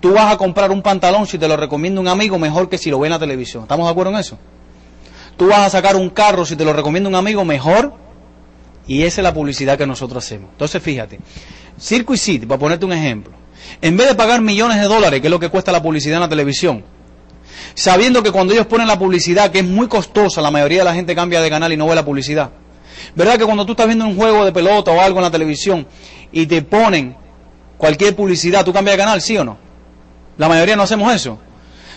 Tú 0.00 0.12
vas 0.12 0.32
a 0.32 0.36
comprar 0.36 0.70
un 0.70 0.82
pantalón 0.82 1.26
si 1.26 1.38
te 1.38 1.48
lo 1.48 1.56
recomienda 1.56 2.00
un 2.00 2.08
amigo 2.08 2.38
mejor 2.38 2.68
que 2.68 2.78
si 2.78 2.90
lo 2.90 2.98
ve 2.98 3.08
en 3.08 3.12
la 3.12 3.18
televisión. 3.18 3.62
¿Estamos 3.62 3.86
de 3.86 3.90
acuerdo 3.90 4.12
en 4.12 4.18
eso? 4.18 4.38
Tú 5.36 5.48
vas 5.48 5.60
a 5.60 5.70
sacar 5.70 5.96
un 5.96 6.10
carro 6.10 6.44
si 6.44 6.56
te 6.56 6.64
lo 6.64 6.72
recomienda 6.72 7.08
un 7.08 7.14
amigo 7.14 7.44
mejor 7.44 7.94
y 8.86 9.02
esa 9.02 9.20
es 9.20 9.22
la 9.22 9.34
publicidad 9.34 9.76
que 9.76 9.86
nosotros 9.86 10.24
hacemos. 10.24 10.50
Entonces 10.52 10.82
fíjate, 10.82 11.18
Circuit 11.78 12.18
City, 12.18 12.46
para 12.46 12.58
ponerte 12.58 12.86
un 12.86 12.92
ejemplo, 12.92 13.34
en 13.80 13.96
vez 13.96 14.08
de 14.08 14.14
pagar 14.14 14.40
millones 14.40 14.80
de 14.80 14.86
dólares, 14.86 15.20
que 15.20 15.26
es 15.26 15.30
lo 15.30 15.40
que 15.40 15.48
cuesta 15.48 15.72
la 15.72 15.82
publicidad 15.82 16.16
en 16.16 16.22
la 16.22 16.28
televisión, 16.28 16.84
sabiendo 17.74 18.22
que 18.22 18.30
cuando 18.30 18.54
ellos 18.54 18.66
ponen 18.66 18.86
la 18.86 18.98
publicidad, 18.98 19.50
que 19.50 19.58
es 19.58 19.64
muy 19.64 19.88
costosa, 19.88 20.40
la 20.40 20.50
mayoría 20.50 20.78
de 20.78 20.84
la 20.84 20.94
gente 20.94 21.14
cambia 21.14 21.40
de 21.40 21.50
canal 21.50 21.72
y 21.72 21.76
no 21.76 21.86
ve 21.86 21.94
la 21.94 22.04
publicidad. 22.04 22.50
¿Verdad 23.14 23.38
que 23.38 23.44
cuando 23.44 23.66
tú 23.66 23.72
estás 23.72 23.86
viendo 23.86 24.06
un 24.06 24.16
juego 24.16 24.44
de 24.44 24.52
pelota 24.52 24.90
o 24.90 25.00
algo 25.00 25.18
en 25.18 25.24
la 25.24 25.30
televisión 25.30 25.86
y 26.32 26.46
te 26.46 26.62
ponen 26.62 27.16
cualquier 27.76 28.16
publicidad, 28.16 28.64
tú 28.64 28.72
cambias 28.72 28.96
de 28.96 29.02
canal, 29.02 29.20
sí 29.20 29.36
o 29.36 29.44
no? 29.44 29.65
La 30.38 30.48
mayoría 30.48 30.76
no 30.76 30.82
hacemos 30.82 31.14
eso. 31.14 31.38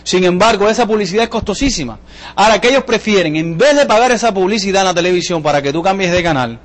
Sin 0.03 0.23
embargo, 0.23 0.69
esa 0.69 0.87
publicidad 0.87 1.23
es 1.23 1.29
costosísima. 1.29 1.99
Ahora, 2.35 2.59
que 2.59 2.69
ellos 2.69 2.83
prefieren, 2.83 3.35
en 3.35 3.57
vez 3.57 3.75
de 3.75 3.85
pagar 3.85 4.11
esa 4.11 4.33
publicidad 4.33 4.81
en 4.81 4.87
la 4.87 4.93
televisión 4.93 5.43
para 5.43 5.61
que 5.61 5.73
tú 5.73 5.83
cambies 5.83 6.11
de 6.11 6.23
canal, 6.23 6.59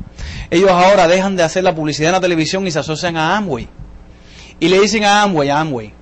ellos 0.51 0.71
ahora 0.71 1.09
dejan 1.09 1.37
de 1.37 1.43
hacer 1.43 1.65
la 1.65 1.75
publicidad 1.75 2.11
en 2.11 2.15
la 2.15 2.21
televisión 2.21 2.67
y 2.67 2.71
se 2.71 2.79
asocian 2.79 3.17
a 3.17 3.37
Amway. 3.37 3.69
Y 4.61 4.69
le 4.69 4.81
dicen 4.81 5.05
a 5.05 5.23
Amway, 5.23 5.51
a 5.51 5.61
Amway, 5.61 5.93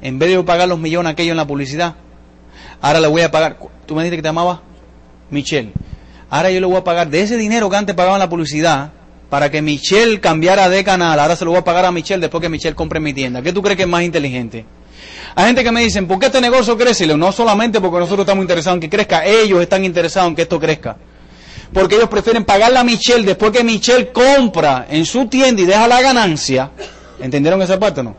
en 0.00 0.18
vez 0.18 0.30
de 0.30 0.42
pagar 0.44 0.68
los 0.68 0.78
millones 0.78 1.12
aquellos 1.12 1.32
en 1.32 1.36
la 1.36 1.46
publicidad, 1.46 1.96
ahora 2.80 3.00
le 3.00 3.08
voy 3.08 3.22
a 3.22 3.30
pagar, 3.30 3.58
tú 3.84 3.94
me 3.94 4.02
dijiste 4.02 4.16
que 4.16 4.22
te 4.22 4.28
llamabas 4.28 4.60
Michelle, 5.28 5.72
ahora 6.30 6.50
yo 6.50 6.60
le 6.60 6.66
voy 6.66 6.76
a 6.76 6.84
pagar 6.84 7.10
de 7.10 7.20
ese 7.20 7.36
dinero 7.36 7.68
que 7.68 7.76
antes 7.76 7.94
pagaba 7.96 8.16
en 8.16 8.20
la 8.20 8.28
publicidad, 8.28 8.92
para 9.28 9.50
que 9.50 9.60
Michelle 9.60 10.20
cambiara 10.20 10.68
de 10.68 10.84
canal, 10.84 11.18
ahora 11.18 11.34
se 11.34 11.44
lo 11.44 11.50
voy 11.50 11.58
a 11.58 11.64
pagar 11.64 11.84
a 11.84 11.90
Michelle 11.90 12.20
después 12.20 12.40
que 12.40 12.48
Michelle 12.48 12.76
compre 12.76 13.00
mi 13.00 13.12
tienda. 13.12 13.42
¿Qué 13.42 13.52
tú 13.52 13.60
crees 13.60 13.76
que 13.76 13.82
es 13.82 13.88
más 13.88 14.02
inteligente? 14.02 14.64
Hay 15.34 15.46
gente 15.46 15.62
que 15.62 15.70
me 15.70 15.82
dicen, 15.82 16.06
¿por 16.06 16.18
qué 16.18 16.26
este 16.26 16.40
negocio 16.40 16.76
crece? 16.78 17.06
no 17.06 17.30
solamente 17.30 17.80
porque 17.80 17.98
nosotros 17.98 18.20
estamos 18.20 18.42
interesados 18.42 18.76
en 18.76 18.80
que 18.80 18.88
crezca, 18.88 19.24
ellos 19.24 19.60
están 19.60 19.84
interesados 19.84 20.30
en 20.30 20.36
que 20.36 20.42
esto 20.42 20.58
crezca. 20.58 20.96
Porque 21.72 21.96
ellos 21.96 22.08
prefieren 22.08 22.44
pagarle 22.44 22.78
a 22.78 22.84
Michelle 22.84 23.24
después 23.24 23.52
que 23.52 23.62
Michelle 23.62 24.12
compra 24.12 24.86
en 24.88 25.04
su 25.04 25.26
tienda 25.26 25.60
y 25.60 25.66
deja 25.66 25.86
la 25.88 26.00
ganancia. 26.00 26.70
¿Entendieron 27.20 27.60
esa 27.60 27.78
parte 27.78 28.02
no? 28.02 28.16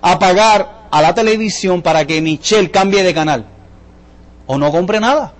A 0.00 0.18
pagar 0.18 0.86
a 0.90 1.02
la 1.02 1.14
televisión 1.14 1.82
para 1.82 2.06
que 2.06 2.20
Michelle 2.20 2.70
cambie 2.70 3.02
de 3.02 3.12
canal. 3.12 3.46
O 4.46 4.56
no 4.56 4.70
compre 4.70 5.00
nada. 5.00 5.34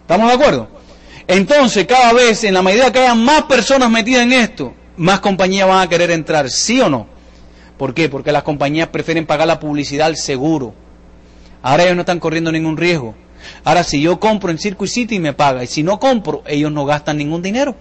¿Estamos 0.00 0.28
de 0.28 0.34
acuerdo? 0.34 0.68
Entonces, 1.26 1.86
cada 1.86 2.12
vez, 2.12 2.44
en 2.44 2.54
la 2.54 2.62
medida 2.62 2.92
que 2.92 2.98
haya 2.98 3.14
más 3.14 3.44
personas 3.44 3.88
metidas 3.88 4.24
en 4.24 4.32
esto, 4.32 4.74
más 4.96 5.20
compañías 5.20 5.68
van 5.68 5.80
a 5.80 5.88
querer 5.88 6.10
entrar, 6.10 6.50
¿sí 6.50 6.80
o 6.80 6.88
no? 6.90 7.06
¿Por 7.82 7.94
qué? 7.94 8.08
Porque 8.08 8.30
las 8.30 8.44
compañías 8.44 8.90
prefieren 8.90 9.26
pagar 9.26 9.48
la 9.48 9.58
publicidad 9.58 10.06
al 10.06 10.16
seguro. 10.16 10.72
Ahora 11.62 11.82
ellos 11.82 11.96
no 11.96 12.02
están 12.02 12.20
corriendo 12.20 12.52
ningún 12.52 12.76
riesgo. 12.76 13.16
Ahora, 13.64 13.82
si 13.82 14.00
yo 14.00 14.20
compro 14.20 14.52
en 14.52 14.58
Circuit 14.58 14.88
City, 14.88 15.18
me 15.18 15.32
paga. 15.32 15.64
Y 15.64 15.66
si 15.66 15.82
no 15.82 15.98
compro, 15.98 16.44
ellos 16.46 16.70
no 16.70 16.84
gastan 16.84 17.16
ningún 17.16 17.42
dinero. 17.42 17.74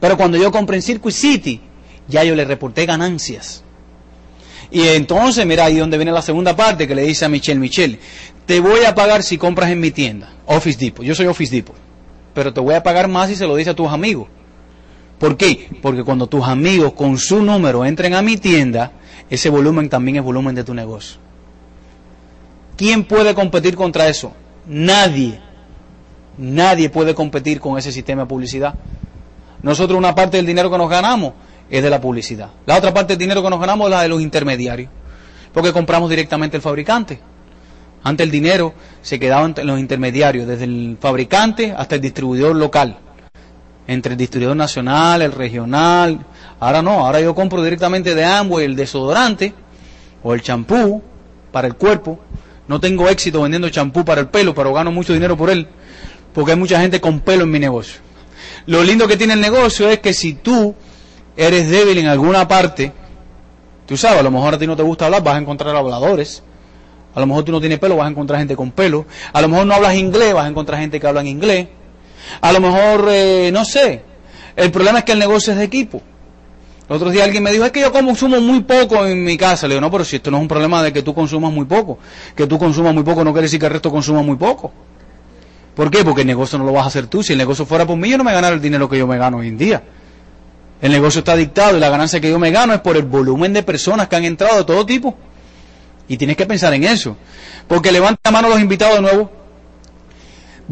Pero 0.00 0.16
cuando 0.16 0.38
yo 0.38 0.50
compro 0.50 0.74
en 0.74 0.80
Circuit 0.80 1.14
City, 1.14 1.60
ya 2.08 2.24
yo 2.24 2.34
le 2.34 2.46
reporté 2.46 2.86
ganancias. 2.86 3.64
Y 4.70 4.80
entonces, 4.80 5.44
mira, 5.44 5.66
ahí 5.66 5.76
donde 5.76 5.98
viene 5.98 6.10
la 6.10 6.22
segunda 6.22 6.56
parte 6.56 6.88
que 6.88 6.94
le 6.94 7.02
dice 7.02 7.26
a 7.26 7.28
Michelle, 7.28 7.60
Michelle, 7.60 7.98
te 8.46 8.60
voy 8.60 8.86
a 8.86 8.94
pagar 8.94 9.22
si 9.22 9.36
compras 9.36 9.70
en 9.70 9.78
mi 9.78 9.90
tienda, 9.90 10.32
Office 10.46 10.78
Depot. 10.78 11.04
Yo 11.04 11.14
soy 11.14 11.26
Office 11.26 11.54
Depot. 11.54 11.76
Pero 12.32 12.50
te 12.54 12.60
voy 12.60 12.76
a 12.76 12.82
pagar 12.82 13.08
más 13.08 13.28
si 13.28 13.36
se 13.36 13.46
lo 13.46 13.56
dice 13.56 13.68
a 13.68 13.76
tus 13.76 13.88
amigos. 13.88 14.28
¿Por 15.22 15.36
qué? 15.36 15.68
Porque 15.80 16.02
cuando 16.02 16.26
tus 16.26 16.44
amigos 16.48 16.94
con 16.94 17.16
su 17.16 17.44
número 17.44 17.84
entren 17.84 18.14
a 18.14 18.22
mi 18.22 18.38
tienda, 18.38 18.90
ese 19.30 19.50
volumen 19.50 19.88
también 19.88 20.16
es 20.16 20.24
volumen 20.24 20.52
de 20.52 20.64
tu 20.64 20.74
negocio. 20.74 21.20
¿Quién 22.76 23.04
puede 23.04 23.32
competir 23.32 23.76
contra 23.76 24.08
eso? 24.08 24.32
Nadie. 24.66 25.38
Nadie 26.38 26.90
puede 26.90 27.14
competir 27.14 27.60
con 27.60 27.78
ese 27.78 27.92
sistema 27.92 28.22
de 28.22 28.26
publicidad. 28.26 28.74
Nosotros 29.62 29.96
una 29.96 30.12
parte 30.12 30.38
del 30.38 30.46
dinero 30.46 30.68
que 30.68 30.76
nos 30.76 30.90
ganamos 30.90 31.34
es 31.70 31.84
de 31.84 31.90
la 31.90 32.00
publicidad. 32.00 32.50
La 32.66 32.76
otra 32.76 32.92
parte 32.92 33.12
del 33.12 33.18
dinero 33.18 33.44
que 33.44 33.50
nos 33.50 33.60
ganamos 33.60 33.86
es 33.86 33.90
la 33.92 34.02
de 34.02 34.08
los 34.08 34.20
intermediarios. 34.20 34.90
Porque 35.52 35.72
compramos 35.72 36.10
directamente 36.10 36.56
el 36.56 36.62
fabricante. 36.64 37.20
Antes 38.02 38.24
el 38.24 38.32
dinero 38.32 38.74
se 39.02 39.20
quedaba 39.20 39.44
entre 39.46 39.62
los 39.62 39.78
intermediarios, 39.78 40.48
desde 40.48 40.64
el 40.64 40.96
fabricante 41.00 41.72
hasta 41.78 41.94
el 41.94 42.00
distribuidor 42.00 42.56
local. 42.56 42.98
Entre 43.86 44.12
el 44.12 44.18
distribuidor 44.18 44.56
nacional, 44.56 45.22
el 45.22 45.32
regional. 45.32 46.24
Ahora 46.60 46.82
no, 46.82 47.04
ahora 47.04 47.20
yo 47.20 47.34
compro 47.34 47.62
directamente 47.62 48.14
de 48.14 48.24
Amway 48.24 48.64
el 48.64 48.76
desodorante 48.76 49.52
o 50.22 50.34
el 50.34 50.42
champú 50.42 51.02
para 51.50 51.66
el 51.66 51.74
cuerpo. 51.74 52.18
No 52.68 52.80
tengo 52.80 53.08
éxito 53.08 53.42
vendiendo 53.42 53.68
champú 53.68 54.04
para 54.04 54.20
el 54.20 54.28
pelo, 54.28 54.54
pero 54.54 54.72
gano 54.72 54.92
mucho 54.92 55.12
dinero 55.12 55.36
por 55.36 55.50
él. 55.50 55.66
Porque 56.32 56.52
hay 56.52 56.58
mucha 56.58 56.80
gente 56.80 57.00
con 57.00 57.20
pelo 57.20 57.44
en 57.44 57.50
mi 57.50 57.58
negocio. 57.58 58.00
Lo 58.66 58.82
lindo 58.84 59.08
que 59.08 59.16
tiene 59.16 59.34
el 59.34 59.40
negocio 59.40 59.88
es 59.88 59.98
que 59.98 60.14
si 60.14 60.34
tú 60.34 60.74
eres 61.36 61.68
débil 61.68 61.98
en 61.98 62.06
alguna 62.06 62.46
parte, 62.46 62.92
tú 63.86 63.96
sabes, 63.96 64.20
a 64.20 64.22
lo 64.22 64.30
mejor 64.30 64.54
a 64.54 64.58
ti 64.58 64.66
no 64.66 64.76
te 64.76 64.82
gusta 64.82 65.06
hablar, 65.06 65.22
vas 65.22 65.34
a 65.34 65.38
encontrar 65.38 65.74
habladores. 65.74 66.42
A 67.14 67.20
lo 67.20 67.26
mejor 67.26 67.44
tú 67.44 67.52
no 67.52 67.60
tienes 67.60 67.78
pelo, 67.78 67.96
vas 67.96 68.06
a 68.06 68.10
encontrar 68.10 68.38
gente 68.38 68.56
con 68.56 68.70
pelo. 68.70 69.04
A 69.32 69.42
lo 69.42 69.48
mejor 69.48 69.66
no 69.66 69.74
hablas 69.74 69.96
inglés, 69.96 70.32
vas 70.32 70.46
a 70.46 70.48
encontrar 70.48 70.80
gente 70.80 70.98
que 70.98 71.06
habla 71.06 71.20
en 71.20 71.26
inglés. 71.26 71.68
A 72.40 72.52
lo 72.52 72.60
mejor, 72.60 73.08
eh, 73.10 73.50
no 73.52 73.64
sé. 73.64 74.02
El 74.56 74.70
problema 74.70 75.00
es 75.00 75.04
que 75.04 75.12
el 75.12 75.18
negocio 75.18 75.52
es 75.52 75.58
de 75.58 75.64
equipo. 75.64 76.02
El 76.88 76.96
otro 76.96 77.10
día 77.10 77.24
alguien 77.24 77.42
me 77.42 77.52
dijo, 77.52 77.64
es 77.64 77.72
que 77.72 77.80
yo 77.80 77.92
consumo 77.92 78.40
muy 78.40 78.60
poco 78.60 79.06
en 79.06 79.24
mi 79.24 79.36
casa. 79.36 79.66
Le 79.66 79.74
digo, 79.74 79.80
no, 79.80 79.90
pero 79.90 80.04
si 80.04 80.16
esto 80.16 80.30
no 80.30 80.38
es 80.38 80.42
un 80.42 80.48
problema 80.48 80.82
de 80.82 80.92
que 80.92 81.02
tú 81.02 81.14
consumas 81.14 81.52
muy 81.52 81.64
poco. 81.64 81.98
Que 82.36 82.46
tú 82.46 82.58
consumas 82.58 82.92
muy 82.92 83.02
poco 83.02 83.24
no 83.24 83.32
quiere 83.32 83.46
decir 83.46 83.58
que 83.58 83.66
el 83.66 83.72
resto 83.72 83.90
consuma 83.90 84.22
muy 84.22 84.36
poco. 84.36 84.72
¿Por 85.74 85.90
qué? 85.90 86.04
Porque 86.04 86.20
el 86.20 86.26
negocio 86.26 86.58
no 86.58 86.64
lo 86.64 86.72
vas 86.72 86.84
a 86.84 86.88
hacer 86.88 87.06
tú. 87.06 87.22
Si 87.22 87.32
el 87.32 87.38
negocio 87.38 87.64
fuera 87.64 87.86
por 87.86 87.96
mí, 87.96 88.10
yo 88.10 88.18
no 88.18 88.24
me 88.24 88.32
ganara 88.32 88.54
el 88.54 88.60
dinero 88.60 88.88
que 88.88 88.98
yo 88.98 89.06
me 89.06 89.16
gano 89.16 89.38
hoy 89.38 89.48
en 89.48 89.56
día. 89.56 89.82
El 90.82 90.92
negocio 90.92 91.20
está 91.20 91.36
dictado 91.36 91.76
y 91.76 91.80
la 91.80 91.88
ganancia 91.88 92.20
que 92.20 92.28
yo 92.28 92.38
me 92.38 92.50
gano 92.50 92.74
es 92.74 92.80
por 92.80 92.96
el 92.96 93.04
volumen 93.04 93.52
de 93.52 93.62
personas 93.62 94.08
que 94.08 94.16
han 94.16 94.24
entrado 94.24 94.58
de 94.58 94.64
todo 94.64 94.84
tipo. 94.84 95.16
Y 96.08 96.16
tienes 96.16 96.36
que 96.36 96.44
pensar 96.44 96.74
en 96.74 96.84
eso. 96.84 97.16
Porque 97.68 97.90
levanta 97.90 98.20
la 98.24 98.30
mano 98.32 98.48
los 98.48 98.60
invitados 98.60 98.96
de 98.96 99.02
nuevo. 99.02 99.30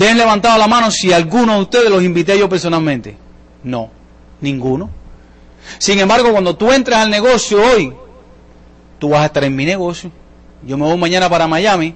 Dejen 0.00 0.16
levantado 0.16 0.56
la 0.56 0.66
mano 0.66 0.90
si 0.90 1.12
alguno 1.12 1.56
de 1.56 1.60
ustedes 1.60 1.90
los 1.90 2.02
invité 2.02 2.38
yo 2.38 2.48
personalmente. 2.48 3.18
No, 3.62 3.90
ninguno. 4.40 4.88
Sin 5.76 5.98
embargo, 5.98 6.32
cuando 6.32 6.56
tú 6.56 6.72
entras 6.72 7.00
al 7.00 7.10
negocio 7.10 7.62
hoy, 7.62 7.92
tú 8.98 9.10
vas 9.10 9.20
a 9.20 9.26
estar 9.26 9.44
en 9.44 9.54
mi 9.54 9.66
negocio. 9.66 10.10
Yo 10.66 10.78
me 10.78 10.86
voy 10.86 10.96
mañana 10.96 11.28
para 11.28 11.46
Miami. 11.46 11.94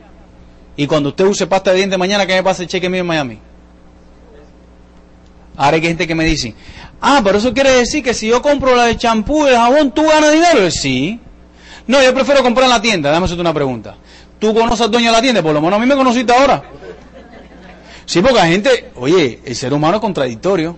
Y 0.76 0.86
cuando 0.86 1.08
usted 1.08 1.24
use 1.24 1.46
pasta 1.46 1.70
de 1.70 1.78
dientes 1.78 1.98
mañana, 1.98 2.26
¿qué 2.26 2.34
me 2.34 2.42
pasa 2.42 2.62
el 2.62 2.68
cheque 2.68 2.90
mío 2.90 3.00
en 3.00 3.06
Miami? 3.06 3.38
Ahora 5.56 5.76
hay 5.76 5.82
gente 5.82 6.06
que 6.06 6.14
me 6.14 6.26
dice, 6.26 6.54
ah, 7.00 7.22
pero 7.24 7.38
eso 7.38 7.54
quiere 7.54 7.70
decir 7.70 8.04
que 8.04 8.12
si 8.12 8.28
yo 8.28 8.42
compro 8.42 8.76
la 8.76 8.84
de 8.84 8.98
champú 8.98 9.46
el 9.46 9.56
jabón, 9.56 9.92
¿tú 9.92 10.02
ganas 10.06 10.30
dinero? 10.30 10.70
Sí. 10.70 11.18
No, 11.86 12.02
yo 12.02 12.12
prefiero 12.12 12.42
comprar 12.42 12.64
en 12.64 12.70
la 12.70 12.82
tienda. 12.82 13.08
Déjame 13.08 13.24
hacerte 13.24 13.40
una 13.40 13.54
pregunta. 13.54 13.96
¿Tú 14.38 14.52
conoces 14.52 14.82
al 14.82 14.90
dueño 14.90 15.06
de 15.06 15.12
la 15.12 15.22
tienda? 15.22 15.42
Por 15.42 15.54
lo 15.54 15.62
menos 15.62 15.78
a 15.78 15.80
mí 15.80 15.86
me 15.86 15.96
conociste 15.96 16.30
ahora. 16.34 16.62
Sí, 18.06 18.20
porque 18.20 18.36
la 18.36 18.46
gente, 18.46 18.90
oye, 18.96 19.40
el 19.44 19.56
ser 19.56 19.72
humano 19.72 19.96
es 19.96 20.00
contradictorio. 20.00 20.76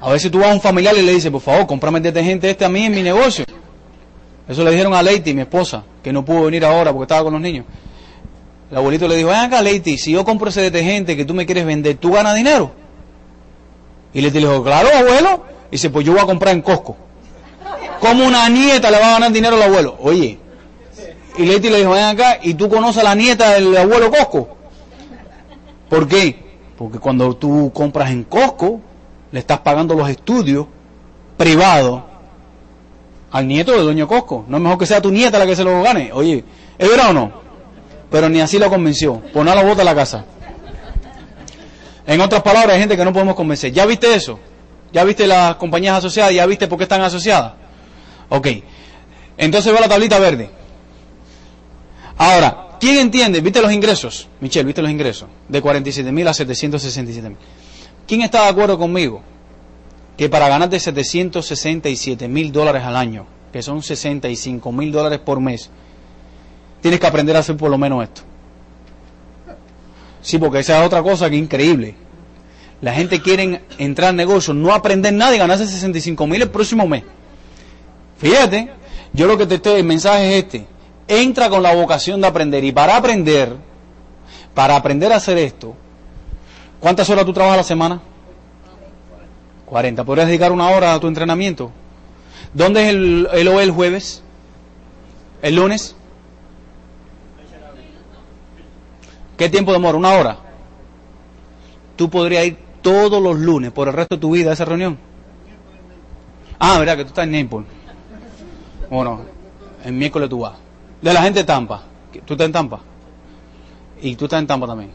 A 0.00 0.10
veces 0.10 0.30
tú 0.30 0.38
vas 0.38 0.50
a 0.50 0.54
un 0.54 0.60
familiar 0.60 0.96
y 0.96 1.02
le 1.02 1.12
dices, 1.12 1.30
por 1.30 1.40
favor, 1.40 1.66
cómprame 1.66 1.98
el 1.98 2.04
detergente 2.04 2.48
este 2.48 2.64
a 2.64 2.68
mí 2.68 2.84
en 2.84 2.92
mi 2.92 3.02
negocio. 3.02 3.44
Eso 4.48 4.64
le 4.64 4.70
dijeron 4.70 4.94
a 4.94 5.02
Leite, 5.02 5.32
mi 5.34 5.42
esposa, 5.42 5.84
que 6.02 6.12
no 6.12 6.24
pudo 6.24 6.44
venir 6.44 6.64
ahora 6.64 6.92
porque 6.92 7.04
estaba 7.04 7.24
con 7.24 7.34
los 7.34 7.42
niños. 7.42 7.66
El 8.70 8.76
abuelito 8.76 9.06
le 9.08 9.16
dijo, 9.16 9.28
ven 9.28 9.38
acá, 9.38 9.62
Leite, 9.62 9.96
si 9.98 10.12
yo 10.12 10.24
compro 10.24 10.48
ese 10.48 10.62
detergente 10.62 11.16
que 11.16 11.24
tú 11.24 11.34
me 11.34 11.44
quieres 11.46 11.66
vender, 11.66 11.96
¿tú 11.96 12.12
ganas 12.12 12.34
dinero? 12.34 12.72
Y 14.12 14.20
le 14.20 14.30
dijo, 14.30 14.62
claro, 14.62 14.88
abuelo. 14.96 15.44
Y 15.68 15.72
dice, 15.72 15.90
pues 15.90 16.04
yo 16.04 16.12
voy 16.12 16.20
a 16.20 16.26
comprar 16.26 16.54
en 16.54 16.62
Costco. 16.62 16.96
Como 18.00 18.26
una 18.26 18.48
nieta 18.48 18.90
le 18.90 18.98
va 18.98 19.08
a 19.08 19.12
ganar 19.12 19.32
dinero 19.32 19.56
al 19.56 19.62
abuelo. 19.62 19.96
Oye. 20.00 20.38
Y 21.36 21.44
Leite 21.44 21.70
le 21.70 21.78
dijo, 21.78 21.90
ven 21.90 22.04
acá, 22.04 22.38
¿y 22.42 22.54
tú 22.54 22.68
conoces 22.68 23.02
a 23.02 23.04
la 23.04 23.14
nieta 23.14 23.50
del 23.50 23.76
abuelo 23.76 24.10
Costco? 24.10 24.59
¿Por 25.90 26.06
qué? 26.08 26.36
Porque 26.78 26.98
cuando 26.98 27.36
tú 27.36 27.72
compras 27.74 28.10
en 28.12 28.24
Costco, 28.24 28.80
le 29.32 29.40
estás 29.40 29.58
pagando 29.58 29.94
los 29.94 30.08
estudios 30.08 30.66
privados 31.36 32.02
al 33.32 33.46
nieto 33.46 33.72
del 33.72 33.82
dueño 33.82 34.08
Costco. 34.08 34.44
No 34.48 34.56
es 34.56 34.62
mejor 34.62 34.78
que 34.78 34.86
sea 34.86 35.02
tu 35.02 35.10
nieta 35.10 35.38
la 35.38 35.46
que 35.46 35.56
se 35.56 35.64
lo 35.64 35.82
gane. 35.82 36.12
Oye, 36.12 36.44
¿es 36.78 36.88
verdad 36.88 37.10
o 37.10 37.12
no? 37.12 37.32
Pero 38.08 38.28
ni 38.28 38.40
así 38.40 38.58
lo 38.58 38.70
convenció. 38.70 39.20
Pues 39.32 39.44
no 39.44 39.54
la 39.54 39.62
bota 39.64 39.82
a 39.82 39.84
la 39.84 39.94
casa. 39.94 40.24
En 42.06 42.20
otras 42.20 42.42
palabras, 42.42 42.74
hay 42.74 42.80
gente 42.80 42.96
que 42.96 43.04
no 43.04 43.12
podemos 43.12 43.34
convencer. 43.34 43.72
¿Ya 43.72 43.84
viste 43.84 44.14
eso? 44.14 44.38
¿Ya 44.92 45.04
viste 45.04 45.26
las 45.26 45.56
compañías 45.56 45.98
asociadas? 45.98 46.32
¿Ya 46.32 46.46
viste 46.46 46.68
por 46.68 46.78
qué 46.78 46.84
están 46.84 47.02
asociadas? 47.02 47.54
Ok. 48.28 48.46
Entonces 49.36 49.72
ve 49.72 49.80
la 49.80 49.88
tablita 49.88 50.18
verde. 50.18 50.50
Ahora, 52.16 52.69
¿quién 52.80 52.98
entiende? 52.98 53.40
¿Viste 53.40 53.62
los 53.62 53.72
ingresos? 53.72 54.28
Michelle, 54.40 54.64
¿viste 54.64 54.82
los 54.82 54.90
ingresos? 54.90 55.28
De 55.48 55.60
47 55.60 56.10
mil 56.10 56.26
a 56.26 56.34
767 56.34 57.28
mil. 57.28 57.38
¿Quién 58.08 58.22
está 58.22 58.42
de 58.42 58.48
acuerdo 58.48 58.76
conmigo? 58.78 59.22
Que 60.16 60.28
para 60.28 60.48
ganar 60.48 60.68
de 60.68 60.80
767 60.80 62.26
mil 62.26 62.50
dólares 62.50 62.82
al 62.82 62.96
año, 62.96 63.26
que 63.52 63.62
son 63.62 63.82
65 63.82 64.72
mil 64.72 64.90
dólares 64.90 65.20
por 65.20 65.38
mes, 65.40 65.70
tienes 66.80 66.98
que 66.98 67.06
aprender 67.06 67.36
a 67.36 67.40
hacer 67.40 67.56
por 67.56 67.70
lo 67.70 67.78
menos 67.78 68.02
esto. 68.02 68.22
Sí, 70.22 70.38
porque 70.38 70.58
esa 70.58 70.80
es 70.80 70.86
otra 70.86 71.02
cosa 71.02 71.30
que 71.30 71.36
es 71.36 71.42
increíble. 71.42 71.94
La 72.80 72.94
gente 72.94 73.20
quiere 73.20 73.62
entrar 73.78 74.10
al 74.10 74.16
negocio, 74.16 74.54
no 74.54 74.72
aprender 74.72 75.12
nada 75.12 75.34
y 75.34 75.38
ganarse 75.38 75.66
65 75.66 76.26
mil 76.26 76.42
el 76.42 76.50
próximo 76.50 76.86
mes. 76.86 77.04
Fíjate, 78.18 78.70
yo 79.12 79.26
lo 79.26 79.36
que 79.36 79.46
te 79.46 79.56
estoy, 79.56 79.80
el 79.80 79.86
mensaje 79.86 80.36
es 80.36 80.44
este. 80.44 80.66
Entra 81.12 81.50
con 81.50 81.60
la 81.60 81.74
vocación 81.74 82.20
de 82.20 82.28
aprender 82.28 82.62
y 82.62 82.70
para 82.70 82.96
aprender, 82.96 83.56
para 84.54 84.76
aprender 84.76 85.12
a 85.12 85.16
hacer 85.16 85.38
esto, 85.38 85.74
¿cuántas 86.78 87.10
horas 87.10 87.24
tú 87.24 87.32
trabajas 87.32 87.54
a 87.54 87.56
la 87.56 87.64
semana? 87.64 88.00
40. 89.66 90.04
¿Podrías 90.04 90.28
dedicar 90.28 90.52
una 90.52 90.70
hora 90.70 90.94
a 90.94 91.00
tu 91.00 91.08
entrenamiento? 91.08 91.72
¿Dónde 92.54 92.84
es 92.84 92.88
el, 92.90 93.28
el 93.32 93.48
el 93.48 93.70
jueves? 93.72 94.22
¿El 95.42 95.56
lunes? 95.56 95.96
¿Qué 99.36 99.48
tiempo 99.48 99.72
demora? 99.72 99.98
¿Una 99.98 100.12
hora? 100.12 100.36
Tú 101.96 102.08
podrías 102.08 102.46
ir 102.46 102.56
todos 102.82 103.20
los 103.20 103.36
lunes 103.36 103.72
por 103.72 103.88
el 103.88 103.94
resto 103.94 104.14
de 104.14 104.20
tu 104.20 104.30
vida 104.30 104.50
a 104.50 104.52
esa 104.52 104.64
reunión. 104.64 104.96
Ah, 106.60 106.78
verdad 106.78 106.98
que 106.98 107.02
tú 107.02 107.08
estás 107.08 107.24
en 107.26 107.32
Naples. 107.32 107.66
Bueno, 108.88 109.22
el 109.84 109.92
miércoles 109.92 110.28
tú 110.28 110.38
vas. 110.38 110.69
De 111.00 111.12
la 111.12 111.22
gente 111.22 111.44
Tampa. 111.44 111.82
¿Tú 112.24 112.34
estás 112.34 112.46
en 112.46 112.52
Tampa? 112.52 112.80
Y 114.02 114.16
tú 114.16 114.24
estás 114.24 114.40
en 114.40 114.46
Tampa 114.46 114.66
también. 114.66 114.90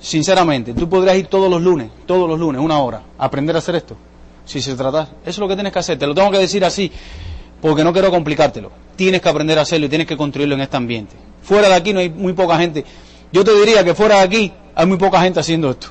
Sinceramente, 0.00 0.72
tú 0.72 0.88
podrías 0.88 1.16
ir 1.16 1.26
todos 1.26 1.50
los 1.50 1.60
lunes, 1.60 1.90
todos 2.06 2.28
los 2.28 2.38
lunes, 2.38 2.60
una 2.60 2.78
hora, 2.78 3.02
a 3.18 3.24
aprender 3.26 3.54
a 3.54 3.58
hacer 3.58 3.74
esto. 3.74 3.96
Si 4.46 4.60
se 4.60 4.74
trata, 4.74 5.02
eso 5.02 5.10
es 5.24 5.38
lo 5.38 5.48
que 5.48 5.54
tienes 5.54 5.72
que 5.72 5.78
hacer. 5.78 5.98
Te 5.98 6.06
lo 6.06 6.14
tengo 6.14 6.30
que 6.30 6.38
decir 6.38 6.64
así, 6.64 6.90
porque 7.60 7.84
no 7.84 7.92
quiero 7.92 8.10
complicártelo. 8.10 8.72
Tienes 8.96 9.20
que 9.20 9.28
aprender 9.28 9.58
a 9.58 9.62
hacerlo 9.62 9.86
y 9.86 9.88
tienes 9.88 10.06
que 10.06 10.16
construirlo 10.16 10.54
en 10.54 10.62
este 10.62 10.76
ambiente. 10.76 11.14
Fuera 11.42 11.68
de 11.68 11.74
aquí 11.74 11.92
no 11.92 12.00
hay 12.00 12.08
muy 12.08 12.32
poca 12.32 12.58
gente. 12.58 12.84
Yo 13.30 13.44
te 13.44 13.54
diría 13.54 13.84
que 13.84 13.94
fuera 13.94 14.16
de 14.16 14.22
aquí 14.22 14.52
hay 14.74 14.86
muy 14.86 14.96
poca 14.96 15.20
gente 15.20 15.38
haciendo 15.38 15.70
esto. 15.70 15.88